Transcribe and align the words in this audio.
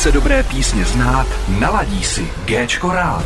Chce 0.00 0.12
dobré 0.12 0.42
písně 0.42 0.84
znát, 0.84 1.26
naladí 1.60 2.04
si 2.04 2.28
Géčko 2.44 2.92
rád. 2.92 3.24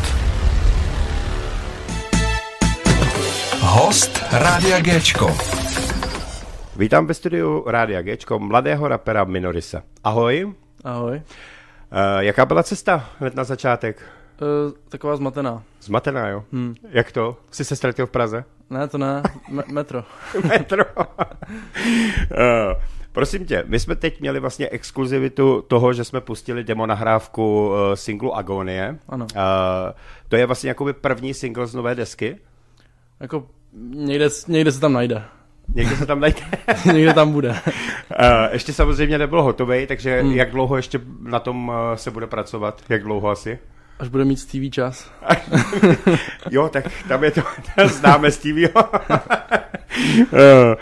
Host 3.61 4.23
Rádia 4.33 4.81
Géčko. 4.81 5.37
Vítám 6.77 7.07
ve 7.07 7.15
studiu 7.15 7.65
Rádia 7.67 8.03
Géčko 8.03 8.39
mladého 8.39 8.89
rapera 8.89 9.25
Minorisa. 9.25 9.83
Ahoj. 10.05 10.55
Ahoj. 10.85 11.17
Uh, 11.17 11.23
jaká 12.19 12.47
byla 12.47 12.63
cesta 12.63 13.11
hned 13.19 13.35
na 13.35 13.45
začátek? 13.45 14.03
Uh, 14.41 14.73
taková 14.89 15.17
zmatená. 15.17 15.63
Zmatená, 15.81 16.29
jo? 16.29 16.45
Hmm. 16.53 16.75
Jak 16.91 17.13
to? 17.13 17.37
Jsi 17.51 17.65
se 17.65 17.77
ztratil 17.77 18.07
v 18.07 18.11
Praze? 18.11 18.45
Ne, 18.71 18.89
to 18.89 18.99
ne. 18.99 19.23
Me- 19.51 19.65
metro. 19.73 20.05
Metro. 20.49 20.85
uh, 20.97 21.05
prosím 23.15 23.47
tě, 23.47 23.65
my 23.67 23.81
jsme 23.81 23.97
teď 23.97 24.21
měli 24.21 24.41
vlastně 24.41 24.69
exkluzivitu 24.69 25.63
toho, 25.69 25.93
že 25.93 26.05
jsme 26.05 26.21
pustili 26.21 26.65
demo 26.65 26.87
nahrávku 26.87 27.69
uh, 27.69 27.75
singlu 27.95 28.37
Agonie. 28.37 28.99
Ano. 29.09 29.27
Uh, 29.37 29.41
to 30.29 30.37
je 30.37 30.47
vlastně 30.47 30.69
jakoby 30.69 30.93
první 30.93 31.35
single 31.35 31.67
z 31.67 31.75
nové 31.75 31.95
desky. 31.95 32.37
Jako 33.21 33.47
někde, 33.95 34.29
někde 34.49 34.73
se 34.73 34.81
tam 34.81 34.93
najde. 34.93 35.23
Někde 35.75 35.97
se 35.97 36.07
tam 36.07 36.21
najde. 36.21 36.41
někde 36.93 37.15
tam 37.15 37.33
bude. 37.33 37.49
uh, 37.51 37.57
ještě 38.53 38.73
samozřejmě 38.73 39.19
nebyl 39.19 39.43
hotový, 39.43 39.87
takže 39.87 40.21
Hmm. 40.21 40.33
jak 40.33 40.51
dlouho 40.51 40.77
ještě 40.77 41.01
na 41.21 41.41
tom 41.41 41.69
uh, 41.69 41.75
se 41.95 42.11
bude 42.11 42.27
pracovat? 42.27 42.83
Jak 42.89 43.03
dlouho 43.03 43.29
asi? 43.31 43.59
Až 43.99 44.09
bude 44.09 44.25
mít 44.25 44.47
TV 44.47 44.71
čas. 44.75 45.11
Jo, 46.51 46.69
tak 46.69 46.85
tam 47.09 47.25
je 47.25 47.31
to, 47.31 47.43
známe 47.87 48.31
Stevieho. 48.31 48.85
uh, 50.33 50.75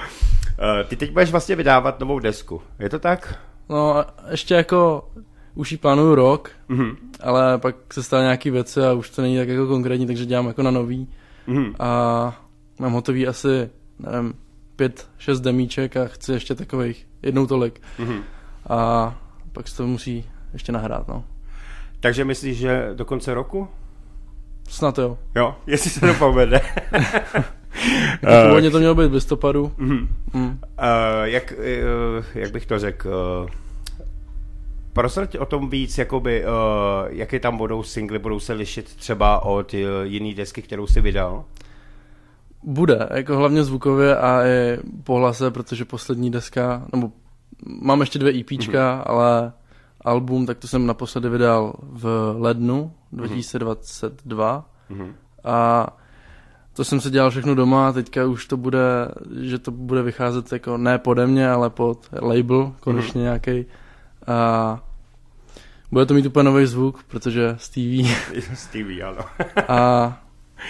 ty 0.88 0.96
teď 0.96 1.12
budeš 1.12 1.30
vlastně 1.30 1.56
vydávat 1.56 2.00
novou 2.00 2.18
desku, 2.18 2.62
je 2.78 2.88
to 2.90 2.98
tak? 2.98 3.38
No 3.68 4.04
ještě 4.30 4.54
jako 4.54 5.08
už 5.54 5.72
ji 5.72 5.78
plánuju 5.78 6.14
rok, 6.14 6.50
Mhm. 6.68 6.96
ale 7.20 7.58
pak 7.58 7.74
se 7.92 8.02
staly 8.02 8.22
nějaký 8.22 8.50
věci 8.50 8.80
a 8.86 8.92
už 8.92 9.10
to 9.10 9.22
není 9.22 9.36
tak 9.38 9.48
jako 9.48 9.66
konkrétní, 9.66 10.06
takže 10.06 10.26
dělám 10.26 10.46
jako 10.46 10.62
na 10.62 10.70
nový. 10.70 11.08
Mhm. 11.46 11.74
A 11.78 12.40
mám 12.78 12.92
hotový 12.92 13.26
asi, 13.28 13.70
nevím, 13.98 14.34
pět, 14.76 15.08
šest 15.18 15.40
demíček 15.40 15.96
a 15.96 16.06
chci 16.06 16.32
ještě 16.32 16.54
takových 16.54 17.06
jednou 17.22 17.46
tolik. 17.46 17.80
Mhm. 17.98 18.20
A 18.68 19.14
pak 19.52 19.68
se 19.68 19.76
to 19.76 19.86
musí 19.86 20.24
ještě 20.52 20.72
nahrát, 20.72 21.08
no. 21.08 21.24
Takže 22.00 22.24
myslíš, 22.24 22.58
že 22.58 22.90
do 22.94 23.04
konce 23.04 23.34
roku? 23.34 23.68
Snad 24.68 24.98
jo. 24.98 25.18
Jo, 25.34 25.54
jestli 25.66 25.90
se 25.90 26.00
to 26.00 26.14
povede. 26.14 26.60
Uh, 28.24 28.46
Původně 28.48 28.70
to 28.70 28.78
mělo 28.78 28.94
být 28.94 29.06
v 29.06 29.12
listopadu. 29.14 29.72
Mhm. 29.76 30.08
Mm. 30.32 30.46
Uh, 30.46 30.54
jak, 31.22 31.54
uh, 31.58 32.24
jak 32.34 32.52
bych 32.52 32.66
to 32.66 32.78
řekl? 32.78 33.08
Uh, 33.08 33.50
Prosrať 34.92 35.38
o 35.38 35.46
tom 35.46 35.70
víc, 35.70 35.98
jakoby, 35.98 36.44
uh, 36.44 36.50
jaké 37.08 37.40
tam 37.40 37.56
budou 37.56 37.82
singly, 37.82 38.18
budou 38.18 38.40
se 38.40 38.52
lišit 38.52 38.96
třeba 38.96 39.42
od 39.42 39.74
uh, 39.74 39.80
jiný 40.02 40.34
desky, 40.34 40.62
kterou 40.62 40.86
si 40.86 41.00
vydal? 41.00 41.44
Bude, 42.62 43.08
jako 43.14 43.36
hlavně 43.36 43.64
zvukově 43.64 44.16
a 44.16 44.42
i 44.46 44.78
po 45.04 45.16
hlase, 45.16 45.50
protože 45.50 45.84
poslední 45.84 46.30
deska, 46.30 46.82
nebo 46.92 47.12
mám 47.82 48.00
ještě 48.00 48.18
dvě 48.18 48.40
EPčka, 48.40 48.78
mm-hmm. 48.78 49.02
ale 49.06 49.52
album, 50.00 50.46
tak 50.46 50.58
to 50.58 50.68
jsem 50.68 50.86
naposledy 50.86 51.28
vydal 51.28 51.72
v 51.82 52.34
lednu 52.38 52.92
2022 53.12 54.68
Mhm. 54.90 55.14
a 55.44 55.86
to 56.72 56.84
jsem 56.84 57.00
se 57.00 57.10
dělal 57.10 57.30
všechno 57.30 57.54
doma 57.54 57.88
a 57.88 57.92
teďka 57.92 58.26
už 58.26 58.46
to 58.46 58.56
bude, 58.56 59.08
že 59.40 59.58
to 59.58 59.70
bude 59.70 60.02
vycházet 60.02 60.52
jako 60.52 60.76
ne 60.76 60.98
pode 60.98 61.26
mě, 61.26 61.50
ale 61.50 61.70
pod 61.70 62.08
label, 62.22 62.72
konečně 62.80 63.20
mm-hmm. 63.20 63.24
nějaký 63.24 63.66
a 64.26 64.80
bude 65.90 66.06
to 66.06 66.14
mít 66.14 66.26
úplně 66.26 66.44
nový 66.44 66.66
zvuk, 66.66 67.02
protože 67.02 67.54
Stevie 67.58 68.14
Stevie, 68.54 69.04
ano. 69.04 69.24
a 69.68 70.22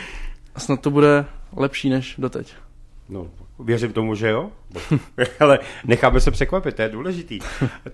snad 0.57 0.81
to 0.81 0.91
bude 0.91 1.25
lepší 1.57 1.91
než 1.91 2.15
doteď. 2.19 2.55
No, 3.09 3.27
věřím 3.59 3.93
tomu, 3.93 4.15
že 4.15 4.31
jo. 4.31 4.51
Ale 5.41 5.59
necháme 5.85 6.21
se 6.21 6.31
překvapit, 6.31 6.77
to 6.77 6.83
je 6.83 6.89
důležitý. 6.89 7.39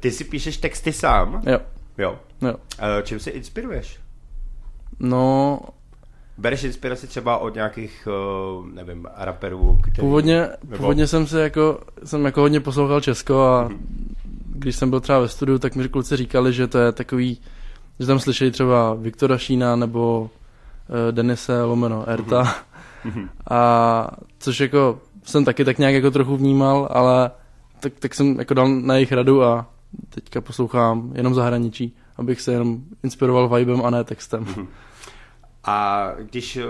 Ty 0.00 0.10
si 0.10 0.24
píšeš 0.24 0.56
texty 0.56 0.92
sám? 0.92 1.42
Jo, 1.46 1.58
Jo. 1.98 2.18
jo. 2.42 2.54
Eh, 2.78 3.02
Čím 3.02 3.18
se 3.18 3.30
inspiruješ? 3.30 4.00
No, 5.00 5.60
Bereš 6.38 6.64
inspiraci 6.64 7.06
třeba 7.06 7.38
od 7.38 7.54
nějakých, 7.54 8.08
eh, 8.10 8.70
nevím, 8.74 9.06
raperů, 9.16 9.78
který... 9.82 10.00
původně, 10.00 10.48
nebo- 10.64 10.76
původně 10.76 11.06
jsem 11.06 11.26
se 11.26 11.42
jako, 11.42 11.80
jsem 12.04 12.24
jako 12.24 12.40
hodně 12.40 12.60
poslouchal 12.60 13.00
Česko 13.00 13.40
a 13.42 13.68
Mhm. 13.68 13.78
když 14.54 14.76
jsem 14.76 14.90
byl 14.90 15.00
třeba 15.00 15.18
ve 15.20 15.28
studiu, 15.28 15.58
tak 15.58 15.76
mi 15.76 15.88
kluci 15.88 16.16
říkali, 16.16 16.52
že 16.52 16.66
to 16.66 16.78
je 16.78 16.92
takový, 16.92 17.40
že 18.00 18.06
tam 18.06 18.18
slyšeli 18.18 18.50
třeba 18.50 18.94
Viktora 18.94 19.38
Šína 19.38 19.76
nebo 19.76 20.20
uh, 20.20 21.12
Denise 21.12 21.62
Lomeno 21.62 22.08
Erta. 22.08 22.54
Mhm. 23.04 23.28
A 23.50 24.08
což 24.38 24.60
jako 24.60 24.98
jsem 25.24 25.44
taky 25.44 25.64
tak 25.64 25.78
nějak 25.78 25.94
jako 25.94 26.10
trochu 26.10 26.36
vnímal, 26.36 26.88
ale 26.90 27.30
tak, 27.80 27.92
tak 27.98 28.14
jsem 28.14 28.38
jako 28.38 28.54
dal 28.54 28.68
na 28.68 28.94
jejich 28.94 29.12
radu 29.12 29.42
a 29.42 29.66
teďka 30.14 30.40
poslouchám 30.40 31.12
jenom 31.14 31.34
zahraničí, 31.34 31.96
abych 32.16 32.40
se 32.40 32.52
jenom 32.52 32.78
inspiroval 33.04 33.48
vibem 33.48 33.82
a 33.84 33.90
ne 33.90 34.04
textem. 34.04 34.40
Mhm. 34.40 34.66
A 35.68 36.12
když 36.18 36.56
uh, 36.56 36.62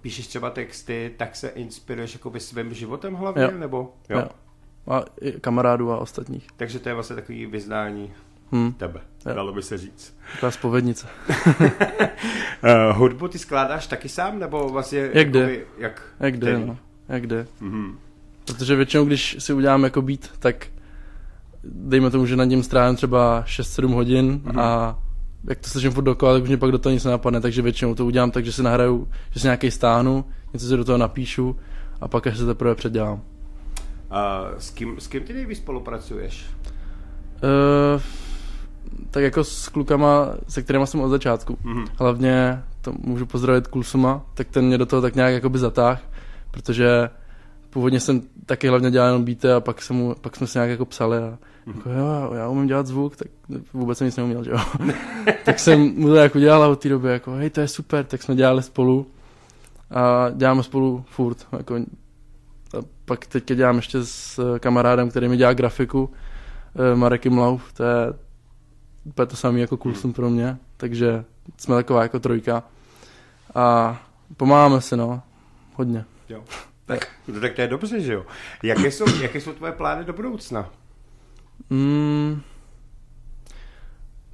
píšeš 0.00 0.26
třeba 0.26 0.50
texty, 0.50 1.14
tak 1.16 1.36
se 1.36 1.48
inspiruješ 1.48 2.12
jakoby 2.14 2.40
svým 2.40 2.74
životem 2.74 3.14
hlavně, 3.14 3.42
Jo. 3.42 3.50
nebo? 3.58 3.92
Jo. 4.10 4.24
A 4.90 5.02
i 5.20 5.32
kamarádů 5.32 5.92
a 5.92 5.98
ostatních. 5.98 6.46
Takže 6.56 6.78
to 6.78 6.88
je 6.88 6.94
vlastně 6.94 7.16
takový 7.16 7.46
vyznání 7.46 8.12
Hm, 8.52 8.72
tebe, 8.72 9.00
Jo. 9.26 9.34
dalo 9.34 9.52
by 9.52 9.62
se 9.62 9.78
říct. 9.78 10.16
taková 10.32 10.50
spovednice. 10.50 11.06
Uh, 12.64 12.96
hudbu 12.96 13.28
ty 13.28 13.38
skládáš 13.38 13.86
taky 13.86 14.08
sám, 14.08 14.38
nebo 14.38 14.68
vlastně... 14.68 15.10
Jak 15.12 15.30
jde. 15.30 15.40
jakoby, 15.40 15.66
Jak, 15.78 16.02
Jak 16.20 16.36
jde, 16.36 16.58
no. 16.58 16.78
Jak 17.08 17.26
jde. 17.26 17.46
Mhm. 17.60 17.98
Protože 18.44 18.76
většinou, 18.76 19.04
když 19.04 19.36
si 19.38 19.52
udělám 19.52 19.84
jako 19.84 20.02
beat, 20.02 20.20
tak 20.38 20.66
dejme 21.64 22.10
tomu, 22.10 22.26
že 22.26 22.36
nad 22.36 22.44
ním 22.44 22.62
strávím 22.62 22.96
třeba 22.96 23.44
6-7 23.46 23.94
hodin 23.94 24.40
Mhm. 24.44 24.58
a 24.58 24.98
jak 25.48 25.58
to 25.58 25.68
slyším 25.68 25.90
furt 25.90 26.04
dokola, 26.04 26.32
tak 26.32 26.42
už 26.42 26.48
mě 26.48 26.58
pak 26.58 26.70
do 26.70 26.78
toho 26.78 26.92
nic 26.92 27.04
nenapadne, 27.04 27.40
takže 27.40 27.62
většinou 27.62 27.94
to 27.94 28.06
udělám 28.06 28.30
tak, 28.30 28.44
že 28.44 28.52
si 28.52 28.62
nahraju, 28.62 29.08
že 29.30 29.40
si 29.40 29.46
nějaký 29.46 29.70
stáhnu, 29.70 30.24
něco 30.52 30.66
si 30.66 30.76
do 30.76 30.84
toho 30.84 30.98
napíšu 30.98 31.56
a 32.00 32.08
pak 32.08 32.26
až 32.26 32.38
se 32.38 32.46
teprve 32.46 32.74
předělám. 32.74 33.22
A 34.10 34.44
s 34.58 34.70
kým, 34.70 35.00
s 35.00 35.06
kým 35.06 35.22
ty 35.22 35.32
nejvíc 35.32 35.58
spolupracuješ? 35.58 36.46
Uh, 37.42 38.02
tak 39.10 39.22
jako 39.22 39.44
s 39.44 39.68
klukama, 39.68 40.28
se 40.48 40.62
kterými 40.62 40.86
jsem 40.86 41.00
od 41.00 41.08
začátku. 41.08 41.58
Mhm. 41.64 41.84
Hlavně 41.98 42.62
to 42.80 42.92
můžu 42.98 43.26
pozdravit 43.26 43.66
Kulsuma, 43.66 44.26
tak 44.34 44.48
ten 44.48 44.64
mě 44.64 44.78
do 44.78 44.86
toho 44.86 45.02
tak 45.02 45.14
nějak 45.14 45.34
jakoby 45.34 45.58
zatáh, 45.58 46.02
protože 46.50 47.10
původně 47.72 48.00
jsem 48.00 48.22
taky 48.46 48.68
hlavně 48.68 48.90
dělal 48.90 49.08
jenom 49.08 49.24
beaty 49.24 49.52
a 49.52 49.60
pak, 49.60 49.82
jsem 49.82 49.96
mu, 49.96 50.14
pak 50.20 50.36
jsme 50.36 50.46
se 50.46 50.58
nějak 50.58 50.70
jako 50.70 50.84
psali 50.84 51.18
a 51.18 51.38
jako, 51.66 51.90
jo, 51.90 52.32
já 52.34 52.48
umím 52.48 52.66
dělat 52.66 52.86
zvuk, 52.86 53.16
tak 53.16 53.28
vůbec 53.72 53.98
jsem 53.98 54.04
nic 54.04 54.16
neuměl, 54.16 54.44
že 54.44 54.50
jo. 54.50 54.58
tak 55.44 55.58
jsem 55.58 55.80
mu 55.80 56.08
to 56.08 56.14
jako 56.14 56.38
dělal 56.38 56.62
a 56.62 56.68
od 56.68 56.80
té 56.80 56.88
doby 56.88 57.08
jako, 57.08 57.32
hej, 57.32 57.50
to 57.50 57.60
je 57.60 57.68
super, 57.68 58.04
tak 58.04 58.22
jsme 58.22 58.34
dělali 58.34 58.62
spolu 58.62 59.06
a 59.90 60.30
děláme 60.30 60.62
spolu 60.62 61.04
furt, 61.08 61.46
jako, 61.58 61.74
a 61.74 62.82
pak 63.04 63.26
teďka 63.26 63.54
dělám 63.54 63.76
ještě 63.76 64.04
s 64.04 64.58
kamarádem, 64.58 65.10
který 65.10 65.28
mi 65.28 65.36
dělá 65.36 65.52
grafiku, 65.52 66.10
eh, 66.92 66.96
Marekem 66.96 67.38
Lauf, 67.38 67.72
to 67.72 67.84
je 67.84 68.12
úplně 69.04 69.26
to 69.26 69.36
samé 69.36 69.60
jako 69.60 69.76
Coulson 69.76 70.12
pro 70.12 70.30
mě, 70.30 70.56
takže 70.76 71.24
jsme 71.56 71.74
taková 71.74 72.02
jako 72.02 72.20
trojka 72.20 72.62
a 73.54 73.98
pomáháme 74.36 74.80
si, 74.80 74.96
no, 74.96 75.22
hodně. 75.74 76.04
Jo. 76.28 76.44
Tak, 76.86 77.08
no, 77.28 77.40
tak 77.40 77.52
to 77.54 77.60
je 77.60 77.68
dobře, 77.68 78.00
že 78.00 78.12
jo. 78.12 78.26
Jaké 78.62 78.90
jsou, 78.90 79.04
jaké 79.22 79.40
jsou 79.40 79.52
tvoje 79.52 79.72
plány 79.72 80.04
do 80.04 80.12
budoucna? 80.12 80.70
Mm, 81.70 82.40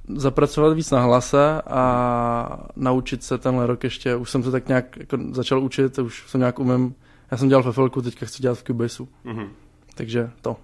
zapracovat 0.07 0.73
víc 0.73 0.91
na 0.91 1.01
hlase 1.01 1.61
a 1.61 2.67
naučit 2.75 3.23
se 3.23 3.37
tenhle 3.37 3.67
rok 3.67 3.83
ještě, 3.83 4.15
už 4.15 4.29
jsem 4.31 4.43
se 4.43 4.51
tak 4.51 4.67
nějak 4.67 4.97
jako 4.97 5.17
začal 5.31 5.63
učit, 5.63 5.99
už 5.99 6.23
jsem 6.29 6.39
nějak 6.39 6.59
umím, 6.59 6.95
já 7.31 7.37
jsem 7.37 7.49
dělal 7.49 7.63
v 7.63 7.71
FLku, 7.75 8.01
teďka 8.01 8.25
chci 8.25 8.41
dělat 8.41 8.57
v 8.57 8.63
Cubaseu, 8.63 9.07
Mhm. 9.23 9.47
takže 9.95 10.31
to, 10.41 10.57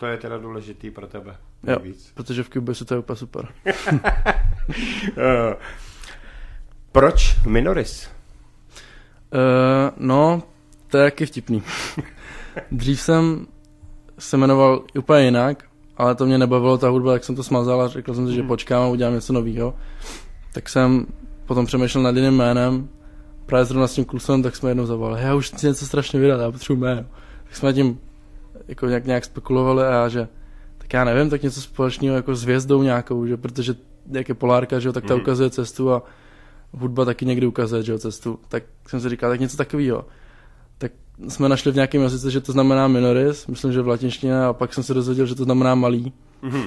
To 0.00 0.06
je 0.06 0.16
teda 0.16 0.38
důležitý 0.38 0.90
pro 0.90 1.06
tebe. 1.06 1.36
Jo. 1.66 1.78
Protože 2.14 2.42
v 2.42 2.48
Cubaseu 2.50 2.84
to 2.84 2.94
je 2.94 2.98
úplně 2.98 3.16
super. 3.16 3.48
Eh, 5.18 5.56
proč 6.92 7.36
Minoris? 7.46 8.08
Uh, 9.32 9.90
no, 9.96 10.42
to 10.90 10.98
je 10.98 11.04
taky 11.10 11.26
vtipný. 11.26 11.62
Dřív 12.72 13.00
jsem 13.00 13.46
se 14.18 14.36
jmenoval 14.36 14.82
úplně 14.98 15.24
jinak, 15.24 15.64
ale 15.96 16.14
to 16.14 16.26
mě 16.26 16.38
nebavilo 16.38 16.78
ta 16.78 16.88
hudba, 16.88 17.12
tak 17.12 17.24
jsem 17.24 17.36
to 17.36 17.42
smazal 17.42 17.82
a 17.82 17.88
řekl 17.88 18.14
jsem 18.14 18.28
si, 18.28 18.34
že 18.34 18.40
Mhm. 18.40 18.48
počkám 18.48 18.82
a 18.82 18.86
udělám 18.88 19.14
něco 19.14 19.32
nového. 19.32 19.74
Tak 20.54 20.68
jsem 20.68 21.06
potom 21.46 21.66
přemýšlel 21.66 22.02
nad 22.04 22.16
jiným 22.16 22.34
jménem, 22.36 22.88
právě 23.46 23.64
zrovna 23.64 23.86
s 23.86 23.94
tím 23.94 24.04
klusem, 24.04 24.42
tak 24.42 24.56
jsme 24.56 24.70
jednou 24.70 24.86
zavolali, 24.86 25.22
já 25.22 25.34
už 25.34 25.50
chci 25.50 25.66
něco 25.66 25.86
strašně 25.86 26.20
vydat, 26.20 26.40
já 26.40 26.50
potřebuji 26.52 26.80
jméno. 26.80 27.04
Tak 27.44 27.56
jsme 27.56 27.72
tím 27.72 28.00
jako 28.68 28.86
nějak, 28.86 29.04
nějak 29.06 29.24
spekulovali 29.24 29.82
a 29.82 29.90
já, 29.90 30.08
že 30.08 30.28
tak 30.78 30.92
já 30.92 31.04
nevím, 31.04 31.30
tak 31.30 31.42
něco 31.42 31.60
společného 31.60 32.16
jako 32.16 32.34
s 32.34 32.42
hvězdou 32.42 32.82
nějakou, 32.82 33.26
že 33.26 33.36
protože 33.36 33.74
jak 34.12 34.28
je 34.28 34.34
polárka, 34.34 34.78
že 34.80 34.88
jo, 34.88 34.92
tak 34.92 35.04
ta 35.04 35.14
Mhm. 35.14 35.22
ukazuje 35.22 35.50
cestu 35.50 35.92
a 35.92 36.02
hudba 36.72 37.04
taky 37.04 37.26
někdy 37.26 37.46
ukazuje, 37.46 37.82
že 37.82 37.92
jo, 37.92 37.98
cestu. 37.98 38.38
Tak 38.48 38.62
jsem 38.88 39.00
si 39.00 39.08
říkal, 39.08 39.30
tak 39.30 39.40
něco 39.40 39.56
takového. 39.56 40.04
Jsme 41.28 41.48
našli 41.48 41.72
v 41.72 41.74
nějakém 41.74 42.02
jazyce, 42.02 42.30
že 42.30 42.40
to 42.40 42.52
znamená 42.52 42.88
minoris, 42.88 43.46
myslím, 43.46 43.72
že 43.72 43.82
v 43.82 43.88
latinštině, 43.88 44.40
a 44.44 44.52
pak 44.52 44.74
jsem 44.74 44.84
se 44.84 44.94
dozvěděl, 44.94 45.26
že 45.26 45.34
to 45.34 45.44
znamená 45.44 45.74
malý. 45.74 46.12
Mhm. 46.42 46.62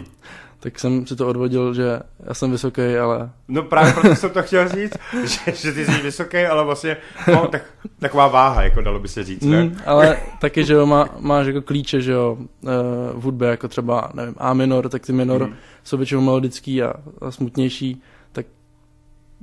Tak 0.60 0.80
jsem 0.80 1.08
si 1.08 1.16
to 1.16 1.28
odvodil, 1.28 1.74
že 1.74 2.00
já 2.28 2.34
jsem 2.34 2.52
vysoký, 2.52 2.82
ale 3.02 3.30
No 3.48 3.64
právě 3.64 3.94
proto 3.94 4.16
jsem 4.16 4.30
to 4.30 4.44
chtěl 4.44 4.70
říct, 4.70 4.94
že, 5.24 5.52
že 5.56 5.72
ty 5.74 5.86
jsi 5.86 6.02
vysoký, 6.04 6.38
ale 6.38 6.66
vlastně 6.66 6.98
no, 7.28 7.48
tak, 7.48 7.62
taková 8.00 8.28
váha, 8.28 8.64
jako 8.64 8.82
dalo 8.82 9.00
by 9.00 9.08
se 9.08 9.24
říct, 9.24 9.42
ne? 9.44 9.64
Mm, 9.64 9.78
ale 9.86 10.18
taky, 10.42 10.64
že 10.66 10.74
jo, 10.74 10.86
má, 10.86 11.10
máš 11.20 11.48
jako 11.48 11.62
klíče, 11.62 12.02
že 12.02 12.12
jo, 12.12 12.38
eh, 12.64 12.68
v 13.14 13.22
hudbě, 13.22 13.48
jako 13.50 13.68
třeba, 13.68 14.12
nevím, 14.14 14.36
A 14.38 14.54
minor, 14.54 14.90
tak 14.90 15.06
ty 15.06 15.14
minor 15.14 15.44
Mhm. 15.48 15.54
jsou 15.84 15.98
většinou 15.98 16.22
melodický 16.22 16.84
a, 16.84 16.94
a 17.22 17.32
smutnější, 17.32 18.02
tak 18.32 18.46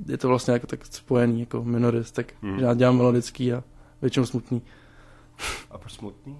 je 0.07 0.17
to 0.17 0.27
vlastně 0.27 0.53
jako 0.53 0.67
tak 0.67 0.79
spojený, 0.85 1.39
jako 1.39 1.63
minoris, 1.63 2.11
tak 2.11 2.25
Mhm. 2.41 2.59
já 2.59 2.73
dělám 2.73 2.97
melodický 2.97 3.53
a 3.53 3.63
většinou 4.01 4.25
smutný. 4.25 4.61
A 5.71 5.77
proč 5.77 5.93
smutný? 5.93 6.37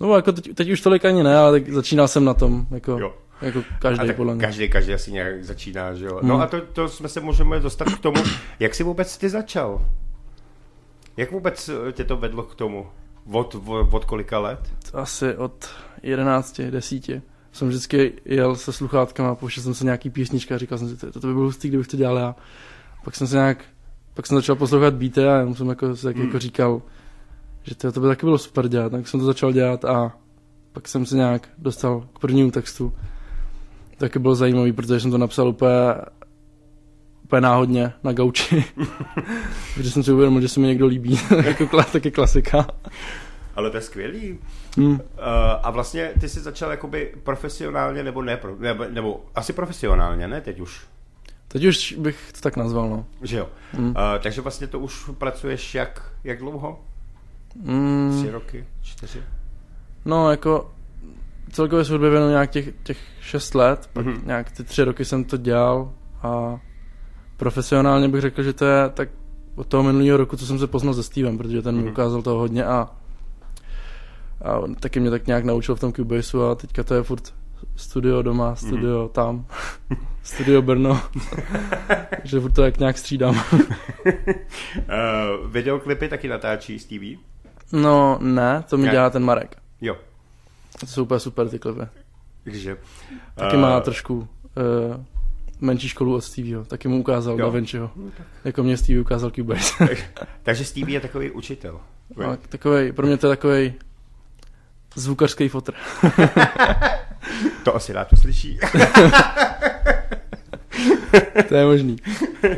No 0.00 0.16
jako 0.16 0.32
teď, 0.32 0.54
teď 0.54 0.70
už 0.70 0.80
tolik 0.80 1.04
ani 1.04 1.22
ne, 1.22 1.36
ale 1.36 1.60
tak 1.60 1.72
začínal 1.72 2.08
jsem 2.08 2.24
na 2.24 2.34
tom, 2.34 2.66
jako, 2.70 2.98
Jo. 2.98 3.14
jako 3.42 3.62
každý 3.78 4.12
podle 4.12 4.34
mě. 4.34 4.44
každý, 4.44 4.68
každý 4.68 4.94
asi 4.94 5.12
nějak 5.12 5.44
začíná, 5.44 5.94
že 5.94 6.04
jo? 6.04 6.20
No 6.22 6.34
Hmm. 6.34 6.42
a 6.42 6.46
to, 6.46 6.60
to 6.60 6.88
jsme 6.88 7.08
se 7.08 7.20
můžeme 7.20 7.60
dostat 7.60 7.84
k 7.94 7.98
tomu, 7.98 8.22
jak 8.60 8.74
jsi 8.74 8.82
vůbec 8.84 9.18
ty 9.18 9.28
začal? 9.28 9.86
Jak 11.16 11.32
vůbec 11.32 11.68
eh, 11.88 11.92
tě 11.92 12.04
to 12.04 12.16
vedlo 12.16 12.42
k 12.42 12.54
tomu? 12.54 12.86
Od, 13.32 13.54
od, 13.66 13.88
od 13.94 14.04
kolika 14.04 14.38
let? 14.38 14.60
Asi 14.94 15.36
od 15.36 15.68
11, 16.02 16.60
10. 16.70 17.08
Jsem 17.52 17.68
vždycky 17.68 18.12
jel 18.24 18.56
se 18.56 18.72
sluchátkama, 18.72 19.34
pouštěl 19.34 19.62
jsem 19.62 19.74
se 19.74 19.84
nějaký 19.84 20.10
písnička 20.10 20.54
a 20.54 20.58
říkal 20.58 20.78
jsem 20.78 20.88
si, 20.88 20.96
to, 20.96 21.12
to 21.20 21.26
by 21.26 21.32
bylo 21.32 21.44
hustý, 21.44 21.68
kdybych 21.68 21.86
to 21.88 21.96
dělal 21.96 22.16
já. 22.18 22.34
Pak 23.04 23.16
jsem 23.16 23.26
se 23.26 23.36
nějak, 23.36 23.58
pak 24.14 24.26
jsem 24.26 24.36
začal 24.36 24.56
poslouchat 24.56 24.94
beaty 24.94 25.26
a 25.28 25.36
jenom 25.38 25.54
jsem 25.54 25.68
jako, 25.68 25.96
tak 25.96 26.16
Hmm. 26.16 26.26
jako 26.26 26.38
říkal, 26.38 26.82
že 27.62 27.74
to, 27.74 27.92
to 27.92 28.00
by 28.00 28.06
taky 28.06 28.26
bylo 28.26 28.38
super 28.38 28.68
dělat, 28.68 28.92
tak 28.92 29.08
jsem 29.08 29.20
to 29.20 29.26
začal 29.26 29.52
dělat 29.52 29.84
a 29.84 30.16
pak 30.72 30.88
jsem 30.88 31.06
se 31.06 31.16
nějak 31.16 31.48
dostal 31.58 32.08
k 32.12 32.18
prvnímu 32.18 32.50
textu. 32.50 32.92
Taky 33.96 34.18
bylo 34.18 34.34
zajímavý, 34.34 34.72
protože 34.72 35.00
jsem 35.00 35.10
to 35.10 35.18
napsal 35.18 35.48
úplně, 35.48 35.94
úplně 37.24 37.40
náhodně 37.40 37.92
na 38.04 38.12
gauči. 38.12 38.64
protože 39.74 39.90
jsem 39.90 40.02
si 40.02 40.12
uvědomil, 40.12 40.40
že 40.40 40.48
se 40.48 40.60
mi 40.60 40.66
někdo 40.66 40.86
líbí, 40.86 41.20
jako 41.44 41.82
taky 41.92 42.10
klasika. 42.10 42.66
Ale 43.56 43.70
to 43.70 43.76
je 43.76 43.80
skvělý. 43.80 44.38
Hmm. 44.76 44.92
Uh, 44.92 44.98
a 45.62 45.70
vlastně 45.70 46.12
ty 46.20 46.28
jsi 46.28 46.40
začal 46.40 46.70
jakoby 46.70 47.14
profesionálně 47.22 48.02
nebo 48.02 48.22
ne, 48.22 48.40
nebo, 48.58 48.84
nebo 48.90 49.24
asi 49.34 49.52
profesionálně, 49.52 50.28
ne 50.28 50.40
teď 50.40 50.60
už, 50.60 50.80
Teď 51.52 51.64
už 51.64 51.92
bych 51.98 52.32
to 52.32 52.40
tak 52.40 52.56
nazval, 52.56 52.88
no. 52.88 53.06
že 53.22 53.36
jo? 53.38 53.48
Hmm. 53.72 53.88
Uh, 53.88 53.94
takže 54.22 54.40
vlastně 54.40 54.66
to 54.66 54.78
už 54.78 55.10
pracuješ 55.18 55.74
jak, 55.74 56.12
jak 56.24 56.38
dlouho? 56.38 56.80
Mm, 57.56 58.16
Tři 58.18 58.30
roky? 58.30 58.66
Čtyři? 58.82 59.22
no, 60.04 60.30
jako 60.30 60.70
celkově 61.52 61.84
se 61.84 61.98
věnuju 61.98 62.30
nějak 62.30 62.50
těch, 62.50 62.68
těch 62.82 62.98
šest 63.20 63.54
let, 63.54 63.90
pak 63.92 64.06
Mhm. 64.06 64.22
nějak 64.26 64.50
ty 64.52 64.64
tři 64.64 64.84
roky 64.84 65.04
jsem 65.04 65.24
to 65.24 65.36
dělal 65.36 65.92
a 66.22 66.60
profesionálně 67.36 68.08
bych 68.08 68.20
řekl, 68.20 68.42
že 68.42 68.52
to 68.52 68.64
je 68.64 68.88
tak 68.88 69.08
od 69.56 69.66
toho 69.66 69.82
minulého 69.82 70.16
roku, 70.16 70.36
co 70.36 70.46
jsem 70.46 70.58
se 70.58 70.66
poznal 70.66 70.94
se 70.94 71.02
Stevem, 71.02 71.38
protože 71.38 71.62
ten 71.62 71.76
mi 71.76 71.82
Mhm. 71.82 71.90
ukázal 71.92 72.22
toho 72.22 72.38
hodně 72.38 72.64
a, 72.64 72.88
a 74.44 74.60
taky 74.80 75.00
mě 75.00 75.10
tak 75.10 75.26
nějak 75.26 75.44
naučil 75.44 75.74
v 75.74 75.80
tom 75.80 75.92
Cubaseu 75.92 76.42
a 76.42 76.54
teďka 76.54 76.82
to 76.82 76.94
je 76.94 77.02
furt 77.02 77.34
studio 77.76 78.22
doma, 78.22 78.54
studio 78.54 79.08
tam, 79.08 79.46
studio 80.22 80.62
Brno, 80.62 81.00
že 82.24 82.40
furt 82.40 82.52
to 82.52 82.62
jak 82.62 82.78
nějak 82.78 82.98
střídám. 82.98 83.34
Uh, 83.34 83.42
videoklipy 85.50 86.08
taky 86.08 86.28
natáčí 86.28 86.78
Stevie? 86.78 87.16
No 87.72 88.18
ne, 88.20 88.64
to 88.70 88.76
mi 88.76 88.86
Ne. 88.86 88.92
dělá 88.92 89.10
ten 89.10 89.24
Marek. 89.24 89.56
Jo. 89.80 89.96
To 90.80 90.86
jsou 90.86 91.02
úplně 91.02 91.20
super 91.20 91.48
ty 91.48 91.58
klipy. 91.58 91.82
Takže... 92.44 92.76
Taky 93.34 93.56
eh, 93.56 93.58
má 93.58 93.80
trošku 93.80 94.18
uh, 94.18 94.26
menší 95.60 95.88
školu 95.88 96.14
od 96.14 96.20
Stevieho. 96.20 96.64
Taky 96.64 96.88
mu 96.88 97.00
ukázal 97.00 97.38
Jo. 97.38 97.46
Da 97.46 97.52
Vinciho. 97.52 97.90
Jako 98.44 98.62
mě 98.62 98.76
Stevie 98.76 99.00
ukázal 99.00 99.30
Cubase. 99.30 99.88
Takže 100.42 100.64
Stevie 100.64 100.96
je 100.96 101.00
takový 101.00 101.30
učitel. 101.30 101.80
no, 102.16 102.36
takovej, 102.48 102.92
pro 102.92 103.06
mě 103.06 103.16
to 103.16 103.26
je 103.26 103.30
takový 103.36 103.74
zvukařský 104.94 105.48
fotr. 105.48 105.74
To 107.64 107.74
asi 107.76 107.92
rád 107.92 108.12
uslyší. 108.12 108.58
to 111.48 111.54
je 111.54 111.64
možný. 111.66 111.96
uh, 112.44 112.50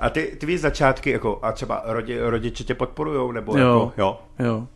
a 0.00 0.10
ty, 0.10 0.38
víš 0.46 0.60
začátky, 0.60 1.10
jako, 1.10 1.38
a 1.42 1.52
třeba 1.52 1.82
rodi, 1.86 2.18
rodiče 2.20 2.64
tě 2.64 2.74
podporujou, 2.74 3.32
nebo 3.32 3.58
Jo. 3.58 3.66
jako, 3.66 3.92
jo? 4.02 4.18
Jo. 4.46 4.66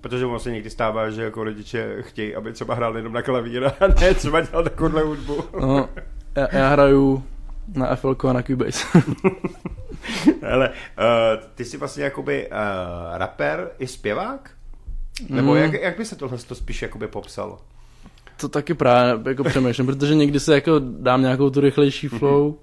Protože 0.00 0.26
ono 0.26 0.38
se 0.38 0.50
někdy 0.50 0.70
stává, 0.70 1.10
že 1.10 1.22
jako 1.22 1.44
rodiče 1.44 1.96
chtějí, 2.00 2.34
aby 2.34 2.52
třeba 2.52 2.74
hrál 2.74 2.96
jenom 2.96 3.12
na 3.12 3.22
klavír 3.22 3.64
a 3.64 3.72
ne 4.00 4.14
třeba 4.14 4.40
dělal 4.40 4.64
takovouhle 4.64 5.02
hudbu. 5.02 5.44
No, 5.60 5.88
já, 6.36 6.48
já 6.52 6.68
hraju 6.68 7.24
na 7.74 7.96
FL 7.96 8.16
a 8.28 8.32
na 8.32 8.42
Cubase. 8.42 8.86
Ale 10.52 10.68
uh, 10.68 10.74
ty 11.54 11.64
jsi 11.64 11.76
vlastně 11.76 12.04
jakoby 12.04 12.48
uh, 12.50 12.56
rapper 13.18 13.70
i 13.78 13.86
zpěvák? 13.86 14.50
Nebo 15.28 15.52
Mm. 15.52 15.56
jak, 15.58 15.72
jak 15.72 15.96
by 15.98 16.04
se 16.04 16.16
tohle 16.16 16.38
to 16.38 16.54
spíš 16.54 16.82
jakoby 16.82 17.08
popsalo? 17.08 17.58
to 18.36 18.48
taky 18.48 18.74
právě 18.74 19.30
jako 19.30 19.44
přemýšlím, 19.44 19.86
protože 19.86 20.14
někdy 20.14 20.40
se 20.40 20.54
jako 20.54 20.78
dám 20.78 21.22
nějakou 21.22 21.50
tu 21.50 21.60
rychlejší 21.60 22.08
flow, 22.08 22.54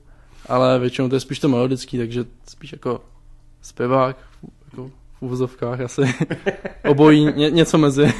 ale 0.49 0.79
většinou 0.79 1.09
to 1.09 1.15
je 1.15 1.19
spíš 1.19 1.39
to 1.39 1.49
melodický, 1.49 1.97
takže 1.97 2.25
spíš 2.47 2.71
jako 2.71 3.01
zpěvák, 3.61 4.17
jako 4.65 4.87
v 4.87 4.91
úvozovkách 5.21 5.79
asi. 5.81 6.01
Obojí, 6.87 7.25
ně, 7.33 7.49
něco 7.51 7.77
mezi. 7.77 8.03
Uh, 8.03 8.11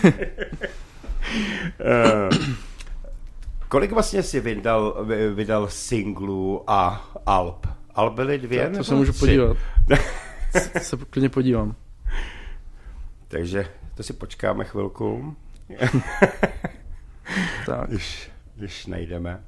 kolik 3.70 3.92
vlastně 3.92 4.24
si 4.24 4.40
vydal, 4.40 5.06
vy- 5.06 5.34
vydal 5.34 5.68
singlů 5.68 6.64
a 6.68 7.10
alb? 7.26 7.68
Alb 7.96 8.14
byly 8.14 8.38
dvě? 8.38 8.64
to 8.66 8.72
nebo 8.72 8.84
se 8.84 8.96
můžu 8.96 9.12
tři? 9.12 9.20
podívat. 9.20 9.58
Se- 10.52 10.80
se 10.80 10.98
klidně 11.10 11.30
podívám. 11.30 11.76
Takže 13.28 13.68
to 13.96 14.04
si 14.04 14.14
počkáme 14.14 14.66
chvilku, 14.66 15.36
Tak. 17.66 17.86
když, 17.90 18.32
když 18.56 18.86
najdeme. 18.86 19.44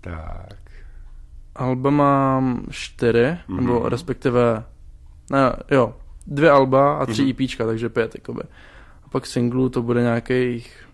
Tak. 0.00 0.71
Alba 1.56 1.90
mám 1.90 2.66
čtyři, 2.70 3.24
Mhm. 3.48 3.58
mm-hmm. 3.58 3.66
nebo 3.66 3.88
respektive, 3.88 4.64
ne, 5.30 5.52
jo, 5.70 5.94
dvě 6.26 6.50
alba 6.50 6.98
a 6.98 7.06
tři 7.06 7.22
Mhm. 7.22 7.30
mm-hmm. 7.30 7.44
EPčka, 7.44 7.66
takže 7.66 7.88
pět, 7.88 8.14
jakoby. 8.14 8.42
A 9.04 9.08
pak 9.08 9.26
singlů 9.26 9.68
to 9.68 9.82
bude 9.82 10.02
nějakých 10.02 10.86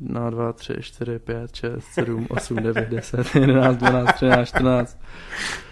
1, 0.00 0.30
2, 0.30 0.52
3, 0.52 0.74
4, 0.80 1.18
5, 1.18 1.54
6, 1.54 1.84
7, 1.84 2.26
8, 2.30 2.56
9, 2.56 2.88
10, 2.88 3.34
11, 3.34 3.76
12, 3.76 4.14
13, 4.14 4.48
14. 4.48 4.98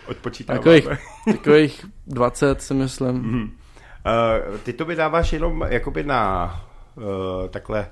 Odpočítáváme. 0.06 0.58
Takových, 0.58 0.88
takových 1.32 1.86
20 2.06 2.62
si 2.62 2.74
myslím. 2.74 3.14
Mhm. 3.16 3.42
Uh, 3.42 4.58
ty 4.58 4.72
to 4.72 4.84
vydáváš 4.84 5.32
jenom 5.32 5.64
jakoby 5.68 6.02
na 6.04 6.50
uh, 6.96 7.02
takhle 7.48 7.86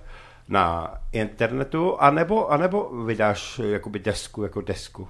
na 0.48 0.94
internetu, 1.12 1.96
anebo, 2.00 2.52
anebo 2.52 3.04
vydáš 3.04 3.58
jakoby 3.58 3.98
desku 3.98 4.42
jako 4.42 4.60
desku? 4.60 5.08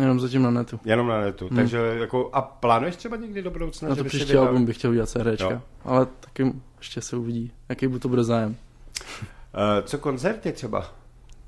Jenom 0.00 0.20
zatím 0.20 0.42
na 0.42 0.50
netu. 0.50 0.80
Jenom 0.84 1.08
na 1.08 1.20
netu. 1.20 1.46
Hmm. 1.48 1.56
Takže 1.56 1.78
jako, 1.78 2.30
a 2.32 2.42
plánuješ 2.42 2.96
třeba 2.96 3.16
někdy 3.16 3.42
do 3.42 3.50
budoucna, 3.50 3.88
Na 3.88 3.94
to 3.96 4.02
by 4.02 4.08
příští 4.08 4.28
vydal? 4.28 4.46
album 4.46 4.64
bych 4.64 4.76
chtěl 4.76 4.90
udělat 4.90 5.08
CDčka. 5.08 5.50
Jo. 5.50 5.60
Ale 5.84 6.06
taky 6.20 6.52
ještě 6.78 7.00
se 7.00 7.16
uvidí, 7.16 7.52
jaký 7.68 7.86
bu- 7.88 7.98
to 7.98 8.08
bude 8.08 8.24
zájem. 8.24 8.50
Uh, 8.50 8.56
co 9.84 9.98
koncerty 9.98 10.52
třeba? 10.52 10.84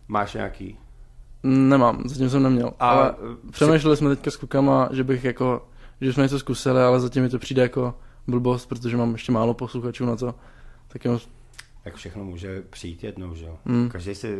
Máš 0.08 0.34
nějaký? 0.34 0.78
Nemám, 1.42 2.02
zatím 2.08 2.30
jsem 2.30 2.42
neměl. 2.42 2.72
A 2.80 2.88
ale 2.90 3.10
eh, 3.10 3.50
přemýšleli 3.50 3.96
jsme 3.96 4.16
teďka 4.16 4.30
s 4.30 4.36
klukama, 4.36 4.88
že 4.92 5.04
bych 5.04 5.24
jako, 5.24 5.68
že 6.00 6.12
jsme 6.12 6.22
něco 6.22 6.38
zkusili, 6.38 6.82
ale 6.82 7.00
zatím 7.00 7.22
mi 7.22 7.28
to 7.28 7.38
přijde 7.38 7.62
jako 7.62 7.94
blbost, 8.26 8.66
protože 8.68 8.96
mám 8.96 9.12
ještě 9.12 9.32
málo 9.32 9.54
posluchačů 9.54 10.06
na 10.06 10.16
to. 10.16 10.34
Tak 10.88 11.04
jenom, 11.04 11.20
Jak 11.84 11.94
všechno 11.94 12.24
může 12.24 12.62
přijít 12.70 13.04
jednou, 13.04 13.34
že 13.34 13.44
jo? 13.46 13.58
Mm. 13.64 13.88
Každý 13.88 14.14
si, 14.14 14.38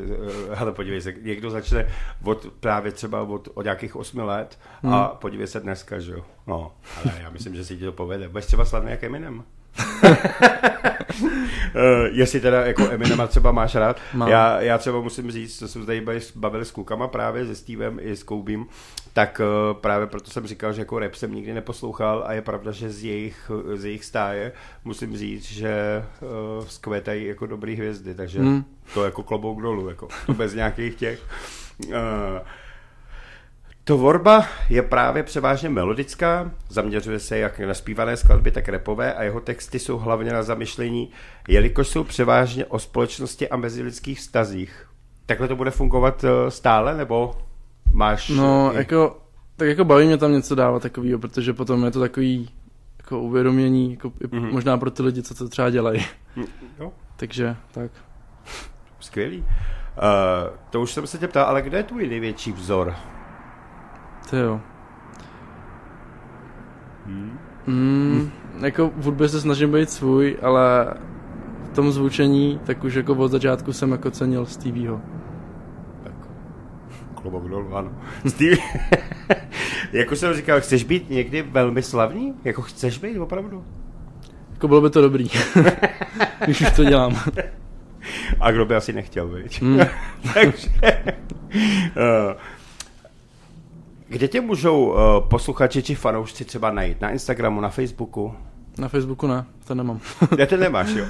eh, 0.51 0.55
hele 0.55 0.73
podívej 0.73 1.01
se, 1.01 1.13
někdo 1.23 1.51
začne 1.51 1.87
od, 2.25 2.47
právě 2.61 2.93
třeba 2.93 3.23
od, 3.23 3.49
od 3.55 3.63
nějakých 3.63 3.97
osmi 3.97 4.23
let 4.23 4.59
Mm. 4.83 4.95
a 4.95 5.09
podívej 5.09 5.47
se 5.47 5.61
dneska, 5.61 5.99
že 6.01 6.13
jo? 6.13 6.25
No, 6.47 6.73
ale 6.97 7.15
já 7.23 7.31
myslím, 7.31 7.55
že 7.55 7.65
si 7.65 7.77
ti 7.77 7.85
to 7.85 7.93
povede. 7.93 8.29
Budeš 8.29 8.47
třeba 8.47 8.65
slavný 8.65 8.91
jak 8.91 9.05
Eminem. 9.05 9.45
Uh, 11.75 12.07
jestli 12.11 12.41
teda 12.41 12.67
jako 12.67 12.91
Eminema 12.91 13.27
třeba 13.27 13.53
máš 13.53 13.75
rád. 13.75 14.01
Mám. 14.15 14.29
Já, 14.29 14.61
já 14.61 14.79
třeba 14.79 15.01
musím 15.01 15.31
říct, 15.31 15.59
co 15.59 15.69
jsme 15.69 15.87
tady 15.87 16.07
bavili 16.35 16.65
s 16.65 16.71
klukama 16.71 17.09
právě, 17.09 17.47
se 17.47 17.55
Stevem 17.55 17.99
i 18.03 18.17
s 18.17 18.23
Koubím, 18.23 18.67
tak 19.13 19.41
uh, 19.41 19.77
právě 19.81 20.07
proto 20.07 20.31
jsem 20.31 20.47
říkal, 20.47 20.73
že 20.73 20.81
jako 20.81 20.99
rap 20.99 21.15
jsem 21.15 21.35
nikdy 21.35 21.55
neposlouchal 21.55 22.25
a 22.27 22.33
je 22.33 22.43
pravda, 22.43 22.73
že 22.73 22.91
z 22.91 23.05
jejich, 23.05 23.51
z 23.75 23.85
jejich 23.85 24.05
stáje 24.05 24.53
musím 24.85 25.17
říct, 25.17 25.45
že 25.45 26.05
uh, 26.59 26.65
skvětají 26.67 27.25
jako 27.27 27.47
dobrý 27.47 27.77
hvězdy, 27.77 28.15
takže 28.15 28.39
Mm. 28.39 28.65
to 28.95 29.05
jako 29.05 29.23
klobouk 29.23 29.63
dolů, 29.63 29.89
jako 29.89 30.09
to 30.27 30.35
bez 30.35 30.55
nějakých 30.55 30.95
těch 30.95 31.21
Uh, 31.89 31.95
Tvorba 33.85 34.47
je 34.69 34.83
právě 34.83 35.23
převážně 35.23 35.69
melodická, 35.69 36.51
zaměřuje 36.69 37.19
se 37.19 37.39
jak 37.39 37.61
na 37.61 37.75
zpívané 37.75 38.17
skladby, 38.17 38.51
tak 38.51 38.69
repové 38.69 39.15
a 39.15 39.23
jeho 39.23 39.41
texty 39.41 39.79
jsou 39.79 39.99
hlavně 39.99 40.33
na 40.33 40.43
zamyšlení, 40.43 41.11
jelikož 41.49 41.89
jsou 41.89 42.05
převážně 42.05 42.67
o 42.67 42.79
společnosti 42.79 43.49
a 43.49 43.57
mezilidských 43.57 44.19
vztazích. 44.19 44.87
Takhle 45.27 45.49
to 45.49 45.57
bude 45.57 45.71
fungovat 45.71 46.25
eh, 46.25 46.51
stále, 46.51 46.97
nebo 46.97 47.35
máš... 47.93 48.29
No, 48.29 48.73
jako, 48.73 49.19
tak 49.57 49.69
jako 49.69 49.85
baví 49.85 50.07
mě 50.07 50.17
tam 50.17 50.33
něco 50.33 50.55
dávat 50.55 50.83
takového, 50.83 51.19
protože 51.19 51.53
potom 51.53 51.85
je 51.85 51.91
to 51.91 52.01
takový 52.01 52.51
jako 52.99 53.21
uvědomění, 53.21 53.91
jako 53.91 54.11
mm-hmm. 54.11 54.53
možná 54.53 54.79
pro 54.79 54.91
ty 54.91 55.03
lidi, 55.03 55.23
co 55.23 55.35
to 55.35 55.49
třeba 55.49 55.71
dělají. 55.71 56.07
Mm, 56.37 56.45
jo. 56.81 56.93
Takže 57.17 57.57
tak. 57.73 57.91
Skvělý. 59.01 59.39
Uh, 59.39 59.47
to 60.71 60.81
už 60.81 60.93
jsem 60.93 61.07
se 61.07 61.19
tě 61.19 61.29
ptal, 61.29 61.45
ale 61.45 61.63
kde 61.63 61.77
je 61.77 61.83
tvůj 61.83 62.09
největší 62.09 62.53
vzor? 62.53 62.95
To 64.31 64.37
jo. 64.37 64.61
Hmm. 67.07 67.39
Mm, 67.67 68.31
jako 68.61 68.91
v 68.97 69.05
hudbě 69.05 69.29
se 69.29 69.41
snažím 69.41 69.73
být 69.73 69.91
svůj, 69.91 70.39
ale 70.43 70.95
v 71.65 71.75
tom 71.75 71.93
zvučení, 71.93 72.61
tak 72.65 72.85
už 72.85 72.95
jako 72.95 73.15
od 73.15 73.29
začátku 73.29 73.73
jsem 73.73 73.93
jako 73.93 74.11
cenil 74.11 74.47
Stevieho. 74.47 75.01
Klobouk 77.23 77.49
dolů, 77.49 77.77
ano. 77.77 77.93
Stevie, 78.29 78.57
jako 79.93 80.17
jsem 80.17 80.35
říkal, 80.35 80.61
chceš 80.61 80.85
být 80.85 81.11
někdy 81.11 81.43
velmi 81.43 81.83
slavný? 81.83 82.35
Jako 82.45 82.63
chceš 82.63 82.99
být 82.99 83.19
opravdu? 83.19 83.65
Jako 84.53 84.69
bylo 84.69 84.81
by 84.81 84.91
to 84.91 85.03
dobrý, 85.03 85.31
když 86.45 86.61
už 86.61 86.71
to 86.77 86.85
dělám. 86.85 87.21
A 88.41 88.51
kdo 88.51 88.65
by 88.65 88.77
asi 88.77 88.93
nechtěl, 88.93 89.29
viď? 89.29 89.63
Mm. 89.63 89.79
Takže... 90.35 90.69
uh, 91.97 92.41
kde 94.09 94.29
tě 94.29 94.41
můžou 94.41 94.87
uh, 94.87 94.99
posluchači 95.29 95.83
či 95.83 95.95
fanoušci 95.95 96.45
třeba 96.45 96.71
najít? 96.71 97.01
Na 97.01 97.11
Instagramu, 97.11 97.61
na 97.61 97.69
Facebooku? 97.69 98.35
Na 98.79 98.89
Facebooku 98.89 99.27
ne, 99.27 99.45
to 99.65 99.75
nemám. 99.75 100.01
Já 100.39 100.47
to 100.47 100.57
nemáš, 100.57 100.91
jo. 100.91 101.05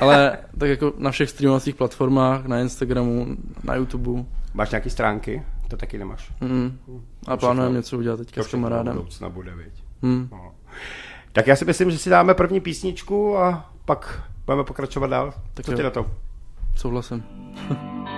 Ale 0.00 0.38
tak 0.58 0.68
jako 0.68 0.92
na 0.98 1.10
všech 1.10 1.30
streamovacích 1.30 1.74
platformách, 1.74 2.46
na 2.46 2.60
Instagramu, 2.60 3.26
na 3.64 3.74
YouTube. 3.74 4.24
Máš 4.54 4.70
nějaké 4.70 4.90
stránky? 4.90 5.42
To 5.68 5.76
taky 5.76 5.98
nemáš. 5.98 6.32
Mm. 6.40 6.78
A 7.26 7.36
plánujeme 7.36 7.76
něco 7.76 7.98
udělat 7.98 8.16
teďka 8.16 8.42
s 8.42 8.46
kamarádem. 8.46 9.06
To 9.18 9.30
bude, 9.30 9.54
viď? 9.54 9.84
Mm. 10.02 10.28
No. 10.32 10.54
Tak 11.32 11.46
já 11.46 11.56
si 11.56 11.64
myslím, 11.64 11.90
že 11.90 11.98
si 11.98 12.10
dáme 12.10 12.34
první 12.34 12.60
písničku 12.60 13.38
a 13.38 13.70
pak 13.84 14.22
budeme 14.46 14.64
pokračovat 14.64 15.06
dál. 15.06 15.34
Tak 15.54 15.66
Co 15.66 15.72
jo. 15.72 15.76
tě 15.76 15.82
na 15.82 15.90
to? 15.90 16.06
Souhlasím. 16.74 17.24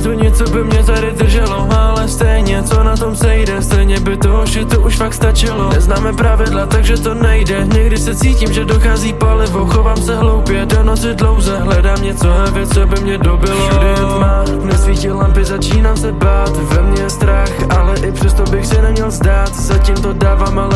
nic, 0.00 0.38
co 0.38 0.44
by 0.50 0.64
mě 0.64 0.84
tady 0.84 1.10
drželo 1.10 1.68
Ale 1.78 2.08
stejně, 2.08 2.62
co 2.62 2.82
na 2.82 2.96
tom 2.96 3.16
sejde? 3.16 3.62
Stejně 3.62 4.00
by 4.00 4.16
toho 4.16 4.44
to 4.70 4.80
už 4.80 4.96
fakt 4.96 5.14
stačilo. 5.14 5.70
Neznáme 5.70 6.12
pravidla, 6.12 6.66
takže 6.66 6.96
to 6.96 7.14
nejde. 7.14 7.66
Někdy 7.74 7.96
se 7.98 8.14
cítím, 8.14 8.52
že 8.52 8.64
dochází 8.64 9.12
palivo. 9.12 9.66
Chovám 9.66 9.96
se 9.96 10.16
hloupě, 10.16 10.66
do 10.66 10.82
noci 10.82 11.14
dlouze. 11.14 11.58
Hledám 11.58 12.02
něco 12.02 12.28
heavy, 12.32 12.66
co 12.66 12.86
by 12.86 13.00
mě 13.00 13.18
dobilo. 13.18 13.68
Všude 13.68 13.88
je 13.88 13.96
tma, 13.96 14.44
nesvítí 14.64 15.08
lampy, 15.08 15.44
začínám 15.44 15.96
se 15.96 16.12
bát. 16.12 16.56
Ve 16.56 16.82
mně 16.82 17.02
je 17.02 17.10
strach, 17.10 17.50
ale 17.78 17.94
i 18.00 18.12
přesto 18.12 18.42
bych 18.42 18.66
se 18.66 18.82
neměl 18.82 19.10
zdát. 19.10 19.54
Zatím 19.54 19.94
to 19.94 20.12
dávám, 20.12 20.58
ale 20.58 20.71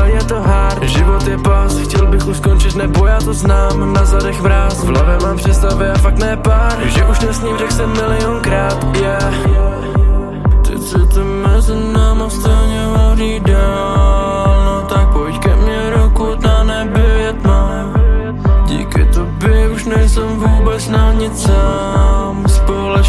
bych 2.27 2.31
už 2.31 2.37
skončit, 2.37 2.75
nebo 2.75 3.07
já 3.07 3.21
to 3.21 3.35
znám. 3.35 3.93
Na 3.93 4.05
zadech 4.05 4.43
mráz, 4.43 4.85
v 4.85 4.87
hlavě 4.87 5.19
mám 5.23 5.37
představy 5.37 5.89
a 5.89 5.99
fakt 5.99 6.19
ne 6.19 6.37
pár. 6.37 6.79
Že 6.85 7.05
už 7.05 7.21
nesním, 7.21 7.59
řekl 7.59 7.73
jsem 7.73 7.93
milionkrát, 7.93 8.97
yeah. 8.97 9.35
Teď 10.67 10.83
se 10.83 10.99
to 10.99 11.25
mezi 11.25 11.75
náma 11.93 12.31
stejně 12.31 12.85
hodí 12.87 13.41
dál. 13.41 14.63
No 14.65 14.89
tak 14.89 15.13
pojď 15.13 15.39
ke 15.39 15.57
mně, 15.57 15.93
dokud 15.97 16.43
na 16.43 16.65
nebi 16.65 17.01
je 17.01 17.33
tma 17.33 17.93
Díky 18.67 19.05
tobě 19.05 19.69
už 19.69 19.85
nejsem 19.85 20.29
vůbec 20.37 20.89
na 20.89 21.13
nic 21.13 21.43
sám 21.43 22.26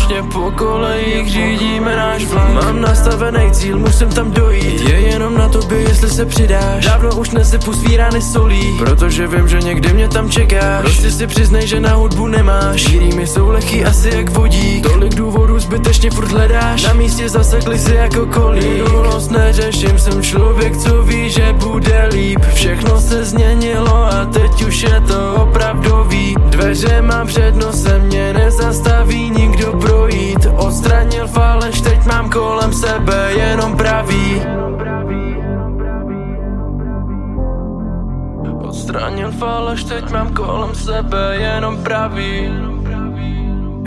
Společně 0.07 0.31
po 0.33 0.51
kolejích 0.51 1.29
řídíme 1.29 1.95
náš 1.95 2.25
vlak. 2.25 2.53
Mám 2.53 2.81
nastavený 2.81 3.51
cíl, 3.51 3.79
musím 3.79 4.09
tam 4.09 4.31
dojít. 4.31 4.81
Je 4.81 4.99
jenom 4.99 5.37
na 5.37 5.49
tobě, 5.49 5.79
jestli 5.79 6.09
se 6.09 6.25
přidáš. 6.25 6.85
Dávno 6.85 7.09
už 7.15 7.29
nesypu 7.29 7.73
svý 7.73 7.97
rány 7.97 8.21
solí. 8.21 8.77
Protože 8.77 9.27
vím, 9.27 9.47
že 9.47 9.59
někdy 9.59 9.93
mě 9.93 10.07
tam 10.07 10.29
čekáš. 10.29 10.81
Prostě 10.81 11.11
si 11.11 11.27
přiznej, 11.27 11.67
že 11.67 11.79
na 11.79 11.93
hudbu 11.93 12.27
nemáš. 12.27 12.87
Rýmy 12.99 13.27
jsou 13.27 13.49
lehký 13.49 13.85
asi 13.85 14.09
jak 14.15 14.29
vodík. 14.29 14.87
Tolik 14.87 15.15
důvodů 15.15 15.59
zbytečně 15.59 16.11
furt 16.11 16.31
hledáš. 16.31 16.83
Na 16.83 16.93
místě 16.93 17.29
zasekli 17.29 17.79
si 17.79 17.95
jako 17.95 18.25
kolík 18.25 18.63
Minulost 18.63 19.31
neřeším, 19.31 19.99
jsem 19.99 20.23
člověk, 20.23 20.77
co 20.77 21.03
ví, 21.03 21.29
že 21.29 21.53
bude 21.53 22.09
líp. 22.11 22.39
Všechno 22.53 23.01
se 23.01 23.25
změnilo 23.25 23.95
a 23.95 24.25
teď 24.25 24.67
už 24.67 24.81
je 24.81 25.01
to 25.07 25.35
opravdový. 25.35 26.35
Dveře 26.39 27.01
mám 27.01 27.27
před 27.27 27.55
nosem, 27.55 28.01
mě 28.01 28.33
nezastaví 28.33 29.29
nikdo 29.29 29.73
projít 29.97 30.45
Odstranil 30.57 31.27
faleš, 31.27 31.81
teď 31.81 32.05
mám 32.05 32.29
kolem 32.29 32.73
sebe 32.73 33.33
jenom 33.33 33.77
pravý. 33.77 34.41
Odstranil 38.61 39.31
faleš, 39.31 39.83
teď 39.83 40.11
mám 40.11 40.33
kolem 40.33 40.75
sebe 40.75 41.35
jenom 41.35 41.77
pravý. 41.83 42.53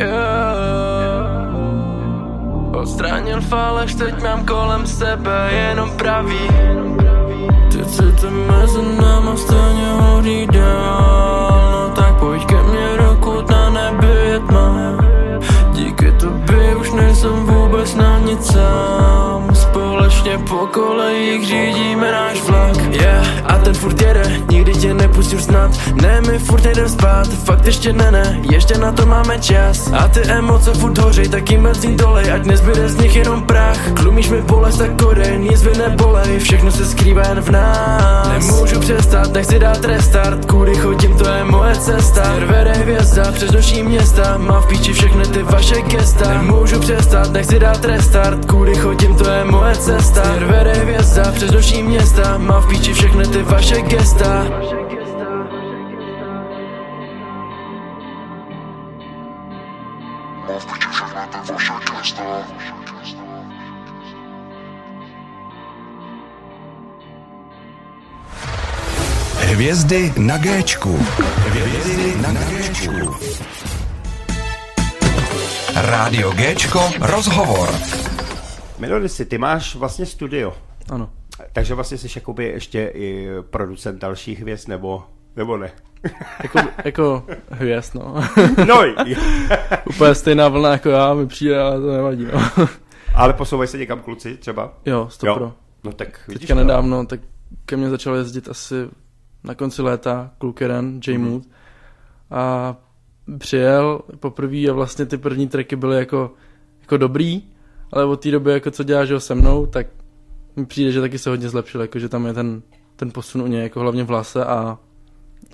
Yeah. 0.00 1.50
Odstranil 2.72 3.40
faleš, 3.40 3.94
teď 3.94 4.22
mám 4.22 4.44
kolem 4.44 4.86
sebe 4.86 5.50
jenom 5.52 5.90
pravý. 5.90 6.48
Teď 7.72 7.88
se 7.88 8.12
to 8.12 8.30
mezi 8.30 8.82
náma 9.00 9.36
stejně 9.36 9.88
hodí 10.00 10.46
nejsem 17.22 17.46
vůbec 17.46 17.94
na 17.94 18.18
nic 18.18 18.52
sám. 18.52 19.54
Společně 19.54 20.38
po 20.38 20.66
kolejích 20.66 21.46
řídíme 21.46 22.12
náš 22.12 22.42
vlak. 22.42 22.76
Yeah, 22.90 23.26
a 23.44 23.58
ten 23.58 23.74
furt 23.74 24.02
jede, 24.02 24.22
nikdy 24.50 24.72
tě 24.72 24.94
nepustím 24.94 25.40
snad. 25.40 25.70
Ne, 26.02 26.20
my 26.20 26.38
furt 26.38 26.64
nejdem 26.64 26.88
spát, 26.88 27.28
fakt 27.28 27.66
ještě 27.66 27.92
ne, 27.92 28.10
ne. 28.10 28.40
Ještě 28.50 28.78
na 28.78 28.92
to 28.92 29.06
máme 29.06 29.38
čas. 29.38 29.92
A 29.92 30.08
ty 30.08 30.20
emoce 30.20 30.74
furt 30.74 30.98
hořej, 30.98 31.28
tak 31.28 31.50
jim 31.50 31.62
benzín 31.62 31.96
dolej 31.96 32.32
Ať 32.32 32.44
nezbyde 32.44 32.88
z 32.88 32.96
nich 32.96 33.16
jenom 33.16 33.42
prach 33.42 33.69
Klumíš 34.20 34.42
mi 34.42 34.42
bolest 34.42 34.78
tak 34.78 35.02
koren, 35.02 35.40
nic 35.40 35.62
by 35.62 35.78
nebolej 35.78 36.38
Všechno 36.38 36.70
se 36.70 36.86
skrývá 36.86 37.22
jen 37.28 37.40
v 37.40 37.50
nás. 37.50 38.28
Nemůžu 38.28 38.80
přestat, 38.80 39.32
nechci 39.32 39.58
dát 39.58 39.84
restart 39.84 40.44
Kudy 40.44 40.74
chodím, 40.74 41.16
to 41.16 41.28
je 41.28 41.44
moje 41.44 41.74
cesta. 41.74 42.24
Servere 42.24 42.72
hvězda, 42.72 43.32
přes 43.32 43.52
noční 43.52 43.82
města 43.82 44.38
Mám 44.38 44.62
v 44.62 44.66
píči 44.66 44.92
všechny 44.92 45.24
ty 45.24 45.42
vaše 45.42 45.82
gesta. 45.82 46.28
Nemůžu 46.28 46.80
přestat, 46.80 47.32
nechci 47.32 47.58
dát 47.58 47.84
restart 47.84 48.44
Kudy 48.44 48.74
chodím, 48.74 49.16
to 49.16 49.30
je 49.30 49.44
moje 49.44 49.74
cesta. 49.74 50.22
Servere 50.22 50.72
hvězda, 50.72 51.32
přes 51.32 51.50
noční 51.50 51.82
města 51.82 52.38
Mám 52.38 52.62
v 52.62 52.68
píči 52.68 52.94
všechny 52.94 53.26
ty 53.26 53.42
vaše 53.42 53.82
gesta 53.82 54.46
Hvězdy 69.60 70.12
na 70.18 70.38
Géčku. 70.38 70.96
Hvězdy 71.36 72.22
na 72.22 72.32
Géčku. 72.32 73.14
Rádio 75.74 76.30
Géčko, 76.30 76.80
rozhovor. 77.00 77.68
Melodisy, 78.78 79.24
ty 79.24 79.38
máš 79.38 79.74
vlastně 79.74 80.06
studio. 80.06 80.52
Ano. 80.90 81.10
Takže 81.52 81.74
vlastně 81.74 81.98
jsi 81.98 82.08
jakoby 82.16 82.44
ještě 82.44 82.92
i 82.94 83.28
producent 83.50 84.00
dalších 84.00 84.40
hvězd, 84.40 84.68
nebo, 84.68 85.02
nebo 85.36 85.56
ne? 85.56 85.70
jako, 86.42 86.58
jako 86.84 87.26
hvězd, 87.50 87.94
no. 87.94 88.14
no 88.68 88.82
Úplně 89.86 90.14
stejná 90.14 90.48
vlna 90.48 90.70
jako 90.70 90.88
já, 90.88 91.14
mi 91.14 91.26
přijde, 91.26 91.60
ale 91.60 91.80
to 91.80 91.92
nevadí, 91.92 92.26
no. 92.32 92.66
Ale 93.14 93.32
posouvají 93.32 93.68
se 93.68 93.78
někam 93.78 94.00
kluci 94.00 94.36
třeba? 94.36 94.74
Jo, 94.86 95.08
stopro. 95.10 95.52
No 95.84 95.92
tak 95.92 96.20
vidíš 96.28 96.40
Teďka 96.40 96.54
nedávno, 96.54 97.06
tak 97.06 97.20
ke 97.66 97.76
mně 97.76 97.90
začal 97.90 98.14
jezdit 98.14 98.48
asi 98.48 98.74
na 99.44 99.54
konci 99.54 99.82
léta 99.82 100.30
kluk 100.38 100.60
jeden, 100.60 100.94
J. 100.94 101.00
Mm-hmm. 101.00 101.18
Mood. 101.18 101.42
A 102.30 102.76
přijel 103.38 104.00
poprvé 104.20 104.68
a 104.68 104.72
vlastně 104.72 105.06
ty 105.06 105.16
první 105.18 105.48
tracky 105.48 105.76
byly 105.76 105.96
jako, 105.96 106.34
jako 106.80 106.96
dobrý, 106.96 107.42
ale 107.92 108.04
od 108.04 108.20
té 108.20 108.30
doby, 108.30 108.52
jako 108.52 108.70
co 108.70 108.82
děláš 108.84 109.08
se 109.18 109.34
mnou, 109.34 109.66
tak 109.66 109.86
mi 110.56 110.66
přijde, 110.66 110.92
že 110.92 111.00
taky 111.00 111.18
se 111.18 111.30
hodně 111.30 111.48
zlepšil, 111.48 111.80
jako 111.80 111.98
že 111.98 112.08
tam 112.08 112.26
je 112.26 112.32
ten, 112.32 112.62
ten 112.96 113.10
posun 113.10 113.42
u 113.42 113.46
něj, 113.46 113.62
jako 113.62 113.80
hlavně 113.80 114.04
v 114.04 114.08
hlase 114.08 114.44
a 114.44 114.78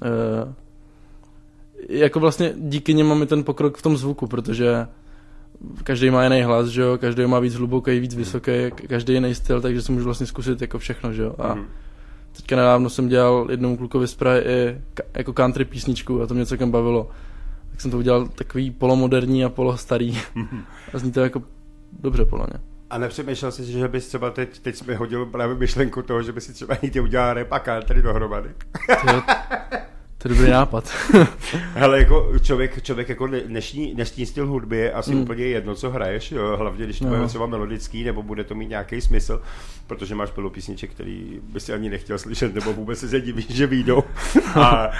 uh, 0.02 0.52
jako 1.88 2.20
vlastně 2.20 2.52
díky 2.56 2.94
němu 2.94 3.08
máme 3.08 3.26
ten 3.26 3.44
pokrok 3.44 3.76
v 3.78 3.82
tom 3.82 3.96
zvuku, 3.96 4.26
protože 4.26 4.86
každý 5.82 6.10
má 6.10 6.24
jiný 6.24 6.42
hlas, 6.42 6.66
že 6.66 6.82
jo, 6.82 6.98
každý 6.98 7.26
má 7.26 7.40
víc 7.40 7.54
hluboký, 7.54 8.00
víc 8.00 8.14
vysoký, 8.14 8.70
každý 8.88 9.12
jiný 9.12 9.34
styl, 9.34 9.60
takže 9.60 9.82
si 9.82 9.92
můžu 9.92 10.04
vlastně 10.04 10.26
zkusit 10.26 10.60
jako 10.60 10.78
všechno, 10.78 11.12
že 11.12 11.22
jo. 11.22 11.34
A 11.38 11.54
Mhm. 11.54 11.66
Teďka 12.36 12.56
nedávno 12.56 12.90
jsem 12.90 13.08
dělal 13.08 13.46
jednomu 13.50 13.76
klukovi 13.76 14.08
spray 14.08 14.38
i 14.40 14.80
ka- 14.94 15.04
jako 15.14 15.32
country 15.32 15.64
písničku 15.64 16.22
a 16.22 16.26
to 16.26 16.34
mě 16.34 16.46
celkem 16.46 16.70
bavilo. 16.70 17.10
Tak 17.70 17.80
jsem 17.80 17.90
to 17.90 17.98
udělal 17.98 18.28
takový 18.28 18.70
polomoderní 18.70 19.44
a 19.44 19.48
polostarý 19.48 20.18
a 20.94 20.98
zní 20.98 21.12
to 21.12 21.20
jako 21.20 21.42
dobře 22.00 22.24
podle 22.24 22.46
mě. 22.50 22.60
A 22.90 22.98
nepřemýšlel 22.98 23.52
jsi, 23.52 23.64
že 23.64 23.88
bys 23.88 24.08
třeba 24.08 24.30
teď, 24.30 24.58
teď 24.58 24.76
jsme 24.76 24.94
hodil 24.96 25.26
právě 25.26 25.56
myšlenku 25.56 26.02
toho, 26.02 26.22
že 26.22 26.32
by 26.32 26.40
si 26.40 26.52
třeba 26.52 26.76
někdy 26.82 27.00
udělal 27.00 27.34
rap 27.34 27.52
a 27.52 27.58
country 27.58 28.02
dohromady. 28.02 28.48
to 30.28 30.32
je 30.32 30.38
dobrý 30.38 30.50
nápad. 30.52 30.90
Hele, 31.74 31.98
jako 31.98 32.32
člověk, 32.42 32.82
člověk 32.82 33.08
jako 33.08 33.26
dnešní, 33.26 33.94
dnešní 33.94 34.26
styl 34.26 34.46
hudby 34.46 34.76
je 34.76 34.92
asi 34.92 35.14
Mm. 35.14 35.20
úplně 35.22 35.44
jedno, 35.44 35.74
co 35.74 35.90
hraješ, 35.90 36.32
jo? 36.32 36.56
hlavně 36.56 36.84
když 36.84 36.98
to 36.98 37.04
No. 37.04 37.10
bude 37.16 37.26
třeba 37.28 37.46
melodický, 37.46 38.04
nebo 38.04 38.22
bude 38.22 38.44
to 38.44 38.54
mít 38.54 38.68
nějaký 38.68 39.00
smysl, 39.00 39.42
protože 39.86 40.14
máš 40.14 40.30
plnou 40.30 40.50
písniček, 40.50 40.90
který 40.90 41.40
by 41.52 41.60
si 41.60 41.72
ani 41.72 41.90
nechtěl 41.90 42.18
slyšet, 42.18 42.54
nebo 42.54 42.72
vůbec 42.72 42.98
se 42.98 43.20
divíš, 43.20 43.46
že 43.50 43.66
výjdou. 43.66 44.02
A 44.54 44.90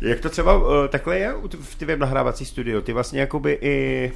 jak 0.00 0.20
to 0.20 0.28
třeba 0.28 0.56
uh, 0.56 0.62
takhle 0.88 1.18
je 1.18 1.34
v 1.60 1.74
tvém 1.74 1.98
nahrávací 1.98 2.44
studio? 2.44 2.80
Ty 2.82 2.92
vlastně 2.92 3.20
jakoby 3.20 3.58
i 3.60 4.12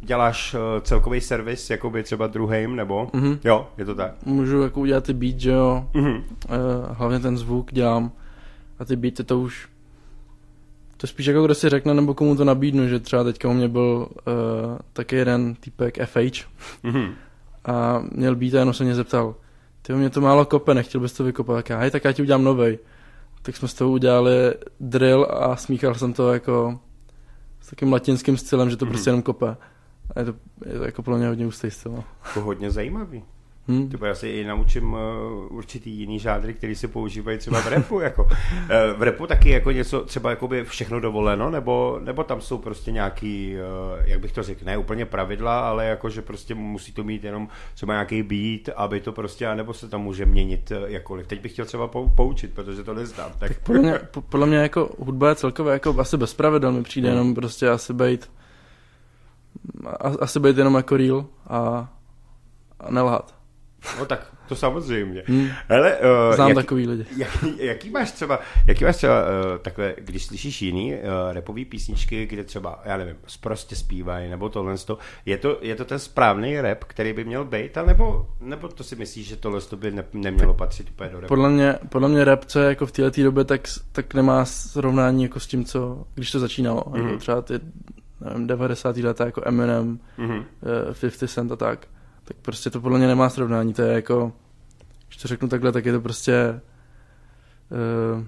děláš 0.00 0.54
uh, 0.54 0.60
celkový 0.80 1.20
servis, 1.20 1.70
jakoby 1.70 2.02
třeba 2.02 2.26
druhým, 2.26 2.76
nebo? 2.76 3.10
Mhm. 3.12 3.38
Jo, 3.44 3.68
je 3.78 3.84
to 3.84 3.94
tak. 3.94 4.12
Můžu 4.24 4.62
jako 4.62 4.80
udělat 4.80 5.04
ty 5.04 5.12
beat, 5.12 5.40
že 5.40 5.50
jo, 5.50 5.88
Mhm. 5.94 6.22
Eh, 6.48 6.48
hlavně 6.90 7.18
ten 7.20 7.38
zvuk 7.38 7.72
dělám 7.72 8.12
a 8.78 8.84
ty 8.84 8.96
beaty 8.96 9.24
to 9.24 9.38
už 9.40 9.68
to 11.04 11.08
spíš 11.08 11.26
jako 11.26 11.44
kdo 11.44 11.54
si 11.54 11.68
řekne 11.68 11.94
nebo 11.94 12.14
komu 12.14 12.36
to 12.36 12.44
nabídnu, 12.44 12.88
že 12.88 13.00
třeba 13.00 13.24
teďka 13.24 13.48
u 13.48 13.52
mě 13.52 13.68
byl 13.68 14.08
uh, 14.26 14.34
taky 14.92 15.16
jeden 15.16 15.54
týpek 15.54 15.98
FH 16.06 16.46
Mhm. 16.82 17.14
a 17.64 18.02
měl 18.12 18.36
beat 18.36 18.54
a 18.54 18.58
jenom 18.58 18.74
se 18.74 18.84
mě 18.84 18.94
zeptal, 18.94 19.34
ty 19.82 19.92
mě 19.92 20.10
to 20.10 20.20
málo 20.20 20.44
kope, 20.44 20.74
nechtěl 20.74 21.00
bys 21.00 21.12
to 21.12 21.24
vykopat, 21.24 21.56
tak 21.56 21.68
já, 21.70 21.78
hej, 21.78 21.90
tak 21.90 22.04
já 22.04 22.12
ti 22.12 22.22
udělám 22.22 22.44
novej. 22.44 22.78
Tak 23.42 23.56
jsme 23.56 23.68
s 23.68 23.74
toho 23.74 23.90
udělali 23.90 24.54
drill 24.80 25.26
a 25.30 25.56
smíchal 25.56 25.94
jsem 25.94 26.12
to 26.12 26.32
jako 26.32 26.78
s 27.60 27.70
takým 27.70 27.92
latinským 27.92 28.36
stylem, 28.36 28.70
že 28.70 28.76
to 28.76 28.84
Mhm. 28.84 28.92
prostě 28.92 29.08
jenom 29.10 29.22
kope. 29.22 29.56
A 30.16 30.20
je 30.20 30.24
to, 30.24 30.34
je 30.66 30.78
to 30.78 30.84
jako 30.84 31.02
pro 31.02 31.16
mě 31.16 31.28
hodně 31.28 31.46
ústý 31.46 31.70
styl. 31.70 31.92
no. 31.92 32.04
Jako 32.26 32.40
hodně 32.40 32.70
zajímavý. 32.70 33.22
Hm? 33.68 33.88
Ty 33.88 33.96
já 34.06 34.14
se 34.14 34.30
i 34.30 34.44
naučím 34.44 34.92
uh, 34.92 34.98
určitý 35.56 35.90
jiný 35.90 36.18
žádry, 36.18 36.54
který 36.54 36.74
se 36.74 36.88
používají 36.88 37.38
třeba 37.38 37.60
v 37.60 37.66
repu. 37.66 38.00
Jako. 38.00 38.22
Uh, 38.24 38.30
v 38.98 39.02
repu 39.02 39.26
taky 39.26 39.50
jako 39.50 39.70
něco 39.70 40.00
třeba 40.00 40.30
jakoby 40.30 40.64
všechno 40.64 41.00
dovoleno, 41.00 41.50
nebo, 41.50 42.00
nebo 42.04 42.24
tam 42.24 42.40
jsou 42.40 42.58
prostě 42.58 42.92
nějaký, 42.92 43.54
uh, 43.56 44.08
jak 44.08 44.20
bych 44.20 44.32
to 44.32 44.42
řekl, 44.42 44.64
ne 44.64 44.78
úplně 44.78 45.04
pravidla, 45.06 45.60
ale 45.68 45.86
jako, 45.86 46.10
že 46.10 46.22
prostě 46.22 46.54
musí 46.54 46.92
to 46.92 47.04
mít 47.04 47.24
jenom 47.24 47.48
třeba 47.74 47.92
nějaký 47.92 48.22
beat, 48.22 48.76
aby 48.78 49.00
to 49.00 49.12
prostě, 49.12 49.54
nebo 49.54 49.74
se 49.74 49.88
tam 49.88 50.02
může 50.02 50.26
měnit 50.26 50.70
uh, 50.70 50.90
jakkoliv. 50.90 51.26
Teď 51.26 51.40
bych 51.42 51.52
chtěl 51.52 51.64
třeba 51.64 51.86
pou, 51.88 52.08
poučit, 52.08 52.54
protože 52.54 52.84
to 52.84 52.94
neznám. 52.94 53.30
Tak 53.38 53.52
Podle 53.60 53.82
mě, 53.82 53.98
po- 54.10 54.22
podle 54.22 54.46
mě 54.46 54.56
jako 54.56 54.90
hudba 54.98 55.28
je 55.28 55.34
celkově 55.34 55.72
jako 55.72 56.00
asi 56.00 56.16
bez 56.16 56.34
pravidel 56.34 56.72
mi 56.72 56.82
přijde, 56.82 57.08
Hmm. 57.08 57.18
jenom 57.18 57.34
prostě 57.34 57.68
asi 57.68 57.92
být 57.94 58.30
asi 60.20 60.40
být 60.40 60.58
jenom 60.58 60.74
jako 60.74 60.96
real 60.96 61.26
a, 61.46 61.88
a 62.80 62.90
nelhat. 62.90 63.34
No 63.98 64.06
tak, 64.06 64.26
to 64.48 64.56
samozřejmě. 64.56 65.22
Hm. 65.28 65.48
Hele, 65.68 65.96
uh, 65.96 66.34
Znám 66.34 66.48
jak, 66.48 66.56
takový 66.56 66.86
lidi. 66.86 67.06
jaký, 67.16 67.54
jaký 67.58 67.90
máš 67.90 68.12
třeba, 68.12 68.40
jaký 68.66 68.84
máš 68.84 68.96
třeba 68.96 69.22
uh, 69.22 69.58
takhle, 69.62 69.94
když 69.98 70.26
slyšíš 70.26 70.62
jiný 70.62 70.94
uh, 70.94 70.98
repový 71.32 71.64
písničky, 71.64 72.26
kde 72.26 72.44
třeba, 72.44 72.82
já 72.84 72.96
nevím, 72.96 73.16
prostě 73.40 73.76
zpívají, 73.76 74.30
nebo 74.30 74.48
tohle, 74.48 74.78
to, 74.78 74.98
je 75.26 75.36
to, 75.38 75.58
je 75.62 75.76
to 75.76 75.84
ten 75.84 75.98
správný 75.98 76.60
rap, 76.60 76.84
který 76.84 77.12
by 77.12 77.24
měl 77.24 77.44
být, 77.44 77.78
nebo, 77.86 78.26
nebo 78.40 78.68
to 78.68 78.84
si 78.84 78.96
myslíš, 78.96 79.28
že 79.28 79.36
tohle 79.36 79.60
to 79.60 79.76
by 79.76 79.90
ne, 79.90 80.04
nemělo 80.12 80.54
patřit 80.54 80.90
úplně 80.90 81.10
do 81.10 81.16
rapu? 81.20 81.28
Podle 81.28 81.50
mě, 81.50 81.74
podle 81.88 82.08
mě 82.08 82.24
rap, 82.24 82.44
co 82.44 82.58
je 82.60 82.68
jako 82.68 82.86
v 82.86 82.92
této 82.92 83.22
době, 83.22 83.44
tak, 83.44 83.60
tak 83.92 84.14
nemá 84.14 84.44
srovnání 84.44 85.22
jako 85.22 85.40
s 85.40 85.46
tím, 85.46 85.64
co, 85.64 86.04
když 86.14 86.30
to 86.30 86.40
začínalo. 86.40 86.84
Jako 86.96 87.16
třeba 87.16 87.42
ty 87.42 87.54
nevím, 88.20 88.46
90. 88.46 88.96
leta 88.96 89.24
jako 89.26 89.42
Eminem, 89.44 89.98
Mhm. 90.18 90.44
eh, 90.90 90.94
50 91.00 91.28
Cent 91.28 91.52
a 91.52 91.56
tak. 91.56 91.86
Tak 92.24 92.36
prostě 92.36 92.70
to 92.70 92.80
podle 92.80 92.98
mě 92.98 93.06
nemá 93.06 93.28
srovnání. 93.30 93.74
To 93.74 93.82
je 93.82 93.92
jako, 93.94 94.32
když 95.08 95.16
to 95.16 95.28
řeknu 95.28 95.48
takhle, 95.48 95.72
tak 95.72 95.86
je 95.86 95.92
to 95.92 96.00
prostě 96.00 96.60
uh, 98.16 98.24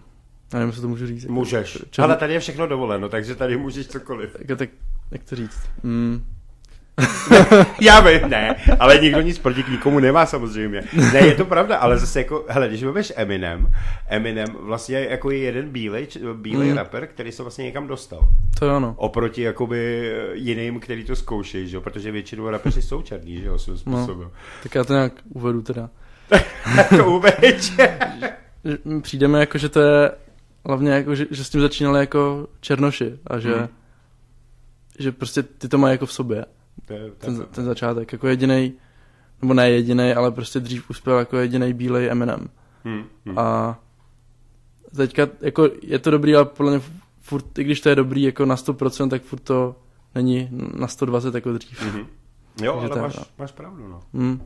já 0.52 0.58
nevím, 0.58 0.74
co 0.74 0.80
to 0.80 0.88
můžu 0.88 1.06
říct. 1.06 1.22
Jako, 1.22 1.32
Můžeš. 1.32 1.78
černý- 1.90 2.04
Ale 2.04 2.16
tady 2.16 2.32
je 2.32 2.40
všechno 2.40 2.66
dovoleno, 2.66 3.08
takže 3.08 3.34
tady 3.34 3.56
můžeš 3.56 3.86
cokoliv. 3.86 4.36
Jako, 4.38 4.56
tak, 4.56 4.70
jak 5.10 5.24
to 5.24 5.36
říct? 5.36 5.58
Mm, 5.82 6.24
Já 7.80 8.00
vím, 8.00 8.28
ne, 8.30 8.56
ale 8.80 8.98
nikdo 8.98 9.20
nic 9.20 9.38
proti 9.38 9.64
nikomu 9.70 9.98
nemá 10.00 10.26
samozřejmě. 10.26 10.82
Ne, 11.12 11.18
je 11.18 11.34
to 11.34 11.44
pravda, 11.44 11.76
ale 11.76 11.98
zase 11.98 12.18
jako, 12.18 12.44
hele, 12.48 12.68
když 12.68 12.82
vezmeš 12.82 13.12
Eminem, 13.16 13.72
Eminem 14.08 14.46
vlastně 14.60 14.98
jako 15.10 15.30
je 15.30 15.38
jeden 15.38 15.68
bílej, 15.70 16.06
bílej 16.34 16.70
Mm. 16.70 16.76
rapper, 16.76 17.06
který 17.06 17.32
se 17.32 17.42
vlastně 17.42 17.64
někam 17.64 17.86
dostal. 17.86 18.28
to 18.58 18.64
je 18.64 18.72
ono. 18.72 18.94
Oproti 18.98 19.42
jakoby 19.42 20.12
jiným, 20.32 20.80
který 20.80 21.04
to 21.04 21.16
zkoušejí, 21.16 21.68
že 21.68 21.76
jo? 21.76 21.80
protože 21.80 22.10
většinou 22.12 22.50
rapeři 22.50 22.82
jsou 22.82 23.02
černí, 23.02 23.40
že 23.40 23.46
jo, 23.46 23.58
svým 23.58 23.78
způsobem. 23.78 24.30
Tak 24.62 24.74
já 24.74 24.84
to 24.84 24.92
nějak 24.92 25.12
uvedu 25.34 25.62
teda. 25.62 25.90
to 26.96 27.06
uveď. 27.10 27.72
Že 28.64 28.78
mi 28.84 29.00
Přijde 29.00 29.28
mi 29.28 29.38
jako, 29.38 29.58
že 29.58 29.68
to 29.68 29.80
je 29.80 30.10
hlavně 30.66 30.90
jako, 30.90 31.14
že, 31.14 31.26
že 31.30 31.44
s 31.44 31.50
tím 31.50 31.60
začínali 31.60 32.00
jako 32.00 32.46
černoši 32.60 33.12
a 33.26 33.38
že, 33.38 33.54
Mhm. 33.56 33.68
že 34.98 35.12
prostě 35.12 35.42
ty 35.42 35.68
to 35.68 35.78
mají 35.78 35.92
jako 35.94 36.06
v 36.06 36.12
sobě. 36.12 36.44
To 36.86 36.92
je- 36.92 36.98
to 36.98 37.04
je 37.04 37.10
Ten, 37.36 37.46
ten 37.50 37.64
začátek, 37.64 38.12
jako 38.12 38.28
jediný 38.28 38.72
nebo 39.42 39.54
ne 39.54 39.70
jediný, 39.70 40.12
ale 40.12 40.30
prostě 40.30 40.60
dřív 40.60 40.90
uspěl 40.90 41.18
jako 41.18 41.36
jediný 41.36 41.72
bílej 41.72 42.10
Eminem. 42.10 42.48
Hm, 42.84 43.04
hm. 43.26 43.38
A 43.38 43.78
teďka 44.96 45.28
jako 45.40 45.68
je 45.82 45.98
to 45.98 46.10
dobrý, 46.10 46.34
ale 46.34 46.44
podle 46.44 46.72
mě 46.72 46.80
furt, 47.20 47.58
i 47.58 47.64
když 47.64 47.80
to 47.80 47.88
je 47.88 47.94
dobrý 47.94 48.22
jako 48.22 48.44
na 48.44 48.56
100%, 48.56 49.10
tak 49.10 49.22
furt 49.22 49.40
to 49.40 49.76
není 50.14 50.48
na 50.74 50.88
120 50.88 51.34
jako 51.34 51.52
dřív. 51.52 51.82
Mhm. 51.84 52.06
Jo, 52.62 52.72
Takže 52.80 52.92
ale 52.92 53.02
máš, 53.02 53.12
pravda. 53.12 53.30
máš 53.38 53.52
pravdu, 53.52 53.88
no. 53.88 54.00
Mm. 54.12 54.42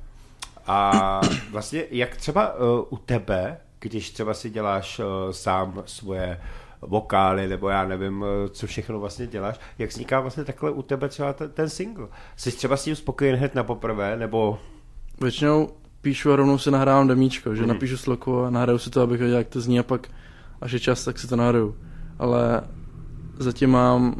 A 0.66 1.20
vlastně, 1.50 1.84
jak 1.90 2.16
třeba 2.16 2.54
uh, 2.54 2.84
u 2.90 2.96
tebe, 2.96 3.58
když 3.80 4.10
třeba 4.10 4.34
si 4.34 4.50
děláš 4.50 4.98
uh, 4.98 5.04
sám 5.30 5.82
svoje 5.86 6.40
vokály, 6.82 7.48
nebo 7.48 7.68
já 7.68 7.84
nevím, 7.84 8.20
uh, 8.22 8.26
co 8.50 8.66
všechno 8.66 9.00
vlastně 9.00 9.26
děláš, 9.26 9.60
jak 9.78 9.90
vzniká 9.90 10.20
vlastně 10.20 10.44
takhle 10.44 10.70
u 10.70 10.82
tebe 10.82 11.08
třeba 11.08 11.32
ten, 11.32 11.50
ten 11.50 11.68
single? 11.68 12.08
Jsi 12.36 12.52
třeba 12.52 12.76
s 12.76 12.84
tím 12.84 12.96
spokojen 12.96 13.36
hned 13.36 13.54
na 13.54 13.64
poprvé, 13.64 14.16
nebo... 14.16 14.58
Většinou 15.20 15.68
píšu 16.00 16.32
a 16.32 16.36
rovnou 16.36 16.58
si 16.58 16.70
nahrávám 16.70 17.08
demíčko, 17.08 17.54
že 17.54 17.62
Mhm. 17.62 17.68
napíšu 17.68 17.96
sloku 17.96 18.42
a 18.44 18.50
nahraju 18.50 18.78
si 18.78 18.90
to, 18.90 19.02
abych 19.02 19.18
věděl, 19.20 19.38
jak 19.38 19.48
to 19.48 19.60
zní 19.60 19.78
a 19.78 19.82
pak, 19.82 20.08
až 20.60 20.72
je 20.72 20.80
čas, 20.80 21.04
tak 21.04 21.18
si 21.18 21.28
to 21.28 21.36
nahraju. 21.36 21.76
Ale 22.18 22.60
zatím 23.38 23.70
mám 23.70 24.14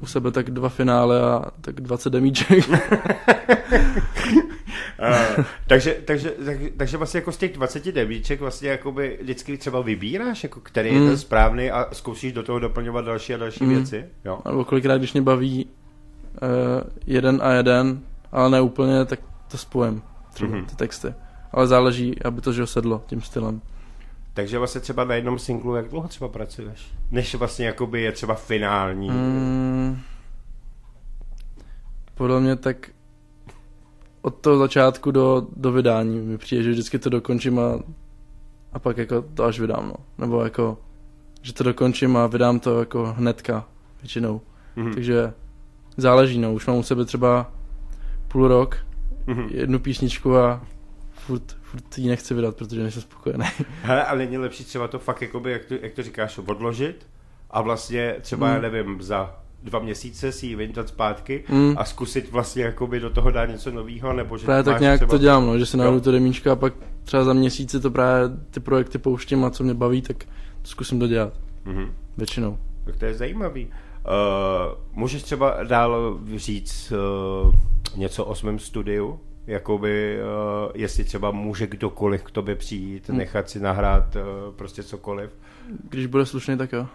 u 0.00 0.06
sebe 0.06 0.30
tak 0.30 0.50
dva 0.50 0.68
finále 0.68 1.20
a 1.22 1.44
tak 1.60 1.80
20 1.80 2.10
demíček. 2.10 2.64
Uh, 5.38 5.44
takže, 5.66 5.96
takže, 6.04 6.30
takže, 6.44 6.70
takže 6.76 6.96
vlastně 6.96 7.18
jako 7.18 7.32
z 7.32 7.36
těch 7.36 7.52
20 7.52 7.84
devíček 7.86 8.40
vlastně 8.40 8.68
jakoby 8.68 9.18
vždycky 9.22 9.58
třeba 9.58 9.80
vybíráš, 9.80 10.42
jako 10.42 10.60
který 10.60 10.94
je 10.94 11.00
Mm. 11.00 11.06
ten 11.08 11.18
správný 11.18 11.70
a 11.70 11.88
zkoušíš 11.92 12.32
do 12.32 12.42
toho 12.42 12.58
doplňovat 12.58 13.04
další 13.04 13.34
a 13.34 13.36
další 13.36 13.64
Mm. 13.64 13.70
věci, 13.70 14.04
jo? 14.24 14.40
Nebo 14.44 14.64
kolikrát, 14.64 14.98
když 14.98 15.12
mě 15.12 15.22
baví 15.22 15.66
uh, 15.66 16.48
jeden 17.06 17.40
a 17.42 17.52
jeden, 17.52 18.00
ale 18.32 18.50
ne 18.50 18.60
úplně, 18.60 19.04
tak 19.04 19.20
to 19.50 19.58
spojím, 19.58 20.02
třeba 20.32 20.56
Mhm. 20.56 20.64
ty 20.66 20.76
texty. 20.76 21.14
Ale 21.52 21.66
záleží, 21.66 22.22
aby 22.22 22.40
to 22.40 22.52
že 22.52 22.66
sedlo 22.66 23.02
tím 23.06 23.22
stylem. 23.22 23.60
Takže 24.34 24.58
vlastně 24.58 24.80
třeba 24.80 25.04
na 25.04 25.14
jednom 25.14 25.38
singlu, 25.38 25.74
jak 25.76 25.88
dlouho 25.88 26.08
třeba 26.08 26.28
pracuješ? 26.28 26.90
Než 27.10 27.34
vlastně 27.34 27.66
jakoby 27.66 28.02
je 28.02 28.12
třeba 28.12 28.34
finální. 28.34 29.10
Mm, 29.10 29.98
podle 32.14 32.40
mě 32.40 32.56
tak 32.56 32.76
od 34.22 34.30
toho 34.40 34.58
začátku 34.58 35.10
do, 35.10 35.46
do 35.56 35.72
vydání 35.72 36.20
mi 36.20 36.38
přijde, 36.38 36.62
že 36.62 36.70
vždycky 36.70 36.98
to 36.98 37.10
dokončím 37.10 37.58
a, 37.58 37.78
a 38.72 38.78
pak 38.78 38.96
jako 38.98 39.22
to 39.34 39.44
až 39.44 39.60
vydám, 39.60 39.88
no. 39.88 39.94
Nebo 40.18 40.44
jako, 40.44 40.78
že 41.42 41.52
to 41.52 41.64
dokončím 41.64 42.16
a 42.16 42.26
vydám 42.26 42.60
to 42.60 42.78
jako 42.80 43.14
hnedka, 43.16 43.66
většinou. 44.02 44.40
Mhm. 44.76 44.94
Takže 44.94 45.32
záleží, 45.96 46.38
no. 46.38 46.52
Už 46.52 46.66
mám 46.66 46.76
u 46.76 46.82
sebe 46.82 47.04
třeba 47.04 47.52
půl 48.28 48.48
rok, 48.48 48.76
Mhm. 49.26 49.48
jednu 49.50 49.78
písničku 49.78 50.36
a 50.36 50.62
furt, 51.12 51.56
furt 51.62 51.98
ji 51.98 52.08
nechci 52.08 52.34
vydat, 52.34 52.56
protože 52.56 52.82
nejsem 52.82 53.02
spokojený. 53.02 53.44
Hele, 53.82 54.04
ale 54.04 54.18
není 54.18 54.38
lepší 54.38 54.64
třeba 54.64 54.88
to 54.88 54.98
fakt, 54.98 55.22
jakoby, 55.22 55.52
jak, 55.52 55.64
to, 55.64 55.74
jak 55.82 55.92
to 55.92 56.02
říkáš, 56.02 56.38
odložit 56.38 57.06
a 57.50 57.60
vlastně 57.62 58.16
třeba, 58.20 58.46
Mm. 58.48 58.54
já 58.54 58.60
nevím, 58.60 59.02
za 59.02 59.36
dva 59.62 59.78
měsíce 59.78 60.32
si 60.32 60.46
ji 60.46 60.56
vyndat 60.56 60.88
zpátky 60.88 61.44
Mm. 61.48 61.74
a 61.76 61.84
zkusit 61.84 62.30
vlastně 62.30 62.62
jakoby 62.62 63.00
do 63.00 63.10
toho 63.10 63.30
dát 63.30 63.46
něco 63.46 63.70
nového, 63.70 64.12
nebo 64.12 64.38
že 64.38 64.44
Právě 64.46 64.64
tak 64.64 64.80
nějak 64.80 64.98
třeba... 64.98 65.10
to 65.10 65.18
dělám, 65.18 65.46
no, 65.46 65.58
že 65.58 65.66
si 65.66 65.76
Jo. 65.76 65.82
najdu 65.84 66.00
to 66.00 66.12
demíčka 66.12 66.52
a 66.52 66.56
pak 66.56 66.74
třeba 67.04 67.24
za 67.24 67.32
měsíce 67.32 67.80
to 67.80 67.90
právě 67.90 68.28
ty 68.50 68.60
projekty 68.60 68.98
pouštím 68.98 69.44
a 69.44 69.50
co 69.50 69.64
mě 69.64 69.74
baví, 69.74 70.02
tak 70.02 70.16
to 70.62 70.68
zkusím 70.68 70.98
dodělat. 70.98 71.32
Mhm. 71.64 71.92
Většinou. 72.16 72.58
Tak 72.84 72.96
to 72.96 73.04
je 73.04 73.14
zajímavý. 73.14 73.66
Uh, 73.66 73.72
můžeš 74.92 75.22
třeba 75.22 75.56
dál 75.64 76.18
říct 76.36 76.92
uh, 77.46 77.54
něco 77.96 78.24
o 78.24 78.34
svém 78.34 78.58
studiu? 78.58 79.20
Jakoby, 79.46 80.18
uh, 80.22 80.70
jestli 80.74 81.04
třeba 81.04 81.30
může 81.30 81.66
kdokoliv 81.66 82.22
k 82.22 82.30
tobě 82.30 82.54
přijít, 82.54 83.08
Hmm. 83.08 83.18
nechat 83.18 83.50
si 83.50 83.60
nahrát 83.60 84.16
uh, 84.16 84.54
prostě 84.54 84.82
cokoliv. 84.82 85.30
Když 85.90 86.06
bude 86.06 86.26
slušný, 86.26 86.56
tak 86.58 86.72
jo. 86.72 86.86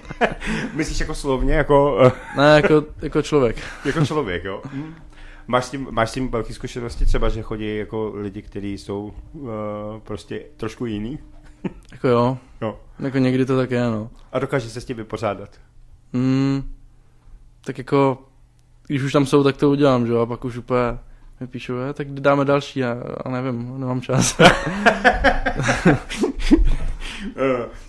Myslíš 0.74 1.00
jako 1.00 1.14
slovně, 1.14 1.54
jako, 1.54 1.96
uh, 2.06 2.12
Ne, 2.36 2.50
jako, 2.56 2.84
jako 3.02 3.22
člověk. 3.22 3.56
jako 3.84 4.06
člověk, 4.06 4.44
jo? 4.44 4.62
Máš 5.46 5.64
s, 5.64 5.70
tím, 5.70 5.88
máš 5.90 6.10
s 6.10 6.12
tím 6.12 6.28
velké 6.28 6.54
zkušenosti 6.54 7.06
třeba, 7.06 7.28
že 7.28 7.42
chodí 7.42 7.76
jako 7.76 8.12
lidi, 8.14 8.42
kteří 8.42 8.78
jsou 8.78 9.12
uh, 9.32 9.50
prostě 10.04 10.42
trošku 10.56 10.86
jiný? 10.86 11.18
Jako 11.92 12.08
jo. 12.08 12.38
No. 12.60 12.76
Jako 12.98 13.18
někdy 13.18 13.46
to 13.46 13.56
tak 13.56 13.70
je, 13.70 13.82
no. 13.84 14.10
A 14.32 14.38
dokáže 14.38 14.70
se 14.70 14.80
s 14.80 14.84
tím 14.84 14.96
vypořádat. 14.96 15.50
Mm, 16.12 16.62
tak 17.64 17.78
jako, 17.78 18.18
když 18.86 19.02
už 19.02 19.12
tam 19.12 19.26
jsou, 19.26 19.44
tak 19.44 19.56
to 19.56 19.70
udělám, 19.70 20.06
že 20.06 20.12
jo, 20.12 20.20
a 20.20 20.26
pak 20.26 20.44
už 20.44 20.56
úplně 20.56 20.98
mi 21.40 21.46
píšou, 21.46 21.74
"Eh, 21.90 21.92
tak 21.92 22.08
dáme 22.10 22.44
další, 22.44 22.84
a, 22.84 22.96
a 23.24 23.28
nevím, 23.30 23.80
nemám 23.80 24.00
čas. 24.00 24.38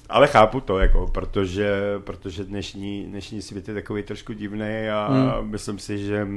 Ale 0.09 0.27
chápu 0.27 0.59
to, 0.61 0.79
jako, 0.79 1.07
protože, 1.07 1.71
protože 1.99 2.43
dnešní, 2.43 3.03
dnešní 3.05 3.41
svět 3.41 3.67
je 3.67 3.73
takový 3.73 4.03
trošku 4.03 4.33
divný 4.33 4.89
a 4.93 5.07
Hmm. 5.11 5.49
myslím 5.51 5.79
si, 5.79 5.97
že 5.97 6.27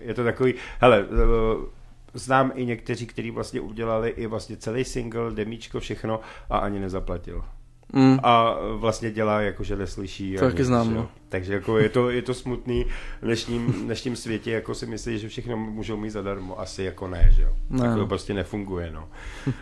je 0.00 0.14
to 0.14 0.24
takový, 0.24 0.54
hele, 0.80 1.06
eh, 1.10 1.66
znám 2.14 2.52
i 2.54 2.66
někteří, 2.66 3.06
kteří 3.06 3.30
vlastně 3.30 3.60
udělali 3.60 4.10
i 4.10 4.26
vlastně 4.26 4.56
celý 4.56 4.84
single, 4.84 5.30
demíčko, 5.34 5.80
všechno 5.80 6.20
a 6.50 6.58
ani 6.58 6.78
nezaplatil. 6.80 7.44
mm, 7.92 8.18
A 8.22 8.54
vlastně 8.76 9.10
dělá 9.10 9.40
jako, 9.40 9.64
že 9.64 9.76
neslyší. 9.76 10.34
To 10.34 10.44
taky 10.44 10.64
znám, 10.64 10.94
no. 10.94 11.08
Takže 11.28 11.54
jako 11.54 11.78
je 11.78 11.88
to, 11.88 12.10
je 12.10 12.22
to 12.22 12.34
smutný 12.34 12.84
v 13.20 13.24
dnešním, 13.24 13.72
dnešním 13.72 14.16
světě, 14.16 14.50
jako 14.50 14.74
si 14.74 14.86
myslí, 14.86 15.18
že 15.18 15.28
všechno 15.28 15.56
můžou 15.56 15.96
mít 15.96 16.10
zadarmo. 16.10 16.60
Asi 16.60 16.82
jako 16.82 17.08
ne, 17.08 17.28
že 17.32 17.42
jo. 17.42 17.48
Ne, 17.70 17.78
Tak 17.78 17.92
to 17.92 17.98
no. 17.98 18.06
prostě 18.06 18.34
nefunguje, 18.34 18.90
no. 18.94 19.08
Uh, 19.46 19.52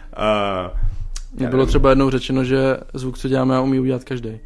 Mně 1.32 1.48
bylo 1.48 1.66
třeba 1.66 1.90
jednou 1.90 2.10
řečeno, 2.10 2.44
že 2.44 2.76
zvuk, 2.94 3.18
co 3.18 3.28
děláme, 3.28 3.54
já 3.54 3.60
umí 3.60 3.80
udělat 3.80 4.04
každý. 4.04 4.40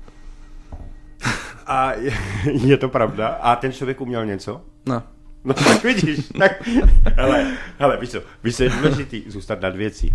A 1.66 1.92
je, 1.92 2.12
je 2.52 2.76
to 2.76 2.88
pravda? 2.88 3.28
A 3.28 3.56
ten 3.56 3.72
člověk 3.72 4.00
uměl 4.00 4.26
něco? 4.26 4.60
Ne. 4.86 5.02
No 5.44 5.54
tak 5.54 5.84
vidíš, 5.84 6.28
tak, 6.38 6.68
hele, 7.16 7.56
hele, 7.78 7.96
víš 7.96 8.10
co, 8.10 8.22
víš 8.44 8.56
co 8.56 8.62
je 8.62 8.70
důležitý, 8.70 9.22
zůstat 9.26 9.60
nad 9.60 9.76
věcí. 9.76 10.14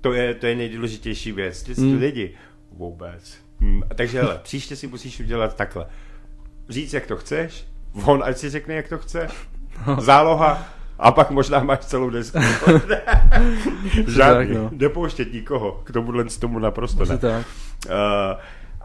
To 0.00 0.12
je, 0.12 0.34
to 0.34 0.46
je 0.46 0.56
nejdůležitější 0.56 1.32
věc, 1.32 1.62
ty 1.62 1.80
mm. 1.80 1.98
lidi, 1.98 2.34
vůbec. 2.72 3.38
Mm, 3.60 3.82
takže 3.94 4.22
hele, 4.22 4.40
příště 4.42 4.76
si 4.76 4.86
musíš 4.86 5.20
udělat 5.20 5.56
takhle. 5.56 5.86
Říct, 6.68 6.92
jak 6.92 7.06
to 7.06 7.16
chceš, 7.16 7.66
on 8.04 8.22
ať 8.24 8.36
si 8.36 8.50
řekne, 8.50 8.74
jak 8.74 8.88
to 8.88 8.98
chce, 8.98 9.28
záloha, 9.98 10.68
a 10.98 11.12
pak 11.12 11.30
možná 11.30 11.62
máš 11.62 11.78
celou 11.78 12.10
desku. 12.10 12.38
Žádný, 14.06 14.46
tak, 14.46 14.56
no. 14.56 14.70
nepouštět 14.72 15.32
nikoho, 15.32 15.80
k 15.84 15.92
tomuhle 15.92 16.30
z 16.30 16.38
tomu 16.38 16.58
naprosto 16.58 17.04
ne. 17.04 17.18
tak. 17.18 17.46
Uh, 17.86 17.92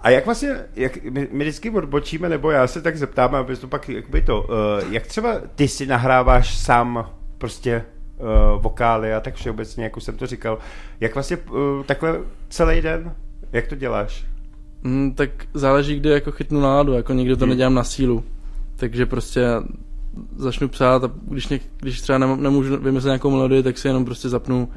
a 0.03 0.09
jak 0.09 0.25
vlastně, 0.25 0.55
jak 0.75 1.03
my, 1.03 1.27
my 1.31 1.43
vždycky 1.43 1.69
odbočíme, 1.69 2.29
nebo 2.29 2.51
já 2.51 2.67
se 2.67 2.81
tak 2.81 2.97
zeptám, 2.97 3.35
aby 3.35 3.55
to 3.55 3.67
pak, 3.67 3.89
jak 3.89 4.09
by 4.09 4.21
to, 4.21 4.41
uh, 4.41 4.93
jak 4.93 5.07
třeba 5.07 5.41
ty 5.55 5.67
si 5.67 5.85
nahráváš 5.85 6.57
sám 6.57 7.09
prostě 7.37 7.85
uh, 8.17 8.61
vokály 8.61 9.13
a 9.13 9.19
tak 9.19 9.35
všeobecně, 9.35 9.83
jak 9.83 9.97
už 9.97 10.03
jsem 10.03 10.17
to 10.17 10.27
říkal, 10.27 10.57
jak 10.99 11.13
vlastně 11.13 11.37
uh, 11.37 11.83
takhle 11.85 12.19
celý 12.49 12.81
den, 12.81 13.15
jak 13.51 13.67
to 13.67 13.75
děláš? 13.75 14.25
Mm, 14.83 15.13
tak 15.13 15.29
záleží, 15.53 15.99
kde 15.99 16.09
jako 16.09 16.31
chytnu 16.31 16.61
náladu, 16.61 16.93
jako 16.93 17.13
někdy 17.13 17.35
to 17.35 17.45
Hmm. 17.45 17.49
nedělám 17.49 17.73
na 17.73 17.83
sílu. 17.83 18.23
Takže 18.75 19.05
prostě 19.05 19.41
začnu 20.35 20.67
psát 20.67 21.03
a 21.03 21.11
když, 21.21 21.47
něk, 21.47 21.61
když 21.77 22.01
třeba 22.01 22.17
nem, 22.17 22.43
nemůžu 22.43 22.77
vymyslet 22.77 23.09
nějakou 23.09 23.31
melodii, 23.31 23.63
tak 23.63 23.77
si 23.77 23.87
jenom 23.87 24.05
prostě 24.05 24.29
zapnu 24.29 24.69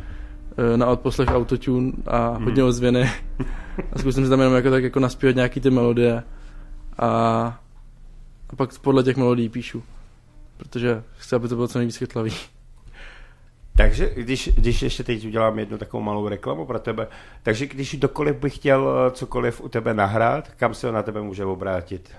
eh, 0.56 0.76
na 0.76 0.86
odposlech 0.86 1.28
autotune 1.28 1.92
a 2.06 2.28
hodně 2.28 2.64
ozvěny 2.64 3.10
a 3.92 3.98
zkusím 3.98 4.24
si 4.24 4.30
tam 4.30 4.40
jenom 4.40 4.54
jako 4.54 4.70
tak 4.70 4.84
jako 4.84 5.00
naspívat 5.00 5.36
nějaký 5.36 5.60
ty 5.60 5.70
melodie 5.70 6.22
a, 6.98 7.08
a 8.50 8.56
pak 8.56 8.78
podle 8.78 9.02
těch 9.02 9.16
melodií 9.16 9.48
píšu. 9.48 9.82
Protože 10.56 11.02
chci, 11.16 11.34
aby 11.34 11.48
to 11.48 11.54
bylo 11.54 11.68
co 11.68 11.78
nejvíc 11.78 11.96
chytlavý. 11.96 12.32
Takže 13.76 14.10
když, 14.14 14.50
když 14.54 14.82
ještě 14.82 15.04
teď 15.04 15.26
udělám 15.26 15.58
jednu 15.58 15.78
takovou 15.78 16.02
malou 16.02 16.28
reklamu 16.28 16.66
pro 16.66 16.78
tebe, 16.78 17.08
takže 17.42 17.66
když 17.66 17.94
kdokoliv 17.94 18.36
by 18.36 18.50
chtěl 18.50 19.06
eh, 19.06 19.10
cokoliv 19.10 19.60
u 19.60 19.68
tebe 19.68 19.94
nahrát, 19.94 20.48
kam 20.48 20.74
se 20.74 20.92
na 20.92 21.02
tebe 21.02 21.22
může 21.22 21.44
obrátit? 21.44 22.10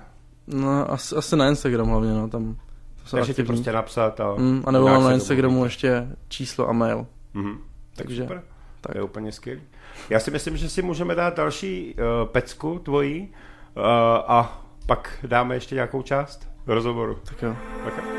No, 0.48 0.92
asi, 0.92 1.16
asi 1.16 1.36
na 1.36 1.48
Instagram 1.48 1.88
hlavně, 1.88 2.14
no, 2.14 2.30
tam, 2.30 2.58
jsem 3.06 3.18
Takže 3.18 3.34
ti 3.34 3.42
aktivní. 3.42 3.48
prostě 3.48 3.72
napsat 3.72 4.20
a... 4.20 4.36
Mm, 4.38 4.64
a 4.66 4.72
nebo 4.72 4.86
mám 4.88 5.04
na. 5.04 5.12
Instagramu 5.14 5.64
ještě 5.64 6.08
číslo 6.28 6.70
a 6.70 6.74
mail. 6.74 7.06
Mhm. 7.34 7.58
Tak 7.96 8.08
Takže- 8.08 8.22
super. 8.22 8.44
tak. 8.82 8.92
To 8.94 8.98
je 8.98 9.04
úplně 9.04 9.32
skvělý. 9.32 9.62
Já 10.10 10.20
si 10.20 10.32
myslím, 10.32 10.58
že 10.58 10.70
si 10.70 10.82
můžeme 10.82 11.16
dát 11.16 11.38
další 11.38 11.96
uh, 11.96 12.30
pecku 12.30 12.80
tvojí 12.80 13.22
uh, 13.78 13.84
a 14.28 14.62
pak 14.86 15.18
dáme 15.28 15.56
ještě 15.56 15.76
nějakou 15.76 16.02
část 16.02 16.48
rozhovoru. 16.68 17.18
Tak 17.24 17.42
jo. 17.42 17.56
Tak 17.86 17.94
jo. 17.98 18.13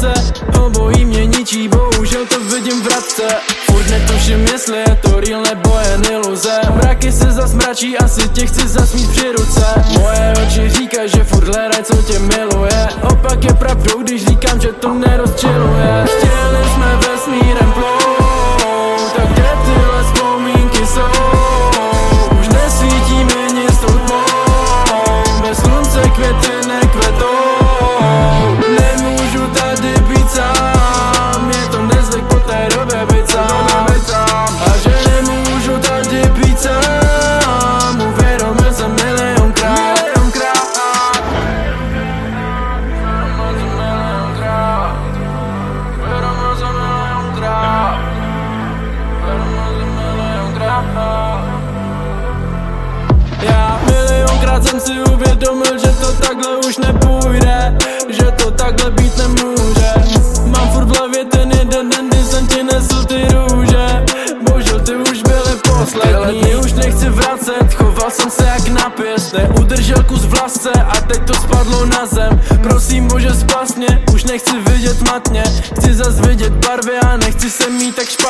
Se 0.00 0.12
Obojí 0.60 1.04
mě 1.04 1.26
ničí, 1.26 1.68
bohužel 1.68 2.26
to 2.26 2.40
vidím 2.40 2.82
v 2.82 2.86
radce. 2.86 3.22
Furt 3.66 3.90
netuším, 3.90 4.46
jestli 4.46 4.78
je 4.78 4.98
to 5.02 5.20
real 5.20 5.42
nebo 5.42 5.78
jen 5.90 6.02
iluze. 6.10 6.60
Mraky 6.74 7.12
se 7.12 7.32
zasmračí, 7.32 7.98
asi 7.98 8.28
tě 8.28 8.46
chci 8.46 8.68
zasmít 8.68 9.10
při 9.10 9.32
ruce. 9.32 9.66
Moje 9.98 10.34
oči 10.42 10.70
říkají, 10.70 11.08
že 11.08 11.24
furt 11.24 11.44
hledaj, 11.44 11.82
co 11.82 12.02
tě 12.02 12.18
miluje. 12.18 12.88
Opak 13.12 13.44
je 13.44 13.54
pravdou, 13.54 14.02
když 14.02 14.26
říkám, 14.26 14.60
že 14.60 14.72
to 14.72 14.94
nerozčiluje. 14.94 16.04
Chtěli 16.04 16.64
jsme 16.74 16.96
vesmírem 16.96 17.72
plout 17.72 17.99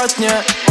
mít 0.01 0.70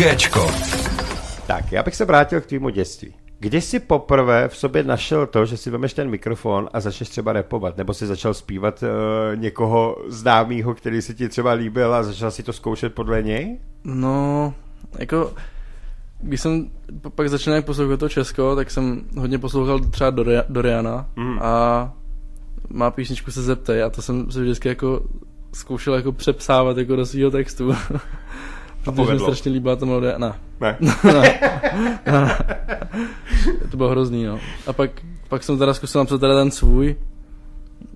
Géčko. 0.00 0.46
Tak, 1.46 1.72
já 1.72 1.82
bych 1.82 1.96
se 1.96 2.04
vrátil 2.04 2.40
k 2.40 2.46
tvýmu 2.46 2.68
dětství. 2.68 3.14
Kdy 3.38 3.60
jsi 3.60 3.80
poprvé 3.80 4.48
v 4.48 4.56
sobě 4.56 4.82
našel 4.82 5.26
to, 5.26 5.46
že 5.46 5.56
si 5.56 5.70
vemeš 5.70 5.92
ten 5.94 6.10
mikrofon 6.10 6.68
a 6.72 6.80
začneš 6.80 7.08
třeba 7.08 7.32
repovat, 7.32 7.76
nebo 7.76 7.94
si 7.94 8.06
začal 8.06 8.34
zpívat 8.34 8.82
uh, 8.82 8.88
někoho 9.40 9.96
známého, 10.08 10.74
který 10.74 11.02
se 11.02 11.14
ti 11.14 11.28
třeba 11.28 11.52
líbil 11.52 11.94
a 11.94 12.02
začal 12.02 12.30
si 12.30 12.42
to 12.42 12.52
zkoušet 12.52 12.94
podle 12.94 13.22
něj? 13.22 13.58
No, 13.84 14.54
jako, 14.98 15.32
když 16.20 16.40
jsem 16.40 16.70
pak 17.14 17.28
začal 17.28 17.52
nějak 17.52 17.64
poslouchat 17.66 18.00
to 18.00 18.08
Česko, 18.08 18.56
tak 18.56 18.70
jsem 18.70 19.02
hodně 19.18 19.38
poslouchal 19.38 19.78
třeba 19.78 20.10
Doria- 20.12 20.44
Doriana 20.48 21.08
Mm. 21.16 21.38
a 21.42 21.92
má 22.70 22.90
písničku 22.90 23.30
se 23.30 23.42
zeptej 23.42 23.82
a 23.82 23.90
to 23.90 24.02
jsem 24.02 24.30
se 24.30 24.40
vždycky 24.42 24.68
jako 24.68 25.00
zkoušel 25.54 25.94
jako 25.94 26.12
přepsávat 26.12 26.76
jako 26.76 26.96
do 26.96 27.06
svého 27.06 27.30
textu. 27.30 27.74
Protože 28.84 28.90
mi 28.90 28.96
povedlo? 28.96 29.26
strašně 29.26 29.52
líbila 29.52 29.76
ta 29.76 29.86
melodie. 29.86 30.18
Ne, 30.60 30.76
Ne. 32.06 32.38
to 33.70 33.76
bylo 33.76 33.88
hrozný, 33.88 34.24
no. 34.24 34.38
A 34.66 34.72
pak, 34.72 34.90
pak 35.28 35.42
jsem 35.42 35.58
teda 35.58 35.74
zkusil 35.74 36.00
napsat 36.00 36.18
teda 36.18 36.34
ten 36.34 36.50
svůj 36.50 36.96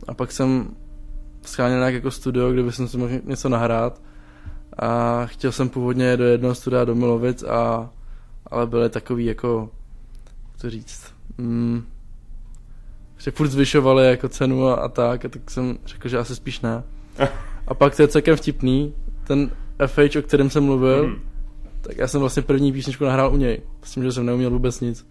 a 0.09 0.15
pak 0.15 0.33
jsem 0.33 0.69
scháněl 1.43 1.79
nějak 1.79 1.95
jako 1.95 2.11
studio, 2.11 2.53
kde 2.53 2.63
bych 2.63 2.75
si 2.75 2.97
mohl 2.99 3.13
něco 3.25 3.49
nahrát 3.49 4.01
a 4.79 5.23
chtěl 5.27 5.53
jsem 5.53 5.69
původně 5.69 6.17
do 6.17 6.25
jednoho 6.25 6.55
studia 6.55 6.85
do 6.85 6.95
Milovic 6.95 7.43
a 7.43 7.91
ale 8.47 8.67
byly 8.67 8.91
takový 8.91 9.25
jako 9.25 9.71
jak 10.53 10.61
to 10.63 10.71
říct 10.71 11.13
mm, 11.39 11.85
že 13.19 13.31
furt 13.31 13.49
zvyšovali 13.49 14.07
jako 14.07 14.29
cenu 14.29 14.69
a, 14.69 14.75
a 14.75 14.89
tak 14.89 15.25
a 15.25 15.29
tak 15.29 15.51
jsem 15.51 15.79
řekl, 15.87 16.09
že 16.09 16.19
asi 16.19 16.37
spíš 16.37 16.61
ne 16.61 16.83
a 17.69 17.75
pak 17.75 17.97
to 17.97 18.03
je 18.03 18.09
celkem 18.09 18.37
vtipný 18.37 18.95
ten 19.27 19.51
FH, 19.87 20.17
o 20.19 20.23
kterém 20.23 20.51
jsem 20.51 20.65
mluvil 20.65 21.07
Mhm. 21.07 21.21
tak 21.81 21.97
já 21.99 22.09
jsem 22.09 22.21
vlastně 22.21 22.43
první 22.43 22.73
písničku 22.73 23.05
nahrál 23.05 23.33
u 23.33 23.37
něj 23.37 23.61
s 23.83 23.91
tím, 23.91 24.03
že 24.03 24.13
jsem 24.13 24.27
neuměl 24.27 24.51
vůbec 24.51 24.81
nic 24.81 25.07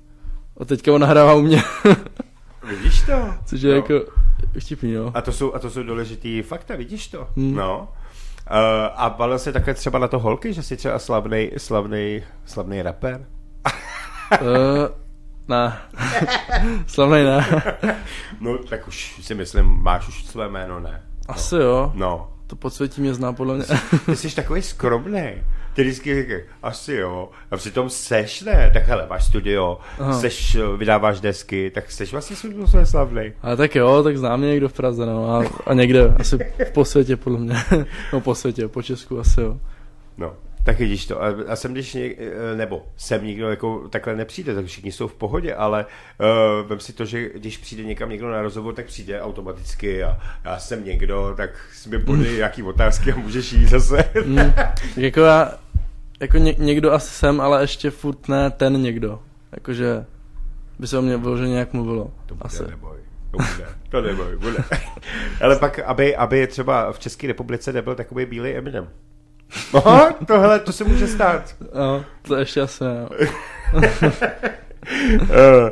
a 0.59 0.65
teďka 0.65 0.93
on 0.93 1.01
nahrává 1.01 1.33
u 1.33 1.41
mě 1.41 1.63
Vidíš 2.69 3.01
to? 3.01 3.13
což 3.45 3.61
je 3.61 3.69
No. 3.69 3.75
jako 3.75 3.93
vtipný, 4.59 4.91
jo 4.91 5.11
A 5.13 5.21
to 5.21 5.31
jsou, 5.31 5.53
a 5.53 5.59
to 5.59 5.69
jsou 5.69 5.83
důležitý 5.83 6.41
fakta, 6.41 6.75
vidíš 6.75 7.07
to? 7.07 7.27
Hmm. 7.37 7.55
No. 7.55 7.79
Uh, 8.51 8.57
a 8.95 9.09
balil 9.17 9.39
se 9.39 9.51
také 9.53 9.73
třeba 9.73 9.99
na 9.99 10.07
to 10.07 10.19
holky, 10.19 10.53
že 10.53 10.63
jsi 10.63 10.77
třeba 10.77 10.99
slavný, 10.99 11.51
slavný, 11.57 12.23
slavný 12.45 12.81
rapper? 12.81 13.25
uh, 14.41 14.47
ne 15.47 15.77
slavnej 16.87 17.23
ne 17.23 17.45
No, 18.39 18.57
tak 18.57 18.87
už 18.87 19.19
si 19.21 19.35
myslím, 19.35 19.65
máš 19.81 20.07
už 20.07 20.23
své 20.25 20.49
jméno, 20.49 20.79
ne? 20.79 21.03
asi 21.27 21.55
jo 21.55 21.91
No. 21.95 22.32
To 22.53 22.57
podsvětí 22.57 23.01
mě 23.01 23.13
zná 23.13 23.33
podle 23.33 23.55
mě 23.55 23.65
Ty 24.05 24.15
jsi 24.15 24.35
takový 24.35 24.61
skromný. 24.61 25.33
Ty 25.73 25.81
vždycky 25.81 26.21
říkáš, 26.21 26.41
asi 26.63 26.93
jo. 26.93 27.29
A 27.51 27.57
přitom 27.57 27.89
seš, 27.89 28.41
ne? 28.41 28.71
Tak 28.73 28.87
hele, 28.87 29.07
máš 29.09 29.25
studio, 29.25 29.79
Aha. 29.99 30.19
seš, 30.19 30.57
vydáváš 30.77 31.19
desky, 31.19 31.71
tak 31.75 31.91
seš 31.91 32.11
vlastně 32.11 32.35
způsobem 32.35 32.85
slavný. 32.85 33.33
Ale 33.41 33.57
tak 33.57 33.75
jo, 33.75 34.03
tak 34.03 34.17
znám 34.17 34.39
mě 34.39 34.49
někdo 34.49 34.69
v 34.69 34.73
Praze, 34.73 35.05
no, 35.05 35.35
a, 35.35 35.43
a 35.65 35.73
někde, 35.73 36.15
asi 36.19 36.37
po 36.73 36.85
světě, 36.85 37.17
podle 37.17 37.39
mě. 37.39 37.55
no 38.13 38.21
po 38.21 38.35
světě, 38.35 38.67
po 38.67 38.81
Česku 38.81 39.19
asi, 39.19 39.41
jo. 39.41 39.57
No, 40.17 40.33
tak 40.63 40.79
vidíš 40.79 41.05
to. 41.05 41.23
A, 41.23 41.27
a 41.47 41.55
sem, 41.55 41.73
když 41.73 41.93
něk, 41.93 42.17
eh, 42.19 42.55
nebo 42.55 42.85
sem 42.97 43.25
nikdo 43.25 43.49
jako 43.49 43.87
takhle 43.89 44.15
nepřijde, 44.15 44.55
tak 44.55 44.65
všichni 44.65 44.91
jsou 44.91 45.07
v 45.07 45.13
pohodě, 45.13 45.55
ale 45.55 45.85
uh, 46.19 46.69
vem 46.69 46.79
si 46.79 46.93
to, 46.93 47.05
že 47.05 47.29
když 47.29 47.57
přijde 47.57 47.83
někam 47.83 48.09
někdo 48.09 48.31
na 48.31 48.41
rozhovor, 48.41 48.73
tak 48.73 48.85
přijde 48.85 49.21
automaticky 49.21 50.03
a 50.03 50.19
já 50.43 50.59
jsem 50.59 50.85
někdo, 50.85 51.33
tak 51.37 51.49
si 51.73 51.89
mi 51.89 51.99
podej 51.99 52.35
nějaký 52.35 52.63
otázky 52.63 53.11
a 53.11 53.15
můžeš 53.15 53.53
jít 53.53 53.69
zase. 53.69 54.03
Mm, 54.25 54.53
jako 54.97 55.19
já, 55.19 55.53
jako 56.19 56.37
ně, 56.37 56.55
někdo 56.57 56.91
asi 56.91 57.13
jsem, 57.13 57.41
ale 57.41 57.63
ještě 57.63 57.91
furt 57.91 58.27
ne 58.27 58.51
ten 58.51 58.81
někdo. 58.81 59.19
Jakože 59.51 60.05
by 60.79 60.87
se 60.87 60.97
o 60.97 61.01
mě 61.01 61.17
vyloženě 61.17 61.51
nějak 61.51 61.73
mluvilo. 61.73 62.11
To 62.25 62.35
bude, 62.35 62.45
asi. 62.45 62.63
neboj. 62.63 62.97
To 63.31 63.37
bude, 63.37 63.69
to 63.89 64.01
neboj, 64.01 64.37
bude. 64.37 64.57
Ale 65.41 65.55
pak, 65.55 65.79
aby, 65.79 66.15
aby 66.15 66.47
třeba 66.47 66.91
v 66.91 66.99
České 66.99 67.27
republice 67.27 67.73
nebyl 67.73 67.95
takový 67.95 68.25
bílý 68.25 68.51
Eminem. 68.51 68.89
Aha, 69.73 70.13
tohle, 70.27 70.59
to 70.59 70.71
se 70.71 70.83
může 70.83 71.07
stát. 71.07 71.55
No, 71.75 72.05
to 72.21 72.35
ještě 72.35 72.61
asi 72.61 72.83
ne. 72.83 73.07
no. 73.73 73.81
Eh, 75.31 75.71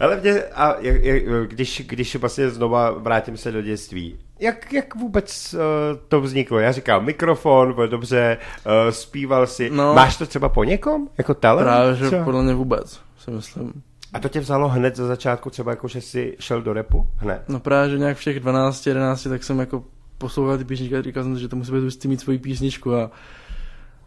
Ale 0.00 0.20
mě, 0.20 0.42
a 0.42 0.76
jak, 0.80 1.02
jak, 1.04 1.48
když, 1.48 1.82
když 1.86 2.16
vlastně 2.16 2.50
znova 2.50 2.90
vrátím 2.90 3.36
se 3.36 3.52
do 3.52 3.62
dětství, 3.62 4.18
jak, 4.40 4.72
jak 4.72 4.94
vůbec 4.94 5.54
uh, 5.54 5.60
to 6.08 6.20
vzniklo? 6.20 6.58
Já 6.58 6.72
říkám, 6.72 7.04
mikrofon, 7.04 7.72
bylo 7.72 7.86
dobře, 7.86 8.38
uh, 8.66 8.72
zpíval 8.90 9.46
si. 9.46 9.70
No. 9.70 9.94
Máš 9.94 10.16
to 10.16 10.26
třeba 10.26 10.48
po 10.48 10.64
někom? 10.64 11.08
Jako 11.18 11.34
talent? 11.34 11.66
Právě, 11.66 11.94
že 11.94 12.06
třeba? 12.06 12.24
podle 12.24 12.42
mě 12.42 12.54
vůbec, 12.54 13.00
si 13.18 13.30
myslím. 13.30 13.72
A 14.12 14.18
to 14.18 14.28
tě 14.28 14.40
vzalo 14.40 14.68
hned 14.68 14.96
za 14.96 15.06
začátku, 15.06 15.50
třeba 15.50 15.70
jako, 15.70 15.88
že 15.88 16.00
jsi 16.00 16.36
šel 16.40 16.62
do 16.62 16.72
repu? 16.72 17.06
Hned. 17.16 17.42
No 17.48 17.60
právě, 17.60 17.90
že 17.90 17.98
nějak 17.98 18.16
v 18.16 18.24
těch 18.24 18.40
12, 18.40 18.86
11, 18.86 19.22
tak 19.28 19.44
jsem 19.44 19.58
jako 19.58 19.84
poslouchal 20.18 20.58
ty 20.58 20.64
písničky 20.64 20.96
a 20.96 21.02
říkal 21.02 21.22
jsem 21.22 21.38
že 21.38 21.48
to 21.48 21.56
musí 21.56 21.72
být 21.72 21.80
hustý 21.80 22.08
mít 22.08 22.20
svoji 22.20 22.38
písničku 22.38 22.94
a, 22.94 23.10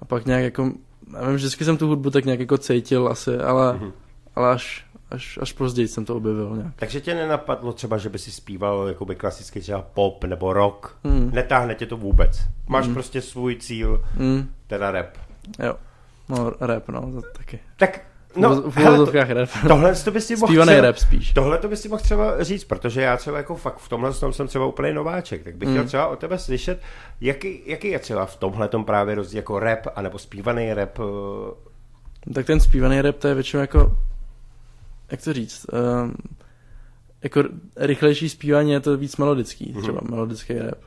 a 0.02 0.06
pak 0.06 0.26
nějak 0.26 0.44
jako, 0.44 0.72
nevím, 1.08 1.36
vždycky 1.36 1.66
jsem 1.66 1.78
tu 1.78 1.88
hudbu 1.88 2.10
tak 2.10 2.26
nějak 2.26 2.40
jako 2.40 2.58
cítil 2.58 3.08
asi, 3.08 3.38
ale, 3.38 3.74
Mhm. 3.74 3.92
ale 4.36 4.50
až, 4.52 4.86
až, 5.12 5.40
až 5.42 5.54
později 5.54 5.88
jsem 5.88 6.06
to 6.06 6.16
objevil 6.16 6.56
nějak. 6.56 6.74
Takže 6.76 7.02
tě 7.02 7.16
nenapadlo 7.16 7.74
třeba, 7.74 7.98
že 7.98 8.10
by 8.10 8.20
si 8.20 8.32
zpíval 8.32 8.88
jakoby 8.88 9.16
klasický 9.16 9.60
třeba 9.60 9.82
pop 9.82 10.24
nebo 10.24 10.54
rock? 10.54 10.98
Hmm. 11.04 11.32
Netáhne 11.34 11.76
tě 11.76 11.86
to 11.86 11.98
vůbec. 11.98 12.40
Máš 12.68 12.86
Mhm. 12.86 12.94
prostě 12.94 13.22
svůj 13.22 13.56
cíl, 13.56 14.04
Mm, 14.18 14.50
teda 14.68 14.92
rap. 14.92 15.18
jo, 15.64 15.76
no 16.30 16.52
rap, 16.60 16.90
no, 16.90 17.02
to 17.12 17.22
taky. 17.38 17.60
Tak, 17.78 18.00
No, 18.36 18.62
v 18.72 18.78
uvozovkách 18.78 19.30
rap. 19.30 19.50
tohle 19.68 19.96
to 19.96 20.12
by 20.12 20.22
si 20.22 20.36
mohl 20.36 20.48
Zpívaný 20.48 20.70
třeba- 20.72 20.82
rap 20.88 20.98
spíš. 20.98 21.34
Tohle 21.34 21.58
to 21.58 21.68
by 21.68 21.78
si 21.78 21.90
mohl 21.90 22.02
třeba 22.02 22.44
říct, 22.44 22.64
protože 22.64 23.02
já 23.02 23.18
třeba 23.18 23.38
jako 23.38 23.56
fakt 23.56 23.78
v 23.78 23.90
tomhle 23.90 24.14
tom 24.14 24.34
jsem 24.34 24.48
třeba 24.48 24.66
úplně 24.66 24.94
nováček, 24.94 25.44
tak 25.44 25.56
bych 25.56 25.70
Mm. 25.70 25.76
chtěl 25.76 25.86
třeba 25.88 26.08
o 26.08 26.16
tebe 26.16 26.38
slyšet, 26.40 26.82
jaký, 27.22 27.62
jaký 27.66 27.88
je 27.88 28.00
třeba 28.00 28.26
v 28.26 28.36
tomhle 28.36 28.68
tom 28.68 28.86
právě 28.86 29.16
rozdíl 29.16 29.38
jako 29.38 29.60
rap, 29.60 29.88
anebo 29.96 30.20
zpívaný 30.20 30.74
rap. 30.74 31.00
eh, 31.00 32.34
Tak 32.34 32.46
ten 32.46 32.60
zpívaný 32.60 33.02
rap 33.02 33.16
to 33.18 33.28
je 33.28 33.34
většinou 33.34 33.62
jako, 33.62 33.98
jak 35.12 35.22
to 35.24 35.34
říct, 35.34 35.66
um, 36.04 36.14
jako 37.24 37.44
rychlejší 37.78 38.30
zpívání 38.30 38.72
je 38.72 38.80
to 38.80 38.98
víc 38.98 39.18
melodický, 39.18 39.72
Mhm. 39.74 39.82
třeba 39.82 40.00
melodický 40.10 40.54
rap, 40.54 40.78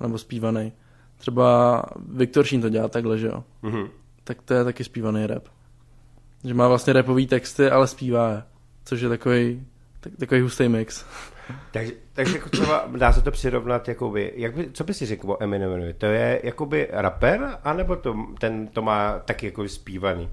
nebo 0.00 0.18
zpívaný. 0.18 0.72
třeba 1.18 1.82
Viktor 2.08 2.44
Šín 2.44 2.60
to 2.62 2.68
dělá 2.68 2.88
takhle, 2.88 3.18
že 3.18 3.26
jo. 3.26 3.44
Mhm. 3.62 3.88
Tak 4.24 4.42
to 4.42 4.54
je 4.54 4.64
taky 4.64 4.84
zpívaný 4.84 5.26
rap. 5.26 5.42
Že 6.44 6.54
má 6.54 6.68
vlastně 6.68 6.92
rapový 6.92 7.26
texty, 7.26 7.70
ale 7.70 7.86
zpívá 7.86 8.30
je. 8.30 8.42
Což 8.84 9.00
je 9.00 9.08
takový, 9.08 9.66
tak, 10.00 10.12
takový 10.18 10.40
hustý 10.40 10.68
mix. 10.68 11.04
Takže, 11.70 11.92
takže 12.12 12.36
jako 12.36 12.48
třeba 12.48 12.88
dá 12.96 13.12
se 13.12 13.22
to 13.22 13.30
přirovnat, 13.30 13.88
jakoby, 13.88 14.32
jak 14.36 14.54
by, 14.54 14.68
co 14.72 14.84
by 14.84 14.94
si 14.94 15.06
řekl 15.06 15.30
o 15.30 15.42
Eminemovi? 15.42 15.94
To 15.94 16.06
je 16.06 16.40
jakoby 16.44 16.88
rapper, 16.90 17.58
anebo 17.64 17.96
to, 17.96 18.16
ten 18.38 18.66
to 18.66 18.82
má 18.82 19.18
taky 19.18 19.46
jako 19.46 19.68
zpívaný? 19.68 20.28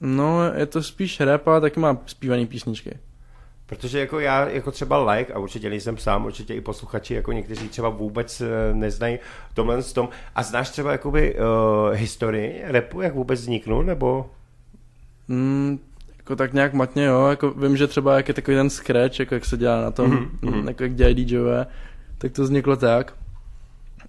No, 0.00 0.52
je 0.54 0.66
to 0.66 0.82
spíš 0.82 1.20
rap, 1.20 1.48
ale 1.48 1.60
taky 1.60 1.80
má 1.80 1.98
zpívaný 2.06 2.46
písničky. 2.46 2.98
Protože 3.66 4.00
jako 4.00 4.20
já 4.20 4.48
jako 4.48 4.70
třeba 4.70 5.12
like, 5.12 5.32
a 5.32 5.38
určitě 5.38 5.70
nejsem 5.70 5.98
sám, 5.98 6.24
určitě 6.24 6.54
i 6.54 6.60
posluchači, 6.60 7.14
jako 7.14 7.32
někteří 7.32 7.68
třeba 7.68 7.88
vůbec 7.88 8.40
eh, 8.40 8.74
neznají 8.74 9.18
tomhle 9.54 9.82
s 9.82 9.92
tom. 9.92 10.08
A 10.34 10.42
znáš 10.42 10.70
třeba 10.70 10.92
jakoby 10.92 11.34
uh, 11.34 11.40
historii 11.92 12.62
repu, 12.64 13.00
jak 13.00 13.14
vůbec 13.14 13.40
vzniknul, 13.40 13.82
nebo? 13.84 14.30
Mm, 15.28 15.78
jako 16.18 16.36
tak 16.36 16.52
nějak 16.52 16.72
matně, 16.74 17.04
jo. 17.04 17.26
Jako 17.26 17.50
vím, 17.50 17.76
že 17.76 17.86
třeba 17.86 18.16
jak 18.16 18.28
je 18.28 18.34
takový 18.34 18.56
ten 18.56 18.70
scratch, 18.70 19.20
jako 19.20 19.34
jak 19.34 19.44
se 19.44 19.56
dělá 19.56 19.80
na 19.80 19.90
tom, 19.90 20.10
Mhm, 20.10 20.18
mhm. 20.42 20.52
mm-hmm. 20.54 20.68
jako 20.68 20.82
jak 20.82 20.94
dělají 20.94 21.14
DJové, 21.24 21.66
tak 22.18 22.32
to 22.32 22.42
vzniklo 22.42 22.76
tak, 22.76 23.14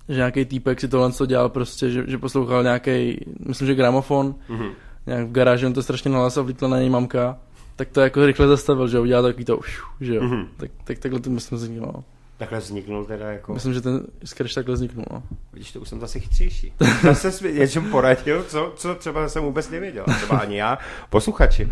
že 0.10 0.16
nějaký 0.16 0.46
týpek 0.46 0.80
si 0.82 0.88
tohle 0.88 1.12
co 1.12 1.26
dělal 1.26 1.50
prostě, 1.50 1.90
že, 1.92 2.04
že 2.08 2.18
poslouchal 2.18 2.64
nějaký, 2.64 3.26
myslím, 3.48 3.68
že 3.68 3.76
gramofon, 3.76 4.36
Mhm. 4.50 4.68
nějak 5.06 5.28
v 5.28 5.32
garáži, 5.32 5.66
on 5.66 5.74
to 5.74 5.84
strašně 5.84 6.12
nahlas 6.12 6.38
a 6.38 6.42
vlítla 6.42 6.68
na 6.68 6.80
něj 6.80 6.90
mamka, 6.90 7.38
tak 7.76 7.88
to 7.90 8.02
jako 8.02 8.26
rychle 8.26 8.48
zastavil, 8.48 8.88
že 8.88 9.00
udělal 9.00 9.24
takový 9.24 9.46
to, 9.46 9.60
že 10.02 10.16
jo. 10.16 10.24
Mhm. 10.24 10.34
Mm-hmm. 10.34 10.48
Tak, 10.58 10.72
tak, 10.84 11.00
takhle 11.00 11.20
to 11.20 11.30
myslím 11.30 11.58
vzniklo, 11.58 11.92
no. 11.96 12.04
Takhle 12.44 12.60
vzniknul 12.60 13.06
teda 13.06 13.32
jako... 13.32 13.54
Myslím, 13.54 13.74
že 13.74 13.82
ten 13.82 14.08
scratch 14.26 14.54
takhle 14.54 14.76
vzniknul, 14.76 15.06
no. 15.12 15.24
Vidíš, 15.54 15.72
to 15.72 15.80
už 15.80 15.90
jsem 15.90 16.00
zase 16.00 16.20
chytřejší. 16.20 16.74
Zase 17.04 17.32
jsi 17.32 17.54
něčem 17.54 17.92
poradil, 17.92 18.44
co, 18.44 18.74
co 18.76 18.96
třeba 18.96 19.30
jsem 19.30 19.44
vůbec 19.44 19.70
nevěděl. 19.70 20.06
Třeba 20.18 20.38
ani 20.38 20.58
já, 20.58 20.78
posluchači. 21.10 21.66
Uh, 21.66 21.72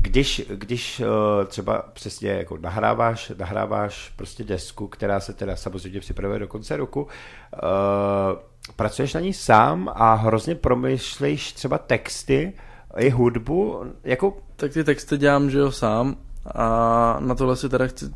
když, 0.00 0.42
když 0.54 1.00
uh, 1.00 1.06
třeba 1.46 1.84
přesně 1.92 2.30
jako 2.30 2.56
nahráváš, 2.56 3.32
nahráváš 3.38 4.12
prostě 4.16 4.44
desku, 4.44 4.88
která 4.88 5.20
se 5.20 5.32
teda 5.32 5.56
samozřejmě 5.56 6.00
připravuje 6.00 6.38
do 6.38 6.48
konce 6.48 6.76
roku, 6.76 7.02
uh, 7.02 7.08
pracuješ 8.76 9.14
na 9.14 9.20
ní 9.20 9.32
sám 9.32 9.92
a 9.94 10.14
hrozně 10.14 10.54
promýšlejš 10.54 11.52
třeba 11.52 11.78
texty 11.78 12.52
i 12.96 13.10
hudbu, 13.10 13.84
jako 14.04 14.36
Tak 14.56 14.72
ty 14.72 14.84
texty 14.84 15.18
dělám, 15.18 15.50
že 15.50 15.58
jo, 15.58 15.72
sám 15.72 16.16
a 16.54 17.16
na 17.20 17.34
tohle 17.34 17.56
si 17.56 17.68
teda 17.68 17.86
chci, 17.86 18.06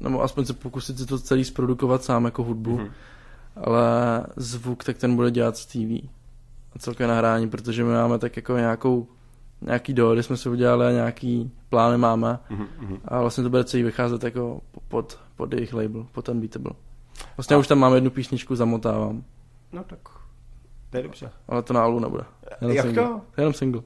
nebo 0.00 0.22
aspoň 0.22 0.44
se 0.44 0.52
pokusit 0.52 0.98
si 0.98 1.06
to 1.06 1.18
celý 1.18 1.44
zprodukovat 1.44 2.04
sám 2.04 2.24
jako 2.24 2.42
hudbu, 2.44 2.70
Mhm. 2.76 2.86
mm-hmm. 2.86 2.92
ale 3.64 3.86
zvuk, 4.36 4.84
tak 4.84 4.98
ten 4.98 5.16
bude 5.16 5.30
dělat 5.30 5.56
Stevie 5.56 6.00
a 6.76 6.78
celké 6.78 7.06
nahrání, 7.06 7.50
protože 7.50 7.84
my 7.84 7.92
máme 7.92 8.18
tak 8.18 8.36
jako 8.36 8.56
nějakou, 8.56 9.06
nějaký 9.60 9.92
dohody 9.94 10.22
jsme 10.22 10.36
si 10.36 10.48
udělali 10.48 10.86
a 10.86 10.90
nějaký 10.90 11.52
plány 11.68 11.98
máme 11.98 12.38
mhm, 12.50 12.66
a 13.04 13.20
vlastně 13.20 13.44
to 13.44 13.50
bude 13.50 13.64
celý 13.64 13.82
vycházet 13.82 14.24
jako 14.24 14.60
pod, 14.88 15.18
pod 15.36 15.52
jejich 15.52 15.74
label, 15.74 16.06
pod 16.12 16.28
Unbeatable. 16.28 16.72
Vlastně 17.36 17.56
a... 17.56 17.58
už 17.58 17.66
tam 17.66 17.78
mám 17.78 17.94
jednu 17.94 18.10
písničku, 18.10 18.56
zamotávám, 18.56 19.24
no 19.72 19.84
tak, 19.84 19.98
to 20.90 20.96
je 20.96 21.02
dobře. 21.02 21.30
ale 21.48 21.62
to 21.62 21.72
na 21.72 21.82
albu 21.82 21.98
nebude. 22.00 22.22
Jenom 22.60 22.76
Jak 22.76 22.86
single. 22.86 23.04
to? 23.04 23.20
Jenom 23.36 23.52
single. 23.54 23.82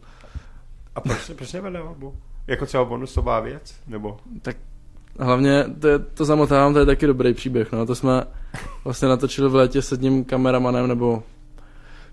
A 0.95 1.01
proč, 1.01 1.31
proč 1.37 1.53
nebude 1.53 1.71
na 1.73 1.81
albu? 1.81 2.15
Jako 2.47 2.67
třeba 2.67 2.85
bonusová 2.85 3.41
věc? 3.41 3.81
Nebo? 3.87 4.19
Tak 4.43 4.57
hlavně 5.19 5.65
to, 5.81 5.89
je, 5.89 5.99
to 5.99 6.25
zamotávám, 6.25 6.73
to 6.73 6.79
je 6.79 6.87
taky 6.87 7.07
dobrý 7.07 7.35
příběh, 7.35 7.73
no. 7.73 7.87
To 7.87 7.95
jsme 7.95 8.23
vlastně 8.85 9.09
natočili 9.09 9.49
v 9.49 9.55
létě 9.55 9.83
s 9.83 9.93
jedním 9.93 10.25
kameramanem, 10.25 10.87
nebo 10.87 11.23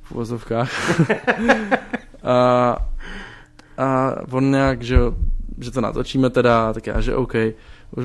v 0.01 0.11
uvozovkách. 0.11 0.99
a, 2.23 2.77
a 3.77 4.15
on 4.31 4.51
nějak, 4.51 4.81
že, 4.81 4.97
že 5.59 5.71
to 5.71 5.81
natočíme 5.81 6.29
teda, 6.29 6.73
tak 6.73 6.87
já, 6.87 7.01
že 7.01 7.15
OK. 7.15 7.33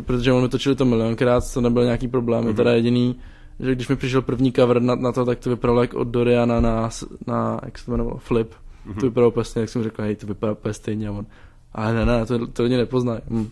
Protože 0.06 0.32
on 0.32 0.48
točili 0.48 0.76
to 0.76 0.84
milionkrát, 0.84 1.52
to 1.52 1.60
nebyl 1.60 1.84
nějaký 1.84 2.08
problém. 2.08 2.44
Mm-hmm. 2.44 2.56
Teda 2.56 2.72
jediný, 2.72 3.16
že 3.60 3.74
když 3.74 3.88
mi 3.88 3.96
přišel 3.96 4.22
první 4.22 4.52
cover 4.52 4.82
na, 4.82 4.94
na 4.94 5.12
to, 5.12 5.24
tak 5.24 5.38
to 5.38 5.50
vypadalo 5.50 5.80
jak 5.80 5.94
od 5.94 6.08
Doriana 6.08 6.60
na, 6.60 6.90
na 7.26 7.60
jak 7.64 7.78
se 7.78 7.84
to 7.84 7.90
jmenovalo, 7.90 8.18
Flip. 8.18 8.54
Mm-hmm. 8.86 9.00
To 9.00 9.06
vypadalo 9.06 9.30
úplně 9.30 9.44
jak 9.56 9.68
jsem 9.68 9.82
řekl, 9.82 10.02
hej, 10.02 10.16
to 10.16 10.26
vypadá 10.26 10.52
úplně 10.52 10.74
stejně. 10.74 11.08
A 11.08 11.12
on, 11.12 11.26
ale 11.74 11.94
ne, 11.94 12.04
ne, 12.04 12.26
to, 12.26 12.46
to 12.46 12.62
lidi 12.62 12.76
nepoznají. 12.76 13.20
Hm. 13.30 13.48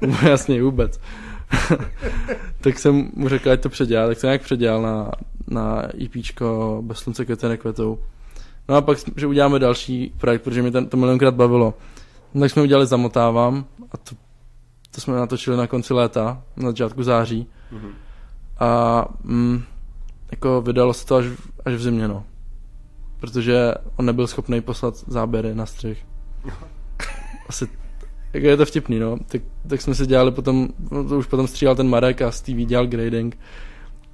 No, 0.00 0.28
jasně, 0.28 0.62
vůbec. 0.62 1.00
tak 2.60 2.78
jsem 2.78 3.10
mu 3.14 3.28
řekl, 3.28 3.50
ať 3.50 3.60
to 3.60 3.68
předělá, 3.68 4.06
tak 4.06 4.18
jsem 4.18 4.28
nějak 4.28 4.42
předělal 4.42 4.82
na, 4.82 5.10
na 5.48 5.82
EPčko 6.04 6.82
Bez 6.86 6.98
slunce 6.98 7.24
květe 7.24 7.48
nekvetou. 7.48 7.98
No 8.68 8.76
a 8.76 8.80
pak, 8.80 8.98
že 9.16 9.26
uděláme 9.26 9.58
další 9.58 10.14
projekt, 10.18 10.42
protože 10.42 10.62
mi 10.62 10.70
ten, 10.70 10.86
to 10.86 10.96
milionkrát 10.96 11.34
bavilo. 11.34 11.74
No, 12.34 12.40
tak 12.40 12.50
jsme 12.50 12.62
udělali 12.62 12.86
Zamotávám 12.86 13.64
a 13.92 13.96
to, 13.96 14.14
to 14.90 15.00
jsme 15.00 15.16
natočili 15.16 15.56
na 15.56 15.66
konci 15.66 15.94
léta, 15.94 16.42
na 16.56 16.68
začátku 16.68 17.02
září. 17.02 17.46
Mhm. 17.70 17.90
A 18.58 19.04
mm, 19.22 19.62
jako 20.30 20.62
vydalo 20.62 20.94
se 20.94 21.06
to 21.06 21.16
až, 21.16 21.26
až 21.64 21.74
v 21.74 21.80
zimě, 21.80 22.08
no. 22.08 22.24
Protože 23.20 23.74
on 23.96 24.06
nebyl 24.06 24.26
schopný 24.26 24.60
poslat 24.60 24.96
záběry 24.96 25.54
na 25.54 25.66
střih. 25.66 26.06
Asi 27.48 27.68
jako 28.32 28.46
je 28.46 28.56
to 28.56 28.66
vtipný, 28.66 28.98
no. 28.98 29.18
Tak, 29.26 29.42
tak 29.68 29.80
jsme 29.80 29.94
si 29.94 30.06
dělali 30.06 30.32
potom, 30.32 30.68
no 30.90 31.08
to 31.08 31.18
už 31.18 31.26
potom 31.26 31.46
stříhal 31.46 31.76
ten 31.76 31.88
Marek 31.88 32.22
a 32.22 32.32
Stevie 32.32 32.66
dělal 32.66 32.86
grading. 32.86 33.38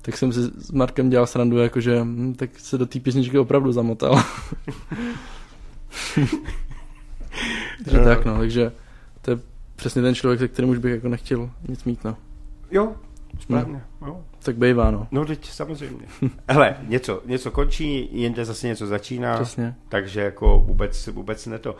Tak 0.02 0.16
jsem 0.16 0.32
si 0.32 0.40
s 0.42 0.70
Markem 0.70 1.10
dělal 1.10 1.26
srandu, 1.26 1.58
jakože 1.58 2.00
hm, 2.04 2.34
tak 2.34 2.50
se 2.58 2.78
do 2.78 2.86
té 2.86 3.00
písničky 3.00 3.38
opravdu 3.38 3.72
zamotal. 3.72 4.22
takže 7.84 7.98
tak, 8.04 8.24
no, 8.24 8.38
takže 8.38 8.72
to 9.22 9.30
je 9.30 9.38
přesně 9.76 10.02
ten 10.02 10.14
člověk, 10.14 10.40
se 10.40 10.48
kterým 10.48 10.70
už 10.70 10.78
bych 10.78 10.92
jako 10.92 11.08
nechtěl 11.08 11.50
nic 11.68 11.84
mít, 11.84 12.04
no. 12.04 12.16
Jo, 12.70 12.94
správně. 13.40 13.82
Jo. 14.06 14.24
Tak 14.42 14.56
bejvá, 14.56 14.90
no. 14.90 15.08
No 15.10 15.24
teď 15.24 15.50
samozřejmě. 15.50 16.06
Hele, 16.48 16.76
něco, 16.88 17.22
něco 17.26 17.50
končí, 17.50 18.08
jinde 18.12 18.44
zase 18.44 18.66
něco 18.66 18.86
začíná, 18.86 19.34
Přesně. 19.34 19.74
takže 19.88 20.20
jako 20.20 20.64
vůbec, 20.66 21.06
vůbec 21.06 21.46
ne 21.46 21.58
to. 21.58 21.76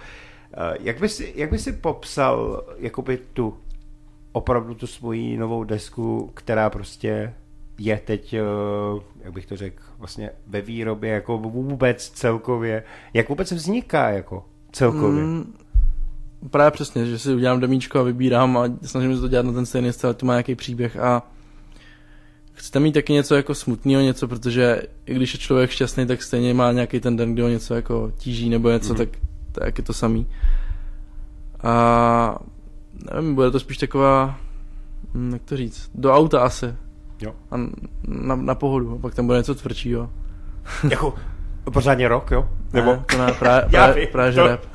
Eh, 0.55 0.77
Jak 0.81 1.01
by 1.01 1.09
si, 1.09 1.33
jak 1.37 1.51
by 1.51 1.59
si 1.59 1.73
popsal 1.73 2.63
jakoby 2.79 3.19
tu 3.33 3.57
opravdu 4.33 4.75
tu 4.75 4.87
svoji 4.87 5.37
novou 5.37 5.65
desku, 5.65 6.31
která 6.35 6.71
prostě 6.71 7.35
je 7.79 8.01
teď, 8.05 8.35
eh, 8.35 8.41
jak 9.25 9.33
bych 9.33 9.47
to 9.47 9.57
řekl, 9.57 9.83
vlastně 9.99 10.31
ve 10.47 10.61
výrobě, 10.61 11.11
jako 11.11 11.39
vůbec 11.39 12.09
celkově, 12.11 12.83
jak 13.15 13.29
vůbec 13.29 13.53
vzniká 13.53 14.11
jako 14.11 14.45
celkově? 14.73 15.23
Mm, 15.25 15.55
právě 16.51 16.71
přesně, 16.71 17.07
že 17.07 17.19
si 17.19 17.35
udělám 17.35 17.61
demíčko 17.61 17.99
a 17.99 18.03
vybírám 18.03 18.57
a 18.59 18.65
snažím 18.83 19.15
se 19.15 19.21
to 19.21 19.29
dělat 19.29 19.47
na 19.47 19.53
ten 19.53 19.67
stejný 19.67 19.93
styl, 19.93 20.15
to 20.15 20.27
má 20.27 20.33
nějaký 20.33 20.55
příběh 20.55 20.97
a 20.97 21.23
chcete 22.53 22.81
mít 22.81 22.93
taky 22.93 23.13
něco 23.13 23.35
jako 23.35 23.55
smutného, 23.55 24.03
něco, 24.03 24.29
protože 24.29 24.83
i 25.07 25.15
když 25.15 25.35
je 25.35 25.41
člověk 25.41 25.71
šťastný, 25.71 26.07
tak 26.07 26.23
stejně 26.23 26.55
má 26.55 26.73
nějaký 26.73 27.01
ten 27.01 27.17
den, 27.17 27.33
kdy 27.33 27.43
ho 27.43 27.49
něco 27.49 27.75
jako 27.75 28.13
tíží 28.19 28.49
nebo 28.49 28.71
něco, 28.71 28.93
Mhm. 28.95 29.03
mm-hmm. 29.03 29.26
Tak 29.65 29.75
to 29.75 29.81
je 29.81 29.85
to 29.85 29.93
samý. 29.93 30.27
A 31.63 32.39
nevím, 33.15 33.35
bude 33.35 33.51
to 33.51 33.61
spíš 33.61 33.79
taková, 33.79 34.37
hm, 35.15 35.33
jak 35.33 35.43
to 35.43 35.57
říct, 35.57 35.91
do 35.95 36.13
auta 36.15 36.41
asi. 36.41 36.75
Jo. 37.23 37.35
A 37.51 37.57
na, 38.09 38.37
na 38.37 38.55
pohodu, 38.55 38.95
a 38.95 38.99
pak 38.99 39.15
tam 39.15 39.27
bude 39.27 39.39
něco 39.39 39.55
tvrdšího. 39.55 40.11
Jako 40.91 41.15
pořádně 41.73 42.09
rok, 42.09 42.31
jo? 42.31 42.49
Nebo? 42.73 42.91
Ne, 42.93 43.03
to 43.07 43.19
ne, 43.27 43.33
právě, 43.33 43.69
právě, 43.71 44.07
právě 44.07 44.33
že 44.33 44.43
rap. 44.43 44.61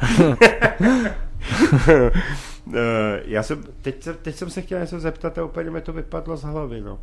Eh, 2.76 3.22
já 3.26 3.44
jsem, 3.44 3.64
teď, 3.82 4.04
jsem- 4.04 4.16
teď 4.22 4.36
jsem 4.36 4.50
se 4.50 4.62
chtěl 4.62 4.80
něco 4.80 5.00
zeptat 5.00 5.38
a 5.38 5.44
úplně 5.46 5.70
mi 5.70 5.82
to 5.82 5.94
vypadlo 5.94 6.38
z 6.38 6.44
hlavy, 6.44 6.82
no. 6.82 7.00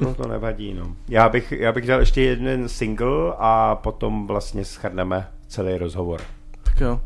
No 0.00 0.14
to 0.14 0.28
nevadí, 0.28 0.74
no. 0.74 0.96
Já 1.08 1.28
bych, 1.28 1.52
já 1.52 1.72
bych 1.72 1.86
dal 1.86 2.00
ještě 2.00 2.22
jeden 2.22 2.68
single 2.68 3.32
a 3.38 3.74
potom 3.74 4.26
vlastně 4.26 4.64
schrneme 4.64 5.28
celý 5.46 5.78
rozhovor. 5.78 6.20
tak 6.62 6.80
jo. 6.80 7.00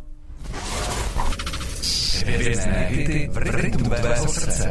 Hvězdné 2.26 2.86
hity 2.90 3.28
v 3.32 3.36
rytmu 3.36 3.90
tvého 3.90 4.28
srdce. 4.28 4.70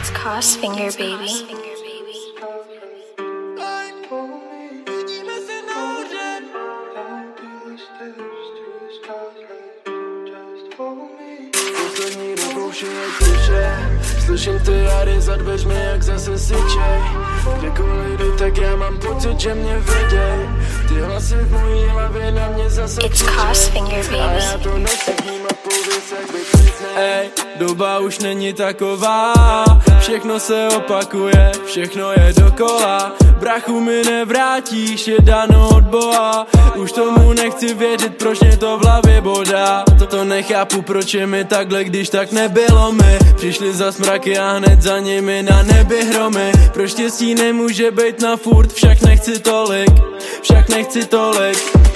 It's 0.00 0.10
Crossfinger, 0.10 0.92
baby. 0.98 1.58
Slyším 14.24 14.58
ty 14.58 14.72
jary 14.72 15.20
za 15.20 15.36
dveřmi, 15.36 15.74
jak 15.74 16.02
zase 16.02 16.38
syčej 16.38 17.00
Kdekoliv 17.58 18.18
jdu, 18.20 18.36
tak 18.36 18.58
já 18.58 18.76
mám 18.76 18.98
pocit, 18.98 19.40
že 19.40 19.54
mě 19.54 19.78
věděj 19.78 20.48
Ty 20.88 20.94
hlasy 20.94 21.34
v 21.34 21.52
mojí 21.52 21.84
hlavě 21.88 22.32
na 22.32 22.48
mě 22.48 22.70
zase 22.70 23.00
It's. 23.02 23.22
Crossfinger, 23.22 24.04
já 24.12 24.26
baby. 24.26 24.62
to 24.62 24.78
nesedím 24.78 25.46
a 25.50 25.54
pověs, 25.54 26.12
jak 26.20 26.32
bych 26.32 26.58
Ej, 26.96 27.30
doba 27.58 27.98
už 27.98 28.18
není 28.18 28.52
taková 28.52 29.32
Všechno 30.00 30.40
se 30.40 30.68
opakuje, 30.76 31.52
všechno 31.66 32.12
je 32.12 32.32
dokola 32.36 33.12
Brachu 33.38 33.80
mi 33.80 34.02
nevrátíš, 34.02 35.08
je 35.08 35.16
dano 35.20 35.68
od 35.68 35.84
Boha. 35.84 36.46
Už 36.76 36.92
tomu 36.92 37.32
nechci 37.32 37.74
vědět, 37.74 38.16
proč 38.16 38.40
mě 38.40 38.56
to 38.56 38.78
v 38.78 38.84
hlavě 38.84 39.20
bodá. 39.20 39.84
To 40.10 40.24
nechápu, 40.24 40.82
proč 40.82 41.14
je 41.14 41.26
mi 41.26 41.44
takhle, 41.44 41.84
když 41.84 42.08
tak 42.08 42.32
nebylo 42.32 42.92
mi. 42.92 43.18
Přišli 43.36 43.72
za 43.72 43.92
smraky 43.92 44.38
a 44.38 44.52
hned 44.52 44.82
za 44.82 44.98
nimi 44.98 45.42
na 45.42 45.62
nebi 45.62 46.04
hromy. 46.04 46.52
Pro 46.72 46.88
štěstí 46.88 47.34
nemůže 47.34 47.90
být 47.90 48.20
na 48.20 48.36
furt, 48.36 48.72
však 48.72 49.02
nechci 49.02 49.38
tolik 49.38 49.90
Však 50.42 50.68
nechci 50.68 51.04
tolik 51.04 51.87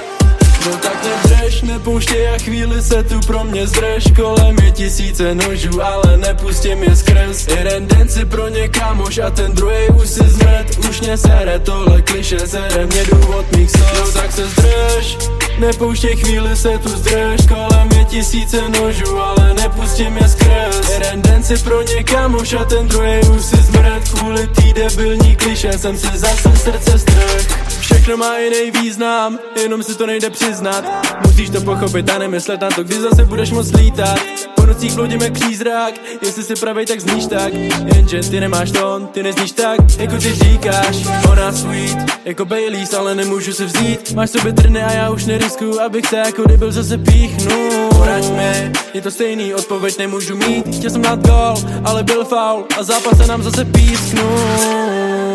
No 0.66 0.76
tak 0.76 1.04
nedrž, 1.04 1.62
nepouštěj 1.62 2.28
a 2.28 2.38
chvíli 2.38 2.82
se 2.82 3.02
tu 3.02 3.20
pro 3.20 3.44
mě 3.44 3.66
zdrž. 3.66 4.04
Kolem 4.16 4.56
je 4.64 4.70
tisíce 4.70 5.34
nožů, 5.34 5.82
ale 5.82 6.16
nepustím 6.16 6.82
je 6.82 6.96
skrz. 6.96 7.46
Jeden 7.46 7.86
den 7.86 8.08
si 8.08 8.24
pro 8.24 8.48
ně 8.48 8.68
kamoš 8.68 9.18
a 9.18 9.30
ten 9.30 9.52
druhý 9.52 9.88
už 10.02 10.08
si 10.08 10.28
zmrt 10.28 10.78
Už 10.90 11.00
mě 11.00 11.16
sere 11.16 11.58
tohle 11.58 12.02
kliše, 12.02 12.38
sere 12.38 12.86
mě 12.86 13.04
důvod 13.04 13.56
mých 13.56 13.70
slov 13.70 14.14
No 14.14 14.20
tak 14.20 14.32
se 14.32 14.46
zdrž, 14.46 15.18
nepouštěj 15.58 16.16
chvíli 16.16 16.56
se 16.56 16.78
tu 16.78 16.88
zdrž. 16.88 17.40
Kolem 17.48 17.88
je 17.98 18.04
tisíce 18.04 18.68
nožů, 18.68 19.20
ale 19.20 19.54
nepustím 19.54 20.16
je 20.16 20.28
skrz. 20.28 20.90
Jeden 20.90 21.22
den 21.22 21.42
si 21.42 21.58
pro 21.58 21.82
ně 21.82 22.02
kamoš 22.04 22.52
a 22.52 22.64
ten 22.64 22.88
druhý 22.88 23.20
už 23.36 23.44
si 23.44 23.56
zmrt 23.56 24.08
Kvůli 24.08 24.46
tý 24.46 24.72
debilní 24.72 25.36
kliše 25.36 25.78
jsem 25.78 25.98
si 25.98 26.18
zase 26.18 26.56
srdce 26.56 26.98
strh 26.98 27.72
Všechno 27.83 28.16
má 28.16 28.39
jiný 28.39 28.70
význam, 28.70 29.39
jenom 29.62 29.83
si 29.83 29.95
to 29.95 30.07
nejde 30.07 30.30
přiznat. 30.30 30.85
Musíš 31.26 31.51
to 31.51 31.61
pochopit 31.61 32.11
a 32.11 32.18
nemyslet 32.18 32.61
na 32.61 32.68
to, 32.68 32.85
kdy 32.85 33.01
zase 33.01 33.24
budeš 33.24 33.51
moc 33.51 33.72
lítat. 33.72 34.20
Po 34.57 34.66
nocích 34.66 34.93
bloudíme 34.93 35.30
přízrak, 35.30 35.95
jestli 36.22 36.43
si 36.43 36.55
pravej, 36.55 36.87
tak 36.87 37.01
zníš 37.01 37.26
tak. 37.26 37.55
Jenže 37.95 38.20
ty 38.20 38.41
nemáš 38.41 38.70
tón, 38.70 39.07
ty 39.07 39.22
nezníš 39.22 39.53
tak, 39.53 39.80
jako 39.99 40.16
ty 40.16 40.33
říkáš. 40.35 40.97
Ona 41.33 41.53
sweet, 41.53 41.99
jako 42.24 42.45
Baileys, 42.45 42.95
ale 42.95 43.14
nemůžu 43.14 43.53
se 43.53 43.64
vzít. 43.64 44.12
Máš 44.12 44.30
sobě 44.30 44.53
trny 44.53 44.83
a 44.83 44.93
já 44.93 45.11
už 45.11 45.24
neriskuju, 45.24 45.80
abych 45.80 46.07
se 46.07 46.16
jako 46.16 46.43
debil 46.49 46.72
zase 46.72 46.99
píchnul. 46.99 47.89
Poraď 47.89 48.24
mi, 48.30 48.72
je 48.95 49.01
to 49.01 49.11
stejný, 49.11 49.55
odpověď 49.55 49.99
nemůžu 49.99 50.37
mít. 50.37 50.76
Chtěl 50.76 50.91
jsem 50.91 51.03
dát 51.03 51.26
gol, 51.26 51.55
ale 51.85 52.03
byl 52.03 52.24
foul 52.24 52.64
a 52.78 52.83
zápas 52.83 53.18
se 53.18 53.26
nám 53.26 53.43
zase 53.43 53.64
písknul 53.64 55.32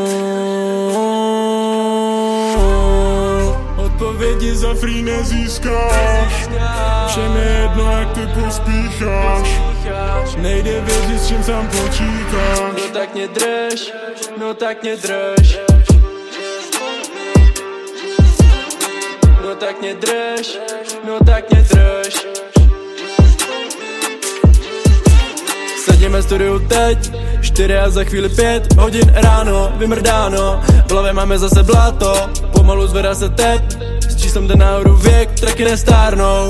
Odpovědi 3.98 4.56
za 4.56 4.74
free 4.74 5.04
nezískáš. 5.04 6.48
Všem 7.08 7.36
je 7.36 7.60
jedno 7.62 7.92
jak 7.92 8.12
ty 8.14 8.28
pospícháš. 8.28 9.60
Nejde 10.38 10.82
věřit 10.82 11.22
s 11.22 11.28
čím 11.28 11.44
sám 11.44 11.68
počítáš. 11.68 12.72
No 12.78 12.94
tak 12.94 13.14
mě 13.14 13.28
drž, 13.28 13.94
no 14.40 14.54
tak 14.54 14.84
mě 14.84 14.96
drž. 14.96 15.58
No 19.44 19.56
tak 19.56 19.82
mě 19.82 19.96
drž, 19.96 20.58
no 21.08 21.20
tak 21.26 21.52
mě 21.52 21.62
drž. 21.62 22.28
Sedíme 25.86 26.24
studiu 26.24 26.60
teď, 26.60 27.12
čtyři 27.42 27.78
a 27.78 27.90
za 27.90 28.04
chvíli 28.04 28.30
pět 28.30 28.74
hodin 28.74 29.14
ráno, 29.16 29.72
vymrdáno. 29.78 30.62
V 30.88 30.92
hlavě 30.92 31.14
máme 31.14 31.40
zase 31.40 31.64
bláto, 31.64 32.30
pomalu 32.54 32.88
zvedá 32.88 33.16
se 33.16 33.30
tep 33.30 33.87
Jestem 34.38 34.58
ten 34.58 34.60
na 34.60 34.80
wiek, 35.04 35.30
trek 35.30 35.60
jest 35.60 35.82
starną 35.82 36.50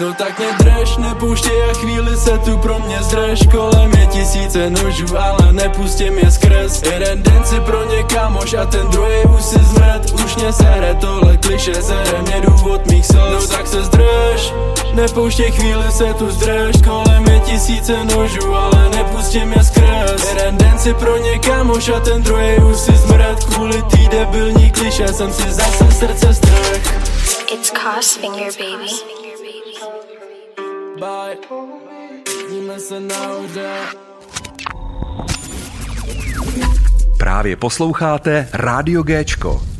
No 0.00 0.14
tak 0.14 0.38
mě 0.38 0.48
drž, 0.58 0.96
nepouštěj 0.96 1.70
a 1.70 1.74
chvíli 1.74 2.16
se 2.16 2.38
tu 2.38 2.58
pro 2.58 2.78
mě 2.78 2.98
zdrž. 3.02 3.40
Kolem 3.50 3.90
je 3.92 4.06
tisíce 4.06 4.70
nožů, 4.70 5.18
ale 5.18 5.52
nepustím 5.52 6.18
je 6.18 6.30
skrz. 6.30 6.82
Jeden 6.82 7.22
den 7.22 7.44
si 7.44 7.60
pro 7.60 7.84
ně 7.84 8.02
kamoš 8.02 8.54
a 8.54 8.66
ten 8.66 8.88
druhý 8.88 9.22
už 9.36 9.44
si 9.44 9.58
zmrt. 9.58 10.10
Už 10.24 10.36
mě 10.36 10.52
sere 10.52 10.94
tohle 10.94 11.36
kliše, 11.36 11.74
sere 11.74 12.22
mě 12.22 12.40
důvod 12.40 12.86
mých 12.86 13.06
slov 13.06 13.30
No 13.30 13.46
tak 13.46 13.66
se 13.66 13.82
zdrž, 13.82 14.52
nepouštěj 14.94 15.50
chvíli 15.50 15.92
se 15.92 16.14
tu 16.14 16.30
zdrž. 16.30 16.76
Kolem 16.84 17.26
je 17.26 17.40
tisíce 17.40 18.04
nožů, 18.04 18.54
ale 18.54 18.90
nepustím 18.96 19.52
je 19.52 19.64
skrz. 19.64 20.28
Jeden 20.28 20.56
den 20.56 20.78
si 20.78 20.94
pro 20.94 21.16
ně 21.16 21.38
kamoš 21.38 21.88
a 21.88 22.00
ten 22.00 22.22
druhý 22.22 22.56
už 22.70 22.76
si 22.76 22.92
zmrt. 22.96 23.44
Kvůli 23.44 23.82
tý 23.82 24.08
debilní 24.08 24.70
kliše 24.70 25.08
jsem 25.08 25.32
si 25.32 25.52
zase 25.52 25.90
srdce 25.90 26.34
strh 26.34 26.82
It's 27.52 27.70
Cos 27.70 28.16
Finger 28.16 28.52
Baby. 28.58 29.23
Bye. 31.00 31.36
Vidíme 32.48 32.80
se 32.80 33.00
nahoře. 33.00 33.74
Právě 37.18 37.56
posloucháte 37.56 38.48
Rádio 38.52 39.02
Géčko. 39.02 39.73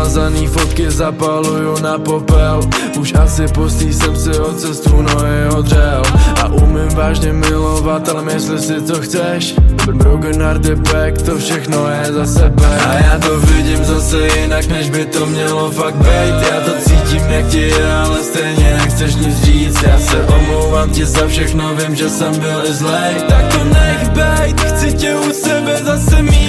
Rozmazaný 0.00 0.46
fotky 0.46 0.90
zapaluju 0.90 1.78
na 1.82 1.98
popel. 1.98 2.60
Už 3.00 3.12
asi 3.14 3.44
pustý 3.48 3.92
jsem 3.92 4.16
si 4.16 4.30
od 4.38 4.60
cestu 4.60 5.02
nohy 5.02 5.48
odřel 5.56 6.02
A 6.42 6.48
umím 6.48 6.88
vážně 6.88 7.32
milovat, 7.32 8.08
ale 8.08 8.22
mysli 8.22 8.58
si 8.58 8.82
co 8.82 9.00
chceš. 9.00 9.54
Broken 9.92 10.42
heart 10.42 10.66
back, 10.66 11.22
to 11.22 11.38
všechno 11.38 11.88
je 11.88 12.12
za 12.12 12.26
sebe. 12.26 12.78
A 12.88 12.94
já 12.94 13.18
to 13.18 13.40
vidím 13.40 13.84
zase 13.84 14.28
jinak, 14.40 14.66
než 14.66 14.90
by 14.90 15.04
to 15.04 15.26
mělo 15.26 15.70
fakt 15.70 15.96
být. 15.96 16.48
Já 16.52 16.60
to 16.60 16.72
cítím 16.80 17.22
jak 17.28 17.46
ti 17.46 17.60
je, 17.60 17.92
ale 17.92 18.22
stejně 18.22 18.76
nechceš 18.82 19.14
nic 19.14 19.42
říct. 19.44 19.82
Já 19.82 19.98
se 19.98 20.16
omlouvám 20.22 20.90
ti 20.90 21.04
za 21.04 21.26
všechno, 21.26 21.74
vím, 21.74 21.96
že 21.96 22.08
jsem 22.08 22.38
byl 22.38 22.62
i 22.64 22.72
zlej. 22.72 23.14
Tak 23.28 23.52
to 23.52 23.64
nech 23.64 24.10
bejt, 24.10 24.60
chci 24.60 24.92
tě 24.92 25.14
u 25.14 25.32
sebe 25.32 25.80
zase 25.84 26.22
mít 26.22 26.39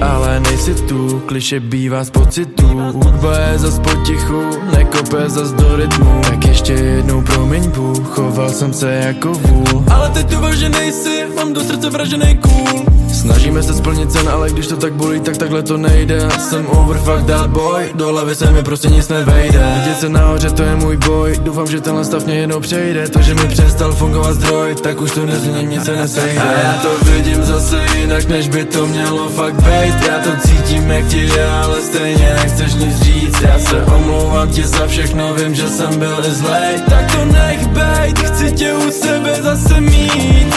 Ale 0.00 0.40
nejsi 0.40 0.74
tu, 0.74 1.22
kliše 1.26 1.60
bývá 1.60 2.04
z 2.04 2.10
pocitu. 2.10 2.66
Hudba 2.92 3.38
je 3.38 3.58
zas 3.58 3.78
potichu, 3.78 4.42
nekope 4.76 5.30
zas 5.30 5.52
do 5.52 5.76
rytmu. 5.76 6.20
Tak 6.22 6.44
ještě 6.46 6.72
jednou 6.72 7.22
promiň 7.22 7.70
Bůh, 7.70 8.08
choval 8.08 8.50
jsem 8.50 8.72
se 8.72 8.94
jako 8.94 9.32
vůl. 9.32 9.84
Ale 9.90 10.10
teď 10.10 10.26
tu 10.26 10.36
že 10.54 10.68
nejsi, 10.68 11.24
mám 11.36 11.52
do 11.52 11.60
srdce 11.60 11.90
vražený 11.90 12.38
cool 12.38 13.03
Snažíme 13.14 13.62
se 13.62 13.74
splnit 13.74 14.12
sen, 14.12 14.28
ale 14.28 14.50
když 14.50 14.66
to 14.66 14.76
tak 14.76 14.92
bolí, 14.92 15.20
tak 15.20 15.36
takhle 15.36 15.62
to 15.62 15.76
nejde. 15.76 16.28
Jsem 16.38 16.66
over 16.66 16.98
fuck 16.98 17.26
that 17.26 17.50
boy, 17.50 17.90
do 17.94 18.08
hlavy 18.08 18.34
se 18.34 18.50
mi 18.50 18.62
prostě 18.62 18.88
nic 18.88 19.08
nevejde. 19.08 19.74
Vidět 19.78 20.00
se 20.00 20.08
nahoře, 20.08 20.50
to 20.50 20.62
je 20.62 20.76
můj 20.76 20.96
boj. 20.96 21.38
Doufám, 21.42 21.66
že 21.66 21.80
tenhle 21.80 22.04
stav 22.04 22.26
mě 22.26 22.34
jednou 22.34 22.60
přejde. 22.60 23.08
To, 23.08 23.22
že 23.22 23.34
mi 23.34 23.48
přestal 23.48 23.92
fungovat 23.92 24.32
zdroj, 24.32 24.74
tak 24.74 25.00
už 25.00 25.10
to 25.10 25.26
nezměním, 25.26 25.70
nic 25.70 25.84
se 25.84 25.96
nesejde. 25.96 26.40
A 26.40 26.52
já 26.52 26.82
to 26.82 27.04
vidím 27.04 27.44
zase 27.44 27.86
jinak, 27.98 28.28
než 28.28 28.48
by 28.48 28.64
to 28.64 28.86
mělo 28.86 29.28
fakt 29.28 29.54
být. 29.54 30.08
Já 30.08 30.18
to 30.18 30.30
cítím, 30.48 30.90
jak 30.90 31.06
ti 31.06 31.20
je, 31.20 31.50
ale 31.50 31.82
stejně 31.82 32.36
nechceš 32.42 32.74
nic 32.74 33.02
říct. 33.02 33.40
Já 33.42 33.58
se 33.58 33.84
omlouvám 33.84 34.48
ti 34.48 34.62
za 34.62 34.86
všechno, 34.86 35.34
vím, 35.34 35.54
že 35.54 35.68
jsem 35.68 35.98
byl 35.98 36.16
i 36.28 36.30
zlej. 36.30 36.80
Tak 36.90 37.12
to 37.12 37.24
nech 37.24 37.66
bejt, 37.66 38.18
chci 38.18 38.52
tě 38.52 38.74
u 38.74 38.90
sebe 38.90 39.42
zase 39.42 39.80
mít 39.80 40.54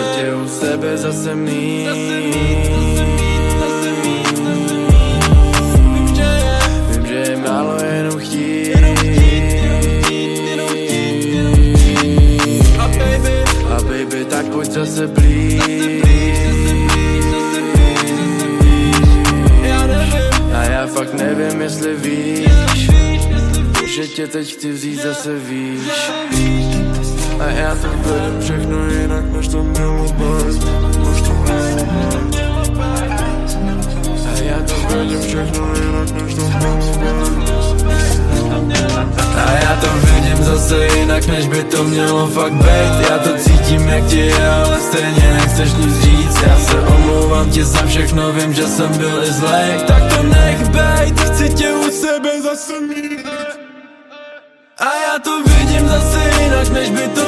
Chci 0.00 0.20
tě 0.20 0.34
u 0.34 0.48
sebe, 0.48 0.96
zase 0.96 1.34
mít. 1.34 1.84
Zase 1.84 2.20
mít, 2.20 2.70
zase 2.70 3.12
mít, 3.12 3.56
zase 3.60 3.92
mít, 4.02 4.36
zase 5.56 5.82
mít. 5.82 5.94
Vím, 5.94 6.14
že 6.14 6.22
je, 6.22 6.58
vím, 6.90 7.06
že 7.06 7.14
je 7.14 7.36
málo 7.36 7.76
jenom 7.84 8.20
chtít. 8.20 8.74
A 12.78 12.88
baby, 12.88 13.44
a 13.68 13.82
baby, 13.82 14.24
tak 14.24 14.46
pojď 14.46 14.70
zase 14.70 15.06
blíž. 15.06 15.62
Já 19.62 19.86
nevím, 19.86 20.54
a 20.54 20.64
já 20.64 20.86
fakt 20.86 21.14
nevím, 21.14 21.60
jestli 21.60 21.94
víš. 21.94 22.90
Že 23.86 24.06
tě 24.06 24.26
teď 24.26 24.52
chci 24.52 24.72
vzít 24.72 25.02
zase 25.02 25.38
víš 25.38 25.80
já 27.60 27.74
to 27.74 27.88
vedem 27.88 28.40
všechno 28.40 28.88
jinak, 28.88 29.24
než 29.32 29.48
to 29.48 29.62
mělo 29.62 30.04
být. 30.04 30.64
Než 30.98 31.22
to 31.22 31.32
A 34.26 34.42
já 34.42 34.56
to 34.66 34.74
vedem 34.88 35.22
všechno 35.22 35.74
jinak, 35.74 36.10
než 36.22 36.34
to 36.34 36.42
mělo 36.42 36.92
být. 36.98 37.50
A 39.36 39.52
já 39.52 39.76
to 39.80 39.86
vidím 40.06 40.44
zase 40.44 40.86
jinak, 40.86 41.26
než 41.26 41.48
by 41.48 41.64
to 41.64 41.84
mělo 41.84 42.26
fakt 42.26 42.52
být. 42.52 43.10
Já 43.10 43.18
to 43.18 43.30
cítím 43.38 43.88
jak 43.88 44.06
ti 44.06 44.18
je, 44.18 44.50
ale 44.50 44.80
stejně 44.80 45.32
nechceš 45.32 45.72
nic 45.72 46.00
říct. 46.00 46.42
Já 46.46 46.58
se 46.58 46.80
omlouvám 46.80 47.50
ti 47.50 47.64
za 47.64 47.86
všechno, 47.86 48.32
vím, 48.32 48.54
že 48.54 48.66
jsem 48.66 48.98
byl 48.98 49.22
i 49.22 49.32
zlej. 49.32 49.80
Tak 49.86 50.16
to 50.16 50.22
nech 50.22 50.68
bejt, 50.68 51.20
chci 51.20 51.48
tě 51.48 51.72
u 51.72 51.90
sebe 51.90 52.42
zase 52.42 52.80
mít. 52.80 53.26
A 54.80 54.84
já 54.84 55.18
to 55.18 55.42
vidím 55.42 55.88
zase 55.88 56.42
jinak, 56.42 56.68
než 56.68 56.90
by 56.90 57.08
to 57.08 57.19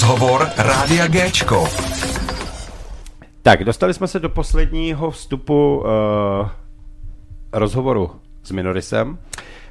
Rozhovor 0.00 0.48
Rádia 0.56 1.06
Géčko. 1.08 1.68
Tak, 3.42 3.64
dostali 3.64 3.94
jsme 3.94 4.08
se 4.08 4.18
do 4.18 4.28
posledního 4.28 5.10
vstupu 5.10 5.78
uh, 5.78 6.48
rozhovoru 7.52 8.10
s 8.42 8.50
Minorisem. 8.50 9.18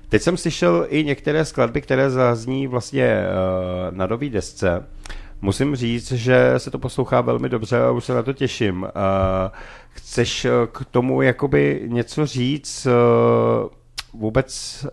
Teď 0.09 0.21
jsem 0.21 0.37
slyšel 0.37 0.85
i 0.89 1.03
některé 1.03 1.45
skladby, 1.45 1.81
které 1.81 2.09
zazní 2.09 2.67
vlastně 2.67 3.23
uh, 3.23 3.97
na 3.97 4.07
nový 4.07 4.29
desce. 4.29 4.85
Musím 5.41 5.75
říct, 5.75 6.11
že 6.11 6.53
se 6.57 6.71
to 6.71 6.79
poslouchá 6.79 7.21
velmi 7.21 7.49
dobře 7.49 7.81
a 7.81 7.91
už 7.91 8.03
se 8.05 8.13
na 8.13 8.23
to 8.23 8.33
těším. 8.33 8.81
Uh, 8.81 8.89
chceš 9.89 10.47
k 10.71 10.85
tomu 10.91 11.21
jakoby 11.21 11.83
něco 11.87 12.25
říct 12.25 12.87
uh, 12.87 13.69
vůbec 14.21 14.85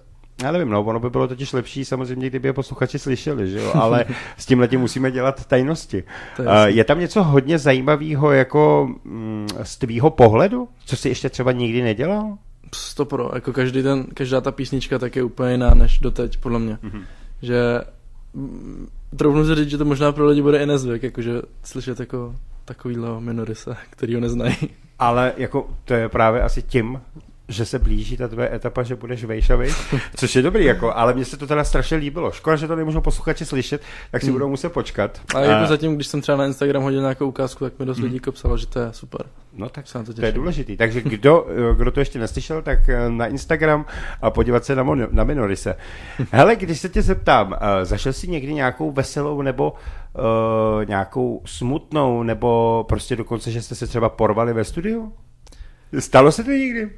já 0.43 0.53
nevím, 0.53 0.69
no, 0.69 0.85
ono 0.85 1.01
by 1.01 1.11
bylo 1.11 1.29
totiž 1.29 1.53
lepší 1.53 1.85
samozřejmě, 1.85 2.29
kdyby 2.31 2.49
je 2.49 2.53
posluchači 2.53 2.99
slyšeli, 2.99 3.51
že 3.51 3.61
jo, 3.61 3.73
ale 3.75 4.05
s 4.37 4.47
tím 4.47 4.61
letím 4.61 4.81
musíme 4.81 5.11
dělat 5.11 5.47
tajnosti. 5.47 6.05
To 6.37 6.43
je 6.43 6.49
jasný. 6.49 6.77
je 6.77 6.85
tam 6.85 7.01
něco 7.01 7.23
hodně 7.23 7.59
zajímavého 7.59 8.33
jako 8.33 8.91
mm, 9.05 9.49
z 9.63 9.77
tvýho 9.77 10.11
pohledu, 10.11 10.69
co 10.85 10.97
jsi 10.97 11.09
ještě 11.09 11.31
třeba 11.31 11.53
nikdy 11.53 11.83
nedělal? 11.83 12.39
Stopro, 12.75 13.31
jako 13.35 13.53
každý 13.53 13.83
ten, 13.83 14.05
každá 14.15 14.41
ta 14.41 14.53
písnička 14.53 14.99
tak 14.99 15.17
je 15.17 15.23
úplně 15.23 15.53
jiná 15.53 15.75
než 15.75 15.99
doteď, 15.99 16.37
podle 16.37 16.59
mě. 16.59 16.79
Mhm. 16.83 16.93
Mm-hmm. 16.93 17.05
Že 17.43 17.81
mm, 18.35 18.89
troufnu 19.17 19.47
si 19.47 19.55
říct, 19.55 19.71
že 19.71 19.79
to 19.79 19.85
možná 19.85 20.13
pro 20.13 20.27
lidi 20.27 20.43
bude 20.43 20.63
i 20.63 20.67
nezvyk, 20.67 21.03
jakože 21.03 21.43
slyšet 21.63 22.01
jako 22.01 22.37
takovýhle 22.65 23.21
minorise, 23.21 23.77
který 23.91 24.15
ho 24.15 24.21
neznají. 24.21 24.57
Ale 24.99 25.33
jako 25.37 25.69
to 25.85 25.95
je 25.95 26.09
právě 26.09 26.43
asi 26.43 26.63
tím, 26.63 27.01
že 27.49 27.65
se 27.65 27.79
blíží 27.79 28.17
ta 28.17 28.29
tvoje 28.29 28.55
etapa, 28.55 28.83
že 28.83 28.97
budeš 28.97 29.25
vejš 29.25 29.51
a 29.51 29.57
vejš, 29.57 29.75
což 30.17 30.37
je 30.37 30.43
dobrý, 30.43 30.65
jako, 30.65 30.93
ale 30.97 31.15
mně 31.15 31.25
se 31.25 31.37
to 31.37 31.47
teda 31.47 31.65
strašně 31.65 31.97
líbilo. 31.97 32.33
Škoda, 32.33 32.57
že 32.57 32.69
to 32.69 32.77
nemůžou 32.77 33.01
posluchači 33.01 33.45
slyšet, 33.45 33.83
tak 34.11 34.23
si 34.23 34.27
Hmm. 34.27 34.35
budou 34.35 34.49
muset 34.49 34.69
počkat. 34.73 35.21
A 35.35 35.41
jako 35.41 35.65
A- 35.65 35.67
zatím, 35.67 35.95
když 35.95 36.07
jsem 36.07 36.21
třeba 36.21 36.39
na 36.39 36.47
Instagram 36.47 36.83
hodil 36.83 37.01
nějakou 37.01 37.27
ukázku, 37.27 37.65
tak 37.65 37.79
mi 37.79 37.87
dost 37.87 37.99
lidí 37.99 38.15
jako 38.15 38.33
psalo, 38.33 38.57
že 38.57 38.67
to 38.67 38.79
je 38.79 38.89
super. 38.93 39.21
No 39.57 39.69
tak 39.69 39.87
Se 39.89 39.99
to 39.99 40.05
to 40.05 40.11
je 40.11 40.15
těším. 40.15 40.35
důležitý. 40.35 40.77
Takže 40.77 41.01
kdo, 41.01 41.47
kdo 41.77 41.91
to 41.93 42.01
ještě 42.01 42.19
neslyšel, 42.19 42.63
tak 42.63 42.89
eh, 42.89 43.11
na 43.11 43.27
Instagram 43.27 43.87
a 44.23 44.31
podívat 44.31 44.65
se 44.65 44.75
na, 44.75 44.85
mon- 44.85 45.09
na 45.11 45.25
Minorise. 45.25 45.77
Hele, 46.31 46.57
když 46.57 46.81
se 46.81 46.89
tě 46.89 47.03
zeptám, 47.03 47.55
eh, 47.61 47.85
zašel 47.85 48.13
jsi 48.13 48.29
někdy 48.29 48.55
nějakou 48.55 48.91
veselou 48.93 49.43
nebo 49.43 49.73
uh, 49.73 50.85
nějakou 50.85 51.43
smutnou, 51.45 52.23
nebo 52.23 52.85
prostě 52.89 53.17
dokonce, 53.17 53.51
že 53.51 53.63
jste 53.63 53.75
se 53.75 53.87
třeba 53.87 54.09
porvali 54.09 54.53
ve 54.53 54.65
studiu? 54.65 55.13
Stalo 55.99 56.33
se 56.33 56.45
to 56.45 56.51
někdy? 56.51 56.85
Uh, 56.85 56.91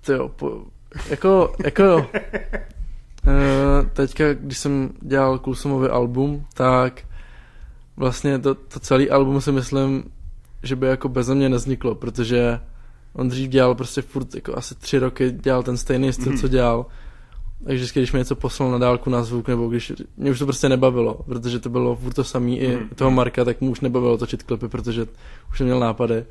to 0.00 0.12
jo, 0.12 0.28
po, 0.28 0.64
jako, 1.10 1.54
jako 1.64 1.82
jo. 1.82 2.06
Uh, 3.26 3.88
teďka, 3.92 4.34
když 4.34 4.58
jsem 4.58 4.90
dělal 5.00 5.38
Kulsumový 5.38 5.88
album, 5.88 6.46
tak 6.54 7.02
vlastně 7.96 8.38
to, 8.38 8.54
to 8.54 8.80
celý 8.80 9.10
album 9.10 9.40
si 9.40 9.52
myslím, 9.52 10.04
že 10.62 10.76
by 10.76 10.86
jako 10.86 11.08
bez 11.08 11.28
mě 11.28 11.48
nevzniklo, 11.48 11.94
protože 11.94 12.60
on 13.12 13.28
dřív 13.28 13.48
dělal 13.48 13.74
prostě 13.74 14.02
furt 14.02 14.34
jako 14.34 14.58
asi 14.58 14.74
tři 14.74 14.98
roky 14.98 15.30
dělal 15.30 15.62
ten 15.62 15.76
stejný 15.76 16.12
styl, 16.12 16.38
co 16.38 16.48
dělal. 16.48 16.86
Takže 17.64 17.76
vždycky, 17.76 18.00
když 18.00 18.12
mi 18.12 18.18
něco 18.18 18.36
poslal 18.36 18.70
na 18.70 18.78
dálku 18.78 19.10
na 19.10 19.22
zvuk, 19.22 19.48
nebo 19.48 19.68
když 19.68 19.92
mě 20.16 20.30
už 20.30 20.38
to 20.38 20.44
prostě 20.44 20.68
nebavilo, 20.68 21.14
protože 21.26 21.58
to 21.58 21.70
bylo 21.70 21.96
furt 21.96 22.14
to 22.14 22.24
samý 22.24 22.60
i 22.60 22.78
toho 22.94 23.10
Marka, 23.10 23.44
tak 23.44 23.60
mu 23.60 23.70
už 23.70 23.80
nebavilo 23.80 24.18
točit 24.18 24.42
klipy, 24.42 24.68
protože 24.68 25.06
už 25.50 25.60
neměl 25.60 25.80
nápady. 25.80 26.24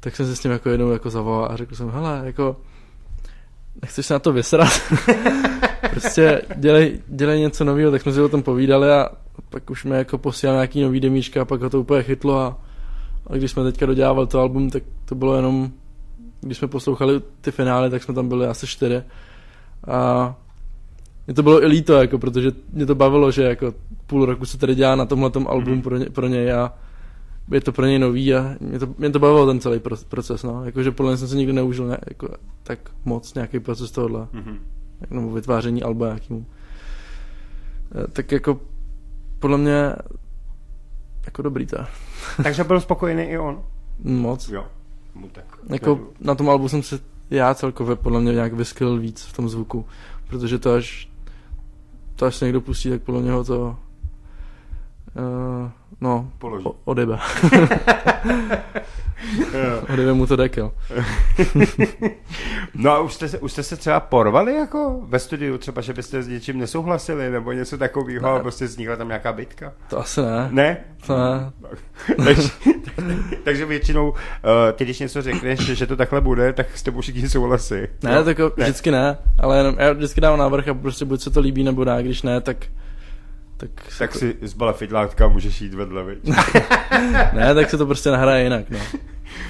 Tak 0.00 0.16
jsem 0.16 0.26
se 0.26 0.36
s 0.36 0.42
ním 0.42 0.52
jako 0.52 0.70
jednou 0.70 0.90
jako 0.90 1.10
zavolal 1.10 1.48
a 1.52 1.56
řekl 1.56 1.74
jsem, 1.74 1.90
hele, 1.90 2.20
jako 2.24 2.56
nechceš 3.82 4.06
se 4.06 4.14
na 4.14 4.18
to 4.18 4.32
vysrat? 4.32 4.68
prostě 5.90 6.42
dělej, 6.56 7.00
dělej 7.06 7.40
něco 7.40 7.64
nového, 7.64 7.90
tak 7.90 8.02
jsme 8.02 8.12
si 8.12 8.20
o 8.20 8.28
tom 8.28 8.42
povídali 8.42 8.92
a 8.92 9.08
pak 9.50 9.70
už 9.70 9.84
mi 9.84 9.96
jako 9.96 10.18
posílal 10.18 10.56
nějaký 10.56 10.82
nový 10.82 11.00
demíčka 11.00 11.42
a 11.42 11.44
pak 11.44 11.62
ho 11.62 11.70
to 11.70 11.80
úplně 11.80 12.02
chytlo 12.02 12.40
a, 12.40 12.58
a 13.26 13.36
když 13.36 13.50
jsme 13.50 13.64
teďka 13.64 13.86
dodělávali 13.86 14.26
to 14.26 14.40
album, 14.40 14.70
tak 14.70 14.82
to 15.04 15.14
bylo 15.14 15.36
jenom, 15.36 15.70
když 16.40 16.58
jsme 16.58 16.68
poslouchali 16.68 17.20
ty 17.40 17.50
finále, 17.50 17.90
tak 17.90 18.02
jsme 18.02 18.14
tam 18.14 18.28
byli 18.28 18.46
asi 18.46 18.66
čtyři 18.66 19.02
a 19.88 20.34
mě 21.28 21.34
to 21.34 21.42
bylo 21.42 21.62
i 21.62 21.66
líto, 21.66 21.92
jako, 21.92 22.18
protože 22.18 22.52
mě 22.72 22.86
to 22.86 22.94
bavilo, 22.94 23.30
že 23.30 23.42
jako 23.42 23.74
půl 24.06 24.26
roku 24.26 24.46
se 24.46 24.58
tady 24.58 24.74
dělá 24.74 24.96
na 24.96 25.06
tomhle 25.06 25.30
album 25.46 25.78
mm-hmm. 25.78 25.82
pro, 25.82 25.96
ně, 25.96 26.06
pro 26.06 26.26
něj 26.26 26.52
a 26.52 26.72
je 27.50 27.60
to 27.60 27.72
pro 27.72 27.86
něj 27.86 27.98
nový 27.98 28.34
a 28.34 28.56
mě 28.60 28.78
to, 28.78 28.94
mě 28.98 29.10
to 29.10 29.18
bavilo 29.18 29.46
ten 29.46 29.60
celý 29.60 29.80
pro, 29.80 29.96
proces, 30.08 30.42
no. 30.42 30.64
Jakože 30.64 30.90
podle 30.90 31.12
mě 31.12 31.16
jsem 31.16 31.28
se 31.28 31.36
nikdy 31.36 31.52
neužil 31.52 31.86
ne, 31.86 31.98
jako, 32.08 32.28
tak 32.62 32.78
moc 33.04 33.34
nějaký 33.34 33.60
proces 33.60 33.90
tohohle. 33.90 34.20
Mm-hmm. 34.20 34.58
Nebo 35.10 35.32
vytváření 35.32 35.82
alba 35.82 36.06
nějakýmu. 36.06 36.46
Eh, 38.04 38.08
Tak 38.12 38.32
jako 38.32 38.60
podle 39.38 39.58
mě 39.58 39.92
jako 41.26 41.42
dobrý 41.42 41.66
to. 41.66 41.76
Takže 42.42 42.64
byl 42.64 42.80
spokojený 42.80 43.22
i 43.22 43.38
on? 43.38 43.62
Moc. 44.02 44.48
Jo. 44.48 44.66
Tak. 45.32 45.58
Jako 45.72 46.00
na 46.20 46.34
tom 46.34 46.50
albu 46.50 46.68
jsem 46.68 46.82
se 46.82 47.00
já 47.30 47.54
celkově 47.54 47.96
podle 47.96 48.20
mě 48.20 48.32
nějak 48.32 48.52
vyskylil 48.52 48.98
víc 48.98 49.24
v 49.24 49.32
tom 49.32 49.48
zvuku, 49.48 49.86
protože 50.28 50.58
to 50.58 50.74
až 50.74 51.08
to 52.18 52.26
až 52.26 52.36
se 52.36 52.44
někdo 52.44 52.60
pustí, 52.60 52.90
tak 52.90 53.02
podle 53.02 53.22
něho 53.22 53.44
to 53.44 53.76
uh, 55.16 55.70
no, 56.00 56.30
Položí. 56.38 56.64
o, 56.66 56.74
odebe. 56.84 57.18
odebe 59.92 60.12
mu 60.12 60.26
to 60.26 60.36
dekel. 60.36 60.72
No 62.74 62.90
a 62.90 62.98
už 63.00 63.14
jste, 63.14 63.28
se, 63.28 63.38
už 63.38 63.52
jste 63.52 63.62
se 63.62 63.76
třeba 63.76 64.00
porvali 64.00 64.54
jako 64.54 65.00
ve 65.02 65.18
studiu, 65.18 65.58
třeba, 65.58 65.82
že 65.82 65.92
byste 65.92 66.22
s 66.22 66.28
něčím 66.28 66.58
nesouhlasili, 66.58 67.30
nebo 67.30 67.52
něco 67.52 67.78
takového, 67.78 68.28
a 68.34 68.40
prostě 68.40 68.64
vznikla 68.64 68.96
tam 68.96 69.08
nějaká 69.08 69.32
bitka? 69.32 69.72
To 69.90 69.98
asi 69.98 70.20
ne. 70.20 70.48
Ne? 70.50 70.76
To 71.06 71.16
ne. 71.18 71.52
takže, 72.24 72.48
takže 73.44 73.66
většinou, 73.66 74.08
uh, 74.10 74.16
ty 74.74 74.84
když 74.84 74.98
něco 74.98 75.22
řekneš, 75.22 75.60
že 75.60 75.86
to 75.86 75.96
takhle 75.96 76.20
bude, 76.20 76.52
tak 76.52 76.66
s 76.76 76.82
tebou 76.82 77.00
všichni 77.00 77.28
souhlasí. 77.28 77.74
Ne, 78.02 78.14
Jo? 78.14 78.24
tak 78.24 78.38
jo, 78.38 78.52
vždycky 78.56 78.90
ne, 78.90 79.18
ale 79.38 79.58
jenom, 79.58 79.74
já 79.78 79.92
vždycky 79.92 80.20
dávám 80.20 80.38
návrh 80.38 80.68
a 80.68 80.74
prostě 80.74 81.04
buď 81.04 81.20
se 81.20 81.30
to 81.30 81.40
líbí 81.40 81.64
nebo 81.64 81.84
ne, 81.84 82.02
když 82.02 82.22
ne, 82.22 82.40
tak 82.40 82.56
tak, 83.58 83.70
se 83.88 83.98
Tak 83.98 84.12
to, 84.12 84.18
si 84.18 84.36
zbala 84.42 84.72
fidlátka 84.72 85.28
můžeš 85.28 85.60
jít 85.60 85.74
vedle, 85.74 86.04
viď? 86.04 86.18
ne, 87.32 87.54
tak 87.54 87.70
se 87.70 87.78
to 87.78 87.86
prostě 87.86 88.10
nahraje 88.10 88.44
jinak, 88.44 88.70
no. 88.70 88.78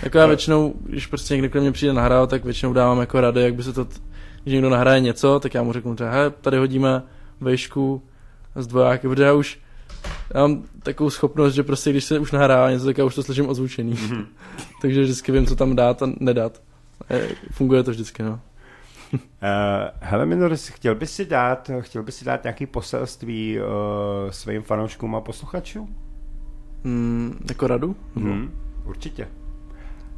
Jako 0.03 0.19
já 0.19 0.27
většinou, 0.27 0.75
když 0.85 1.07
prostě 1.07 1.35
někdo 1.35 1.51
ke 1.51 1.61
mně 1.61 1.73
přijde 1.73 1.93
nahrát, 1.93 2.31
tak 2.31 2.45
většinou 2.45 2.73
dávám 2.73 3.01
jako 3.01 3.21
rady, 3.21 3.43
jak 3.43 3.55
by 3.55 3.63
se 3.63 3.73
to, 3.73 3.85
když 4.43 4.53
někdo 4.53 4.71
nahraje 4.71 5.01
něco, 5.01 5.41
tak 5.41 5.55
já 5.55 5.63
mu 5.63 5.73
řeknu 5.73 5.95
třeba, 5.95 6.11
hele, 6.11 6.31
tady 6.31 6.59
hodíme 6.59 7.03
vejšku 7.41 8.03
z 8.57 8.67
dvojáky, 8.67 9.09
protože 9.09 9.23
já 9.23 9.33
už 9.33 9.59
já 10.35 10.41
mám 10.41 10.63
takovou 10.83 11.11
schopnost, 11.11 11.55
že 11.55 11.63
prostě 11.63 11.91
když 11.91 12.05
se 12.05 12.19
už 12.19 12.33
nahrává 12.33 12.71
něco, 12.71 12.85
tak 12.85 12.99
já 12.99 13.05
už 13.05 13.15
to 13.15 13.23
slyším 13.23 13.49
ozvučený. 13.49 13.93
Mhm. 13.93 14.27
Takže 14.83 15.03
vždycky 15.03 15.33
vím, 15.33 15.47
co 15.47 15.57
tam 15.57 15.77
dát 15.77 16.03
a 16.03 16.07
nedat. 16.21 16.63
E, 17.11 17.29
Funguje 17.51 17.83
to 17.83 17.91
vždycky, 17.91 18.23
no. 18.23 18.41
Uh, 19.13 19.19
hele, 20.01 20.27
Minoris, 20.27 20.69
chtěl 20.69 20.95
bys 20.95 21.13
si 21.13 21.25
dát, 21.25 21.71
chtěl 21.81 22.03
bys 22.03 22.17
si 22.17 22.25
dát 22.25 22.45
nějaký 22.45 22.67
poselství 22.67 23.59
uh, 23.61 23.65
svým 24.31 24.63
fanouškům 24.63 25.15
a 25.15 25.21
posluchačům? 25.21 25.97
Mm, 26.85 27.39
jako 27.49 27.67
radu? 27.67 27.97
Hmm, 28.17 28.51
určitě. 28.85 29.29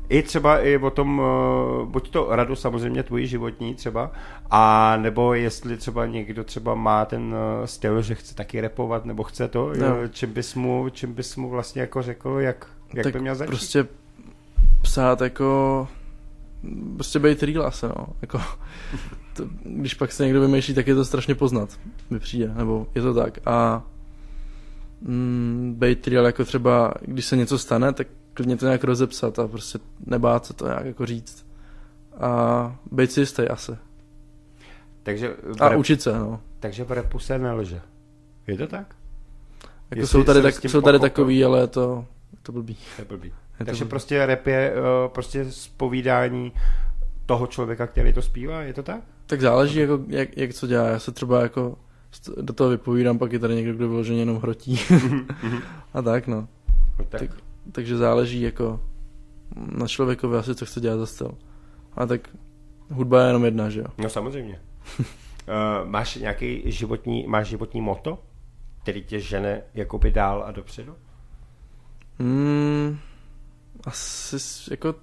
I 0.09 0.23
třeba 0.23 0.59
i 0.61 0.77
o 0.79 0.91
tom, 0.91 1.19
uh, 1.19 1.89
buď 1.89 2.11
to 2.11 2.27
radu 2.31 2.57
samozřejmě 2.57 3.03
tvoji 3.03 3.27
životní 3.27 3.75
třeba, 3.75 4.13
a 4.51 4.97
nebo 4.97 5.35
jestli 5.35 5.77
třeba 5.77 6.07
někdo 6.07 6.45
třeba 6.45 6.75
má 6.75 7.05
ten 7.05 7.23
uh, 7.23 7.65
styl, 7.65 8.03
že 8.03 8.15
chce 8.15 8.35
taky 8.35 8.61
repovat, 8.61 9.05
nebo 9.05 9.23
chce 9.25 9.49
to, 9.49 9.73
No. 9.79 10.09
čím 10.11 10.33
bys 10.33 10.55
mu, 10.55 10.89
čím 10.91 11.15
bys 11.15 11.37
mu 11.37 11.49
vlastně 11.51 11.81
jako 11.81 12.03
řekl, 12.03 12.37
jak, 12.39 12.67
jak 12.95 13.05
tak 13.05 13.13
by 13.13 13.21
měl 13.21 13.35
začít? 13.35 13.49
prostě 13.51 13.87
psát 14.83 15.21
jako 15.21 15.89
prostě 16.95 17.19
být 17.19 17.43
real 17.43 17.67
asi, 17.67 17.87
no. 17.87 18.07
Jako, 18.23 18.41
to, 19.37 19.45
když 19.65 19.95
pak 19.95 20.13
se 20.13 20.25
někdo 20.25 20.41
vymýšlí, 20.41 20.75
tak 20.75 20.87
je 20.87 20.95
to 20.95 21.05
strašně 21.05 21.35
poznat, 21.35 21.81
mi 22.11 22.19
přijde, 22.19 22.55
nebo 22.55 22.87
je 22.95 23.03
to 23.03 23.15
tak. 23.15 23.39
A 23.47 23.83
mm, 25.01 25.75
být 25.79 26.09
real, 26.09 26.27
jako 26.27 26.45
třeba, 26.45 26.95
když 27.01 27.25
se 27.27 27.37
něco 27.37 27.59
stane, 27.59 27.93
tak 27.93 28.07
klidně 28.35 28.57
to 28.57 28.65
nějak 28.67 28.85
rozepsat 28.85 29.39
a 29.39 29.49
prostě 29.49 29.79
nebát 30.07 30.47
se 30.47 30.55
to 30.55 30.67
nějak 30.67 30.85
jako 30.85 31.07
říct. 31.07 31.47
A 32.21 32.77
být 32.93 33.13
si 33.13 33.21
jistý 33.21 33.43
asi. 33.43 33.73
Takže, 35.03 35.37
A 35.61 35.69
rap- 35.71 35.79
učit 35.79 36.03
se, 36.03 36.19
no. 36.19 36.41
takže 36.61 36.85
v 36.85 36.93
repu 36.93 37.19
se 37.19 37.39
nelže. 37.39 37.81
Je 38.47 38.57
to 38.57 38.67
tak? 38.67 38.95
Jako 39.91 40.01
Jestli 40.01 40.07
jsou 40.19 40.25
tady, 40.25 40.43
tak, 40.43 40.55
jsou 40.55 40.81
tady 40.81 40.99
pochopil. 40.99 40.99
takový, 40.99 41.45
ale 41.45 41.61
je 41.61 41.67
to, 41.67 42.05
je 42.33 42.39
to 42.43 42.53
blbý. 42.53 42.77
To 42.97 43.03
je 43.03 43.07
blbý. 43.09 43.33
To 43.61 43.65
Takže 43.65 43.85
blbý. 43.85 43.91
prostě 43.91 44.27
rap 44.27 44.47
je 44.47 44.73
uh, 44.75 45.13
prostě 45.13 45.45
zpovídání 45.53 46.53
toho 47.27 47.47
člověka, 47.47 47.87
který 47.87 48.13
to 48.13 48.23
zpívá, 48.23 48.63
je 48.63 48.75
to 48.75 48.83
tak? 48.83 49.01
Tak 49.27 49.41
záleží, 49.41 49.79
jako, 49.79 49.99
jak, 50.09 50.37
jak 50.37 50.55
co 50.55 50.67
dělá. 50.67 50.87
Já 50.89 50.99
se 50.99 51.13
třeba 51.13 51.43
jako 51.43 51.79
do 52.41 52.53
toho 52.53 52.71
vypovídám, 52.71 53.19
pak 53.19 53.33
je 53.33 53.39
tady 53.39 53.55
někdo, 53.55 53.75
kdo 53.75 53.89
vyloženě 53.89 54.19
jenom 54.21 54.37
hrotí. 54.37 54.81
a 55.95 56.03
tak, 56.03 56.27
no. 56.27 56.49
No, 56.99 57.05
tak. 57.05 57.21
Tak- 57.21 57.31
Takže 57.73 57.97
záleží 57.97 58.41
jako 58.41 58.81
na 59.57 59.89
člověkovi 59.89 60.37
asi, 60.39 60.55
co 60.55 60.67
chce 60.67 60.81
dělat 60.81 60.97
za 60.99 61.07
styl. 61.07 61.35
A 61.97 62.07
tak 62.07 62.29
hudba 62.91 63.21
je 63.21 63.27
jenom 63.27 63.45
jedna, 63.45 63.71
že 63.71 63.81
jo. 63.81 63.87
No 63.99 64.09
samozřejmě. 64.09 64.61
uh, 64.99 65.05
máš 65.91 66.17
nějaký 66.17 66.63
životní, 66.73 67.25
máš 67.29 67.49
životní 67.49 67.81
moto, 67.81 68.19
který 68.83 69.05
tě 69.05 69.21
žene 69.21 69.63
jakoby 69.75 70.11
dál 70.11 70.45
a 70.47 70.53
dopředu? 70.53 70.95
Hmm, 72.19 72.99
asi, 73.85 74.37
jako, 74.71 74.95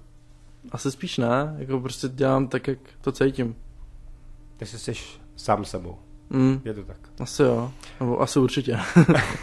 asi 0.72 0.90
spíš 0.90 1.18
ne, 1.18 1.56
jako 1.58 1.80
prostě 1.80 2.08
dělám 2.08 2.48
tak, 2.48 2.68
jak 2.68 2.78
to 3.00 3.12
cítím. 3.12 3.56
Ty 4.56 4.66
jsi 4.66 4.78
jsi 4.78 4.92
sám 5.36 5.64
sebou. 5.64 5.98
Hmm, 6.30 6.60
Je 6.64 6.74
to 6.74 6.82
tak. 6.84 6.96
asi 7.20 7.42
jo, 7.42 7.72
nebo 8.00 8.20
asi 8.20 8.38
určitě. 8.38 8.78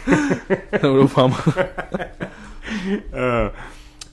nebo 0.82 0.96
doufám. 0.96 1.36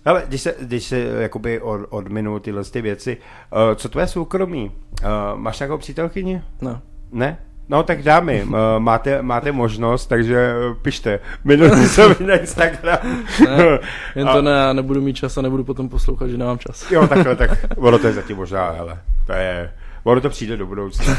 Ale 0.06 0.24
když 0.28 0.42
se, 0.42 0.56
když 0.62 0.84
se 0.84 1.00
jakoby 1.00 1.62
od, 1.62 1.88
odminu 1.90 2.40
tyhle 2.40 2.64
ty 2.64 2.82
věci, 2.82 3.18
uh, 3.18 3.76
co 3.76 3.90
tvoje 3.90 4.08
soukromí? 4.08 4.66
Uh, 4.66 5.40
máš 5.40 5.60
nějakou 5.60 5.78
přítelkyni? 5.78 6.42
No. 6.62 6.82
Ne? 7.12 7.46
No 7.70 7.84
tak 7.84 8.04
dámy, 8.04 8.44
uh, 8.44 8.54
máte, 8.80 9.22
máte 9.22 9.52
možnost, 9.52 10.08
takže 10.08 10.54
uh, 10.70 10.76
pište. 10.76 11.20
Minulý 11.44 11.88
jsem 11.88 12.16
na 12.20 12.36
Instagram. 12.36 13.00
Ne, 13.48 13.80
jen 14.16 14.30
A- 14.30 14.34
to 14.34 14.42
ne, 14.42 14.52
já 14.52 14.74
nebudu 14.74 15.02
mít 15.02 15.14
čas 15.14 15.38
a 15.38 15.42
nebudu 15.42 15.64
potom 15.64 15.90
poslouchat, 15.90 16.28
že 16.28 16.38
nemám 16.38 16.58
čas. 16.58 16.92
Jo, 16.92 17.08
takhle, 17.08 17.36
tak 17.48 17.66
ono 17.78 18.00
to 18.00 18.08
je 18.08 18.14
zatím 18.14 18.38
možná, 18.38 18.72
hele, 18.72 18.98
to 19.26 19.34
je, 19.34 19.72
ono 20.04 20.22
to 20.22 20.30
přijde 20.30 20.58
do 20.58 20.66
budoucna. 20.66 21.18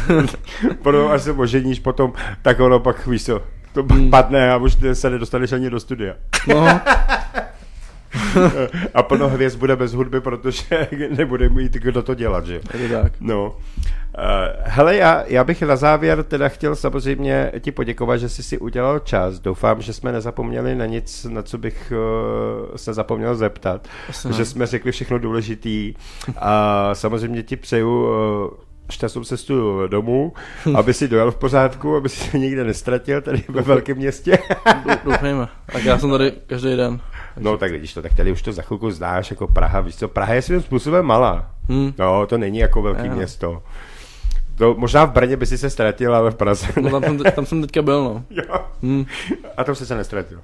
potom, 0.82 1.10
až 1.10 1.22
se 1.22 1.32
oženíš 1.32 1.80
potom, 1.80 2.12
tak 2.42 2.60
ono 2.60 2.80
pak, 2.80 3.06
víš 3.06 3.24
co, 3.24 3.42
to 3.72 3.84
pak 3.84 3.98
padne 4.10 4.52
a 4.52 4.56
už 4.56 4.76
se 4.92 5.10
nedostaneš 5.10 5.52
ani 5.52 5.70
do 5.70 5.80
studia. 5.80 6.14
No, 6.48 6.80
a 8.94 9.02
plno 9.02 9.28
hvězd 9.28 9.58
bude 9.58 9.76
bez 9.76 9.92
hudby, 9.92 10.20
protože 10.20 10.88
nebude 11.16 11.48
mít 11.48 11.72
kdo 11.72 12.02
to 12.02 12.14
dělat, 12.14 12.46
že 12.46 12.60
tak. 13.02 13.12
No. 13.20 13.56
Uh, 14.18 14.62
hele, 14.62 14.96
já, 14.96 15.24
já 15.26 15.44
bych 15.44 15.62
na 15.62 15.76
závěr 15.76 16.22
teda 16.22 16.48
chtěl 16.48 16.76
samozřejmě 16.76 17.52
ti 17.60 17.72
poděkovat, 17.72 18.16
že 18.16 18.28
jsi 18.28 18.42
si 18.42 18.58
udělal 18.58 18.98
čas. 18.98 19.38
Doufám, 19.40 19.82
že 19.82 19.92
jsme 19.92 20.12
nezapomněli 20.12 20.74
na 20.74 20.86
nic, 20.86 21.26
na 21.30 21.42
co 21.42 21.58
bych 21.58 21.92
uh, 21.92 22.76
se 22.76 22.94
zapomněl 22.94 23.34
zeptat. 23.34 23.88
Asi 24.08 24.28
ne. 24.28 24.34
že 24.34 24.44
jsme 24.44 24.66
řekli 24.66 24.92
všechno 24.92 25.18
důležitý. 25.18 25.94
A 26.36 26.90
samozřejmě 26.92 27.42
ti 27.42 27.56
přeju 27.56 28.04
uh, 28.04 28.50
šťastnou 28.90 29.24
cestu 29.24 29.86
domů, 29.86 30.32
aby 30.74 30.94
si 30.94 31.08
dojel 31.08 31.30
v 31.30 31.36
pořádku, 31.36 31.96
aby 31.96 32.08
si 32.08 32.30
se 32.30 32.38
nikde 32.38 32.64
nestratil 32.64 33.20
tady 33.20 33.44
ve 33.48 33.62
velkém 33.62 33.96
městě. 33.96 34.38
Doufejme. 35.04 35.48
Tak 35.72 35.84
já 35.84 35.98
jsem 35.98 36.10
tady 36.10 36.32
každý 36.46 36.76
den. 36.76 37.00
No 37.40 37.58
tak 37.58 37.70
vidíš 37.70 37.94
to, 37.94 38.02
tak 38.02 38.14
tady 38.14 38.32
už 38.32 38.42
to 38.42 38.52
za 38.52 38.62
chvilku 38.62 38.90
znáš 38.90 39.30
jako 39.30 39.46
Praha, 39.46 39.80
víš 39.80 39.96
co, 39.96 40.08
Praha 40.08 40.34
je 40.34 40.42
svým 40.42 40.60
způsobem 40.60 41.06
malá. 41.06 41.50
Hmm. 41.68 41.92
No, 41.98 42.26
to 42.26 42.38
není 42.38 42.58
jako 42.58 42.82
velký 42.82 43.06
Jo. 43.06 43.12
město. 43.14 43.62
To, 44.58 44.74
možná 44.78 45.04
v 45.04 45.12
Brně 45.12 45.36
by 45.36 45.46
si 45.46 45.58
se 45.58 45.70
ztratil, 45.70 46.14
ale 46.16 46.30
v 46.30 46.34
Praze 46.34 46.66
No 46.80 46.82
ne. 46.82 46.90
tam 46.90 47.02
jsem, 47.18 47.32
tam 47.32 47.46
jsem 47.46 47.60
teďka 47.62 47.82
byl, 47.82 48.04
no. 48.04 48.24
Jo. 48.30 48.54
Hmm. 48.82 49.06
A 49.56 49.64
tam 49.64 49.74
jsi 49.74 49.86
se 49.86 49.94
nestratil. 49.94 50.40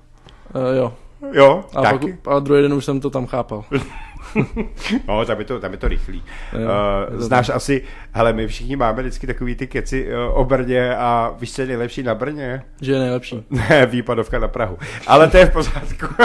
Uh, 0.55 0.77
jo. 0.77 0.95
Jo, 1.33 1.65
A, 1.75 1.83
pak, 1.83 1.91
taky. 2.01 2.19
a 2.27 2.39
druhý 2.39 2.63
den 2.63 2.75
už 2.75 2.85
jsem 2.85 3.01
to 3.01 3.11
tam 3.11 3.27
chápal. 3.27 3.65
No, 5.09 5.25
tam 5.25 5.39
je 5.39 5.45
to, 5.45 5.61
tam 5.61 5.73
je 5.73 5.79
to 5.79 5.89
rychlý. 5.89 6.23
Jo, 6.53 6.59
je 6.61 6.67
uh, 6.67 7.17
to 7.19 7.25
znáš 7.25 7.49
asi, 7.49 7.83
hele, 8.13 8.33
my 8.33 8.47
všichni 8.49 8.77
máme 8.77 9.03
vždycky 9.03 9.27
takový 9.27 9.55
ty 9.55 9.67
keci 9.67 10.07
uh, 10.29 10.39
o 10.41 10.45
Brně 10.45 10.97
a 10.97 11.35
víš, 11.41 11.53
co 11.53 11.61
je 11.63 11.67
nejlepší 11.69 12.03
na 12.03 12.15
Brně? 12.15 12.63
Že 12.81 12.93
je 12.93 12.99
nejlepší. 12.99 13.43
Ne, 13.71 13.87
výpadovka 13.87 14.39
na 14.39 14.49
Prahu. 14.49 14.79
Ale 15.07 15.29
to 15.29 15.37
je 15.37 15.47
v 15.47 15.53
pořádku. 15.53 16.07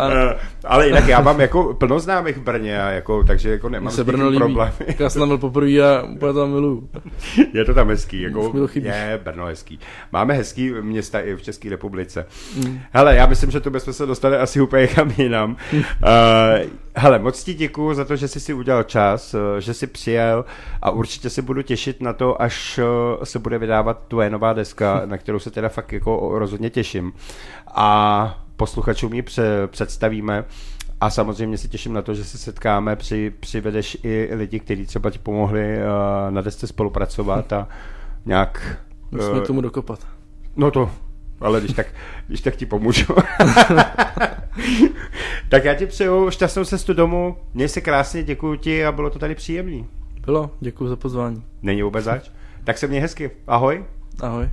A 0.00 0.10
Eh, 0.12 0.36
ale 0.64 0.86
jinak 0.86 1.08
já 1.08 1.20
mám 1.20 1.40
jako 1.40 1.74
plno 1.74 2.00
známých 2.00 2.36
v 2.36 2.40
Brně, 2.40 2.82
a 2.82 2.90
jako, 2.90 3.24
takže 3.24 3.50
jako 3.50 3.68
nemám 3.68 3.92
se 3.92 4.04
Brno 4.04 4.26
líbí. 4.28 4.38
problémy. 4.38 4.72
Já 4.98 5.10
jsem 5.10 5.20
tam 5.20 5.28
byl 5.28 5.38
poprvé 5.38 5.70
a 5.78 6.02
úplně 6.02 6.32
tam 6.32 6.50
miluju. 6.50 6.88
Je 7.52 7.64
to 7.64 7.74
tam 7.74 7.88
hezký, 7.88 8.20
jako 8.22 8.52
je 8.74 9.20
Brno 9.24 9.44
hezký. 9.46 9.78
Máme 10.12 10.34
hezký 10.34 10.70
města 10.80 11.20
i 11.20 11.34
v 11.34 11.42
České 11.42 11.70
republice. 11.70 12.26
Mm. 12.56 12.80
Hele, 12.92 13.16
já 13.16 13.26
myslím, 13.26 13.50
že 13.50 13.60
to 13.60 13.70
bychom 13.70 13.92
se 13.92 14.06
dostali 14.06 14.36
asi 14.36 14.60
úplně 14.60 14.86
kam 14.86 15.12
jinam. 15.18 15.56
uh, 15.72 15.78
hele, 16.96 17.18
moc 17.18 17.44
ti 17.44 17.54
děkuju 17.54 17.94
za 17.94 18.04
to, 18.04 18.16
že 18.16 18.28
jsi 18.28 18.40
si 18.40 18.54
udělal 18.54 18.82
čas, 18.82 19.34
uh, 19.34 19.40
že 19.58 19.74
jsi 19.74 19.86
přijel 19.86 20.44
a 20.82 20.90
určitě 20.90 21.30
se 21.30 21.42
budu 21.42 21.62
těšit 21.62 22.00
na 22.00 22.12
to, 22.12 22.42
až 22.42 22.78
uh, 22.78 23.24
se 23.24 23.38
bude 23.38 23.58
vydávat 23.58 24.02
tvoje 24.08 24.30
nová 24.30 24.52
deska, 24.52 25.02
na 25.06 25.18
kterou 25.18 25.38
se 25.38 25.50
teda 25.50 25.68
fakt 25.68 25.92
jako 25.92 26.38
rozhodně 26.38 26.70
těším. 26.70 27.12
A 27.74 28.44
posluchačům 28.56 29.12
ji 29.12 29.22
pře- 29.22 29.66
představíme. 29.66 30.44
A 31.00 31.10
samozřejmě 31.10 31.58
se 31.58 31.68
těším 31.68 31.92
na 31.92 32.02
to, 32.02 32.14
že 32.14 32.24
se 32.24 32.38
setkáme, 32.38 32.96
při, 32.96 33.32
přivedeš 33.40 33.96
i 34.02 34.28
lidi, 34.32 34.60
kteří 34.60 34.86
třeba 34.86 35.10
ti 35.10 35.18
pomohli 35.18 35.76
uh, 35.76 36.30
na 36.30 36.40
desce 36.40 36.66
spolupracovat 36.66 37.52
a 37.52 37.68
nějak... 38.26 38.78
Musíme 39.10 39.38
eh, 39.38 39.40
k 39.40 39.46
tomu 39.46 39.60
dokopat. 39.60 40.06
No 40.56 40.70
to, 40.70 40.90
ale 41.42 41.60
když 41.60 41.72
tak, 41.72 41.86
když 42.28 42.40
tak 42.40 42.56
ti 42.56 42.66
pomůžu. 42.66 43.12
tak 45.48 45.64
já 45.64 45.74
ti 45.74 45.86
přeju 45.86 46.30
šťastnou 46.30 46.64
cestu 46.64 46.94
domů, 46.94 47.36
měj 47.54 47.68
se 47.68 47.80
krásně, 47.80 48.22
děkuji 48.22 48.56
ti 48.56 48.86
a 48.86 48.92
bylo 48.92 49.10
to 49.10 49.18
tady 49.18 49.34
příjemný. 49.34 49.86
Bylo, 50.24 50.50
děkuji 50.60 50.88
za 50.88 50.96
pozvání. 50.96 51.44
Není 51.62 51.82
vůbec 51.82 52.04
zač. 52.04 52.30
Tak 52.64 52.78
se 52.78 52.86
měj 52.86 53.00
hezky. 53.00 53.30
Ahoj. 53.46 53.84
Ahoj. 54.20 54.48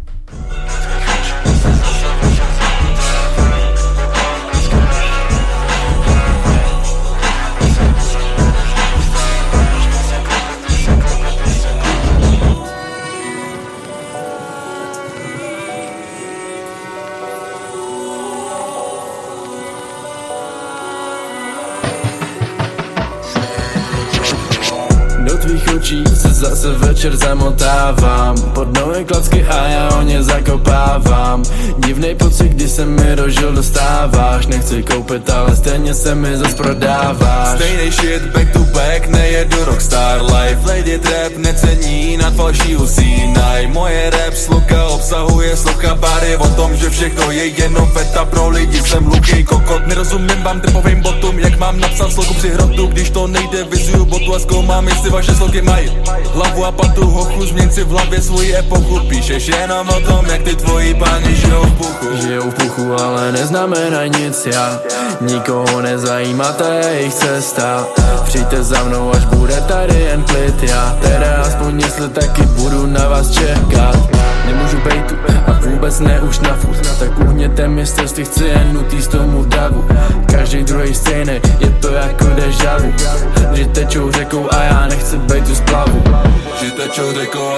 Zase 26.39 26.71
večer 26.73 27.15
zamotávám. 27.15 28.35
Pod 28.53 28.77
nové 28.77 29.03
klacky 29.03 29.43
a 29.43 29.67
já 29.67 29.89
o 29.89 30.01
ně 30.01 30.23
zakopávám. 30.23 31.43
Divnej 31.77 32.15
pocit, 32.15 32.47
kdy 32.47 32.69
se 32.69 32.85
mi 32.85 33.15
dožil 33.15 33.51
dostáváš. 33.51 34.47
Nechci 34.47 34.83
koupit, 34.83 35.29
ale 35.29 35.55
stejně 35.55 35.93
se 35.93 36.15
mi 36.15 36.37
zas 36.37 36.53
prodáváš. 36.53 37.55
Stejný 37.55 37.91
shit, 37.91 38.23
back 38.23 38.53
to 38.53 38.59
back, 38.59 39.07
nejedu 39.07 39.65
rockstar 39.65 40.21
life. 40.21 40.59
Lady 40.67 40.99
trap 40.99 41.37
necení, 41.37 42.17
nad 42.17 42.33
falší 42.33 42.75
usínaj 42.75 43.67
Moje 43.67 44.09
rap 44.09 44.33
sluka 44.33 44.85
obsahuje 44.85 45.57
slucha 45.57 45.95
bary 45.95 46.37
O 46.37 46.47
tom, 46.47 46.75
že 46.75 46.89
všechno 46.89 47.31
je 47.31 47.45
jenom 47.45 47.87
feta 47.91 48.25
pro 48.25 48.49
lidi. 48.49 48.81
Jsem 48.81 49.03
hlupý 49.03 49.43
kokot, 49.43 49.87
nerozumím 49.87 50.43
vám 50.43 50.61
typovým 50.61 51.01
botům. 51.01 51.39
Jak 51.39 51.57
mám 51.57 51.79
napsat 51.79 52.11
sloku 52.11 52.33
při 52.33 52.49
hrotu, 52.49 52.87
když 52.87 53.09
to 53.09 53.27
nejde 53.27 53.63
Vizuju 53.63 54.05
botu 54.05 54.35
a 54.35 54.39
zkoumám, 54.39 54.87
jestli 54.87 55.09
vaše 55.09 55.35
sloky 55.35 55.61
mají 55.61 55.89
Hlavu 56.33 56.65
a 56.65 56.71
patu 56.71 57.05
hochu, 57.05 57.45
změň 57.45 57.71
si 57.71 57.83
v 57.83 57.89
hlavě 57.89 58.21
svoji 58.21 58.55
epochu. 58.55 58.99
Píšeš 58.99 59.47
jenom 59.47 59.89
o 59.89 59.99
tom, 59.99 60.25
jak 60.25 60.41
ty 60.41 60.55
tvoji 60.55 60.93
páni 60.93 61.35
žijou 61.35 61.63
v 61.63 61.73
puchu. 61.73 62.07
Žijou 62.21 62.51
v 62.51 62.53
puchu, 62.53 62.93
ale 62.93 63.31
neznamená 63.31 64.05
nic 64.05 64.45
já 64.45 64.79
Nikoho 65.21 65.81
nezajímá 65.81 66.51
ta 66.51 66.73
jejich 66.73 67.13
cesta. 67.13 67.85
Přijďte 68.23 68.63
za 68.63 68.83
mnou, 68.83 69.11
až 69.13 69.25
bude 69.25 69.61
tady 69.61 69.99
jen 69.99 70.23
klid 70.23 70.63
Já 70.63 70.97
teda 71.01 71.41
aspoň 71.41 71.79
jestli 71.79 72.09
taky 72.09 72.41
budu 72.41 72.85
na 72.85 73.07
vás 73.07 73.31
čekat. 73.31 73.95
Nemůžu 74.45 74.77
bejt 74.83 75.05
tu 75.07 75.15
a 75.47 75.51
vůbec 75.51 75.99
ne 75.99 76.21
už 76.21 76.39
na 76.39 76.53
furt 76.53 76.97
Tak 76.99 77.19
uhněte 77.19 77.67
mi 77.67 77.81
jestli 77.81 78.25
chci 78.25 78.45
jen 78.45 78.73
nutý 78.73 79.01
z 79.01 79.07
tomu 79.07 79.45
davu. 79.45 79.87
Každý 80.31 80.63
druhý 80.63 80.95
stejný, 80.95 81.33
je 81.59 81.69
to 81.69 81.87
jako 81.87 82.25
deja 82.25 82.77
vu. 82.77 82.93
Že 83.53 83.65
tečou 83.65 84.11
řekou 84.11 84.47
a 84.51 84.63
já 84.63 84.87
nechci 84.87 85.17
být 85.17 85.47
tu 85.47 85.55
splavu 85.55 86.03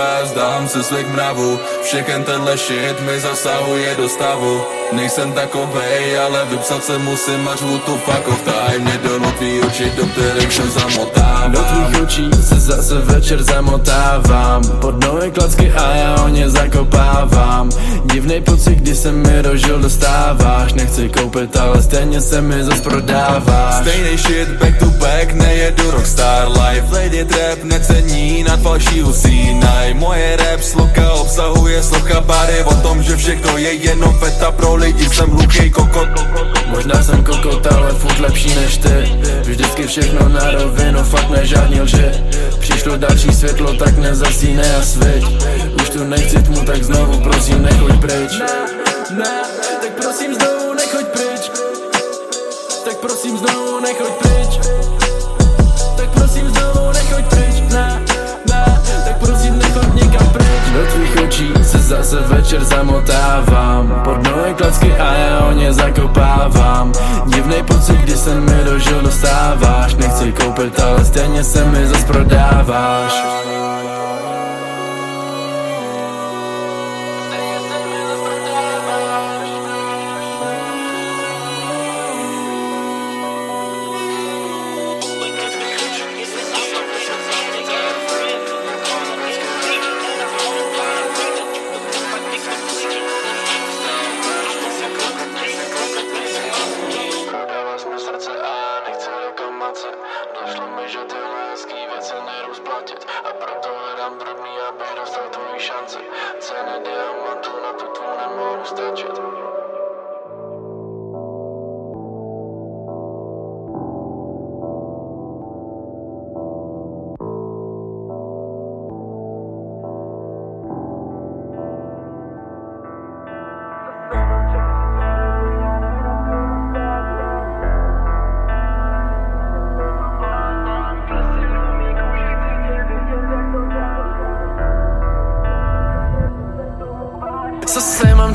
A 0.01 0.03
já 0.03 0.24
vzdám 0.24 0.68
se 0.68 0.84
svých 0.84 1.07
mravů 1.07 1.59
Všechen 1.84 2.24
tenhle 2.24 2.57
shit 2.57 3.01
mi 3.01 3.20
zasahuje 3.20 3.95
do 3.95 4.09
stavu. 4.09 4.62
Nejsem 4.91 5.32
takovej, 5.32 6.20
ale 6.20 6.45
vypsat 6.45 6.84
se 6.84 6.97
musím 6.97 7.47
a 7.47 7.55
řvu 7.55 7.78
tu 7.78 7.97
fuck 7.97 8.28
off. 8.28 8.41
Time 8.41 8.84
Mě 8.84 8.99
do 9.03 9.32
tvý 9.32 9.62
oči, 9.62 9.91
do 9.97 10.05
kterých 10.05 10.53
se 10.53 10.68
zamotávám. 10.68 11.51
Do 11.51 11.59
tvých 11.59 12.01
očí 12.03 12.30
se 12.41 12.59
zase 12.59 12.95
večer 12.95 13.43
zamotávám. 13.43 14.64
Pod 14.82 15.03
nové 15.03 15.32
klacky 15.32 15.72
a 15.72 15.95
já 15.95 16.24
o 16.24 16.28
ně 16.28 16.49
zakopávám. 16.49 17.70
Divnej 18.05 18.41
pocit, 18.41 18.76
kdy 18.76 18.95
se 18.95 19.12
mi 19.12 19.41
rožil 19.41 19.80
dostáváš. 19.80 20.74
Nechci 20.74 21.09
koupit, 21.09 21.57
ale 21.57 21.82
stejně 21.82 22.22
se 22.22 22.41
mi 22.41 22.64
zas 22.64 22.82
prodáváš. 22.82 23.82
Stejný 23.82 24.18
shit 24.18 24.49
back 24.49 24.80
to 24.80 24.86
back, 24.86 25.34
nejedu 25.34 25.91
rockstar. 25.91 26.47
Life 26.49 26.88
Lady 26.91 27.26
trap 27.26 27.64
necení, 27.64 28.43
nad 28.52 28.62
falší 28.62 29.04
usínaj 29.04 29.93
Moje 29.93 30.36
rap 30.36 30.62
sloka 30.62 31.12
obsahuje 31.14 31.84
sloka 31.84 32.22
bary 32.22 32.64
O 32.64 32.76
tom, 32.84 33.04
že 33.04 33.16
všechno 33.16 33.58
je 33.58 33.74
jenom 33.74 34.14
feta 34.20 34.52
pro 34.52 34.76
lidi, 34.76 35.10
jsem 35.10 35.30
hluchý 35.30 35.72
kokot. 35.72 36.08
Možná 36.68 37.04
jsem 37.04 37.24
kokot, 37.24 37.68
ale 37.68 37.91
furt 37.91 38.20
lepší 38.20 38.56
než 38.56 38.78
ty. 38.78 39.20
Vždycky 39.41 39.88
všechno 39.88 40.30
na 40.30 40.52
rovinu, 40.52 41.04
fakt 41.04 41.30
ne 41.30 41.45
žádný 41.45 41.82
lži. 41.82 42.12
Přišlo 42.60 42.97
další 42.97 43.32
světlo, 43.34 43.74
tak 43.74 43.97
nezasíne 43.97 44.76
a 44.76 44.82
sviť. 44.82 45.24
Už 45.82 45.89
tu 45.89 46.04
nechci 46.04 46.43
tmu, 46.43 46.60
tak 46.66 46.84
znovu 46.84 47.20
prosím 47.24 47.64
nechoď 47.64 47.99
pryč. 48.02 48.32
Ne, 49.12 49.34
ne, 49.62 49.74
tak 49.82 49.91
prosím 50.02 50.36
znovu 50.36 50.74
nechoď 50.74 51.06
pryč. 51.06 51.43
Tak 52.86 52.95
prosím 52.97 53.38
znovu 53.38 53.80
nechoď 53.80 54.12
pryč 54.22 54.80
očí 61.41 61.63
se 61.63 61.77
zase 61.77 62.19
večer 62.19 62.63
zamotávám. 62.63 64.01
Pod 64.03 64.27
nové 64.27 64.53
klacky 64.53 64.91
a 64.91 65.13
já 65.13 65.39
o 65.39 65.51
ně 65.51 65.73
zakopávám. 65.73 66.91
Divnej 67.25 67.63
pocit, 67.63 67.97
kdy 67.97 68.17
se 68.17 68.39
mi 68.39 68.63
dožil 68.63 69.01
dostáváš. 69.01 69.95
Nechci 69.95 70.31
koupit, 70.31 70.79
ale 70.79 71.05
stejně 71.05 71.43
se 71.43 71.65
mi 71.65 71.87
zas 71.87 72.03
prodáváš 72.03 73.41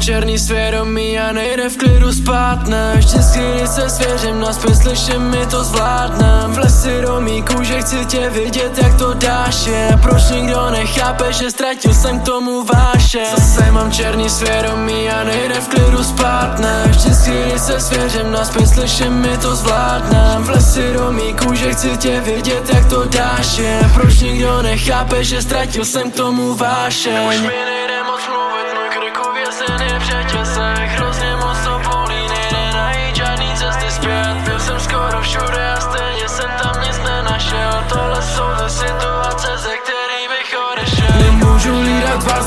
černý 0.06 0.38
svědomí 0.38 1.18
a 1.18 1.32
nejde 1.32 1.68
v 1.68 1.76
klidu 1.76 2.12
spát, 2.12 2.66
ne 2.66 2.94
Vždycky, 2.96 3.40
když 3.54 3.70
se 3.70 3.90
svěřím 3.90 4.40
na 4.40 4.52
zpět, 4.52 4.76
slyším, 4.76 5.22
my 5.22 5.46
to 5.46 5.64
zvládnem 5.64 6.52
V 6.52 6.58
lesi 6.58 7.00
do 7.00 7.20
mý 7.20 7.42
kůže 7.42 7.80
chci 7.80 8.04
tě 8.04 8.30
vidět, 8.30 8.78
jak 8.82 8.98
to 8.98 9.14
dáš. 9.14 9.66
Je 9.66 9.98
Proč 10.02 10.22
nikdo 10.30 10.70
nechápe, 10.70 11.32
že 11.32 11.50
ztratil 11.50 11.94
jsem 11.94 12.20
k 12.20 12.24
tomu 12.24 12.64
váše? 12.64 13.24
Zase 13.36 13.70
mám 13.70 13.92
černý 13.92 14.30
svědomí 14.30 15.10
a 15.10 15.24
nejde 15.24 15.54
v 15.54 15.68
klidu 15.68 16.04
spát, 16.04 16.58
ne 16.58 16.84
Vždycky, 16.86 17.42
když 17.46 17.60
se 17.60 17.80
svěřím 17.80 18.32
na 18.32 18.44
zpět, 18.44 18.66
slyším, 18.66 19.12
my 19.12 19.38
to 19.38 19.56
zvládnem 19.56 20.42
V 20.42 20.50
lesi 20.50 20.92
do 20.92 21.12
mý 21.12 21.34
kůže 21.34 21.72
chci 21.72 21.96
tě 21.96 22.20
vidět, 22.20 22.74
jak 22.74 22.88
to 22.90 23.04
dáš. 23.04 23.58
Je 23.58 23.90
Proč 23.94 24.20
nikdo 24.20 24.62
nechápe, 24.62 25.24
že 25.24 25.42
ztratil 25.42 25.84
jsem 25.84 26.10
k 26.10 26.14
tomu 26.14 26.54
vášeň 26.54 27.50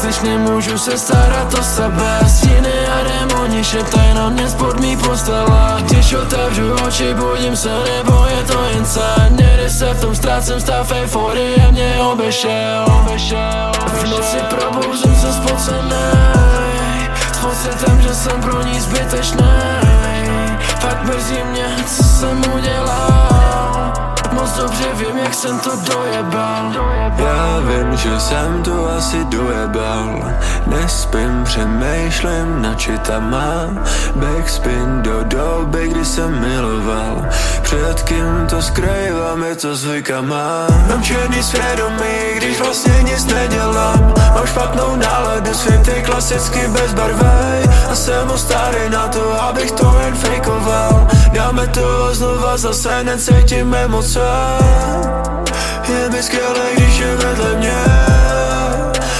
když 0.09 0.21
nemůžu 0.21 0.77
se 0.77 0.97
starat 0.97 1.53
o 1.53 1.63
sebe 1.63 2.19
Stíny 2.27 2.87
a 2.87 3.03
démoni 3.03 3.63
šeptaj 3.63 4.13
na 4.13 4.29
mě 4.29 4.49
spod 4.49 4.79
mý 4.79 4.97
postele. 4.97 5.75
Když 5.81 6.13
otevřu 6.13 6.73
oči, 6.87 7.13
budím 7.13 7.55
se, 7.55 7.69
nebo 7.69 8.25
je 8.25 8.43
to 8.43 8.63
jen 8.63 8.85
sen? 8.85 9.29
Někdy 9.29 9.69
se 9.69 9.93
v 9.93 10.01
tom 10.01 10.15
ztrácím 10.15 10.59
stav 10.59 10.91
euforie 10.91 11.71
mě 11.71 11.95
obešel. 12.11 12.85
V 13.87 14.09
noci 14.09 14.37
probouzím 14.49 15.15
se 15.15 15.33
spocenej 15.33 17.09
S 17.31 17.37
pocitem, 17.37 18.01
že 18.01 18.15
jsem 18.15 18.41
pro 18.41 18.61
ní 18.61 18.79
zbytečnej. 18.79 20.57
Fakt 20.79 21.03
mrzí 21.03 21.43
mě, 21.51 21.75
co 21.87 22.03
jsem 22.03 22.43
udělal 22.55 23.38
Moc 24.33 24.57
dobře 24.57 24.85
vím, 24.93 25.17
jak 25.17 25.33
jsem 25.33 25.59
to 25.59 25.71
dojebal. 25.75 26.73
Já 27.17 27.59
vím, 27.59 27.97
že 27.97 28.19
jsem 28.19 28.63
to 28.63 28.91
asi 28.97 29.25
dojebal. 29.25 30.33
Nespím, 30.67 31.43
přemýšlím 31.43 32.61
na 32.61 32.75
čitama. 32.75 33.69
Backspin 34.15 35.01
do 35.01 35.23
doby, 35.23 35.87
kdy 35.87 36.05
jsem 36.05 36.39
miloval 36.39 37.25
Před 37.69 38.01
kým 38.01 38.47
to 38.49 38.61
skrývám, 38.61 39.43
je 39.43 39.55
to 39.55 39.75
zvykama 39.75 40.67
Mám. 40.89 41.03
Černý 41.03 41.43
svědomí, 41.43 42.17
když 42.35 42.59
vlastně 42.59 42.93
nic 43.03 43.25
nedělám. 43.25 44.13
Mám 44.33 44.47
špatnou 44.47 44.95
náladu, 44.95 45.53
svým 45.53 45.81
ty 45.83 46.01
klasicky 46.05 46.67
bezbarvej 46.67 47.63
A 47.91 47.95
jsem 47.95 48.31
starý 48.35 48.89
na 48.89 49.07
to, 49.07 49.41
abych 49.41 49.71
to 49.71 49.99
jen 50.05 50.15
fejkoval. 50.15 51.07
Dáme 51.33 51.67
to 51.67 52.15
znova, 52.15 52.57
zase 52.57 53.03
necítím 53.03 53.75
emoce 53.75 54.19
Je 55.89 56.09
mi 56.09 56.23
skvělé, 56.23 56.65
když 56.73 56.97
je 56.97 57.15
vedle 57.15 57.55
mě. 57.57 57.83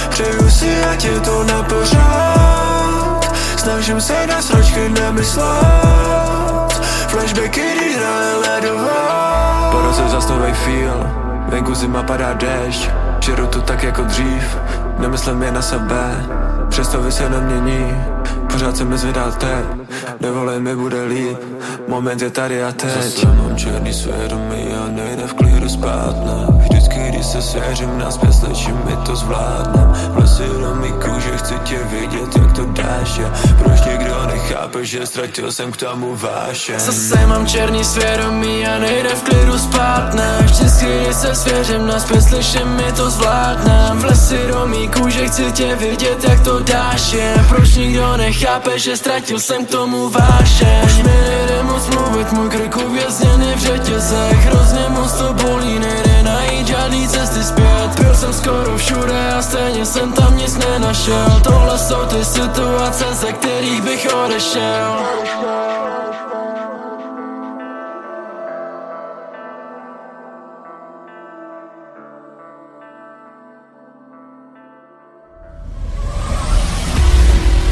Přeju 0.09 0.49
si, 0.49 0.83
ať 0.91 1.03
je 1.03 1.19
to 1.19 1.43
na 1.43 1.63
pořád. 1.63 3.35
Snažím 3.57 4.01
se 4.01 4.27
na 4.27 4.41
sračky 4.41 4.89
nemyslet 4.89 6.68
Flashbacky, 7.09 7.61
když 7.75 7.97
hraje 7.97 8.35
ledová 8.35 9.69
Po 9.71 9.81
roce 9.81 10.09
zas 10.09 10.29
novej 10.29 10.53
feel 10.53 11.09
Venku 11.49 11.75
zima 11.75 12.03
padá 12.03 12.33
déšť. 12.33 12.89
Žeru 13.19 13.47
to 13.47 13.61
tak 13.61 13.83
jako 13.83 14.01
dřív 14.01 14.57
Nemyslím 14.99 15.43
jen 15.43 15.53
na 15.53 15.61
sebe. 15.61 16.25
Přesto 16.69 17.01
vy 17.01 17.11
se 17.11 17.29
nemění 17.29 18.03
Pořád 18.51 18.77
se 18.77 18.85
mi 18.85 18.97
zvedá 18.97 19.31
teď 19.31 19.65
Nevolej 20.21 20.59
mi 20.59 20.75
bude 20.75 21.03
líp 21.03 21.37
Moment 21.87 22.21
je 22.21 22.29
tady 22.29 22.63
a 22.63 22.71
teď. 22.71 23.25
Mám 23.25 23.55
černý 23.55 23.93
svědomí 23.93 24.73
a 24.73 24.89
nejde 24.89 25.27
v 25.27 25.33
klidu 25.33 25.48
spát 25.67 26.15
ne. 26.25 26.47
Vždycky, 26.59 26.99
když 27.09 27.25
se 27.25 27.41
svěřím 27.41 27.97
na 27.97 28.11
zpět, 28.11 28.33
slyším, 28.33 28.81
my 28.85 28.95
to 29.05 29.15
zvládnem 29.15 29.93
V 30.13 30.17
lesi 30.17 30.47
do 30.61 30.75
mý 30.75 30.91
kůže 30.91 31.37
chci 31.37 31.53
tě 31.63 31.77
vidět, 31.83 32.37
jak 32.41 32.51
to 32.55 32.65
dáš 32.65 33.17
je. 33.17 33.31
Proč 33.63 33.81
nikdo 33.91 34.25
nechápe, 34.27 34.85
že 34.85 35.05
ztratil 35.05 35.51
jsem 35.51 35.71
k 35.71 35.77
tomu 35.77 36.15
vášeň 36.15 36.79
Zase 36.79 37.27
mám 37.27 37.47
černý 37.47 37.83
svědomí 37.83 38.67
a 38.67 38.79
nejde 38.79 39.09
v 39.09 39.23
klidu 39.23 39.59
spát, 39.59 40.13
ne 40.13 40.37
Vždycky 40.41 40.69
Vždycky, 40.79 41.05
když 41.05 41.15
se 41.15 41.35
svěřím 41.35 41.87
na 41.87 41.99
zpět, 41.99 42.21
slyším, 42.21 42.67
my 42.67 42.91
to 42.91 43.09
zvládnem 43.09 43.99
V 43.99 44.05
lesi 44.05 44.39
do 44.47 44.67
mý 44.67 44.87
kůže 44.87 45.27
chci 45.27 45.51
tě 45.51 45.75
vidět, 45.75 46.23
jak 46.29 46.39
to 46.43 46.59
dáš 46.59 47.13
je. 47.13 47.45
Proč 47.49 47.75
nikdo 47.75 48.17
nechápe, 48.17 48.79
že 48.79 48.97
ztratil 48.97 49.39
jsem 49.39 49.65
k 49.65 49.69
tomu 49.69 50.09
váše? 50.09 50.81
Už 50.85 50.97
mi 50.97 51.03
nejde 51.03 51.63
moc 51.63 51.87
mluvit, 51.95 52.31
můj 52.31 52.49
krk 52.49 52.77
uvězněný 52.87 53.53
v 53.55 53.59
řetězech. 53.59 54.45
Hrozně 54.45 54.85
moc 54.89 55.11
to 55.13 55.33
bolí, 55.33 55.58
nejde 55.65 56.23
najít 56.23 56.67
žádný 56.67 57.07
cesty 57.07 57.43
zpět. 57.43 57.99
Byl 57.99 58.15
jsem 58.15 58.33
skoro 58.33 58.77
všude 58.77 59.33
a 59.33 59.41
stejně 59.41 59.85
jsem 59.85 60.13
tam 60.13 60.37
nic 60.37 60.57
nenašel. 60.57 61.41
Tohle 61.43 61.77
jsou 61.77 62.05
ty 62.05 62.25
situace, 62.25 63.05
ze 63.13 63.33
kterých 63.33 63.81
bych 63.81 64.07
odešel. 64.25 64.99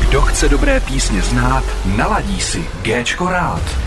Kdo 0.10 0.22
chce 0.22 0.50
dobré 0.50 0.80
písně 0.80 1.22
znát, 1.22 1.64
naladí 1.86 2.42
si 2.42 2.66
Géčko 2.82 3.30
rád. 3.30 3.87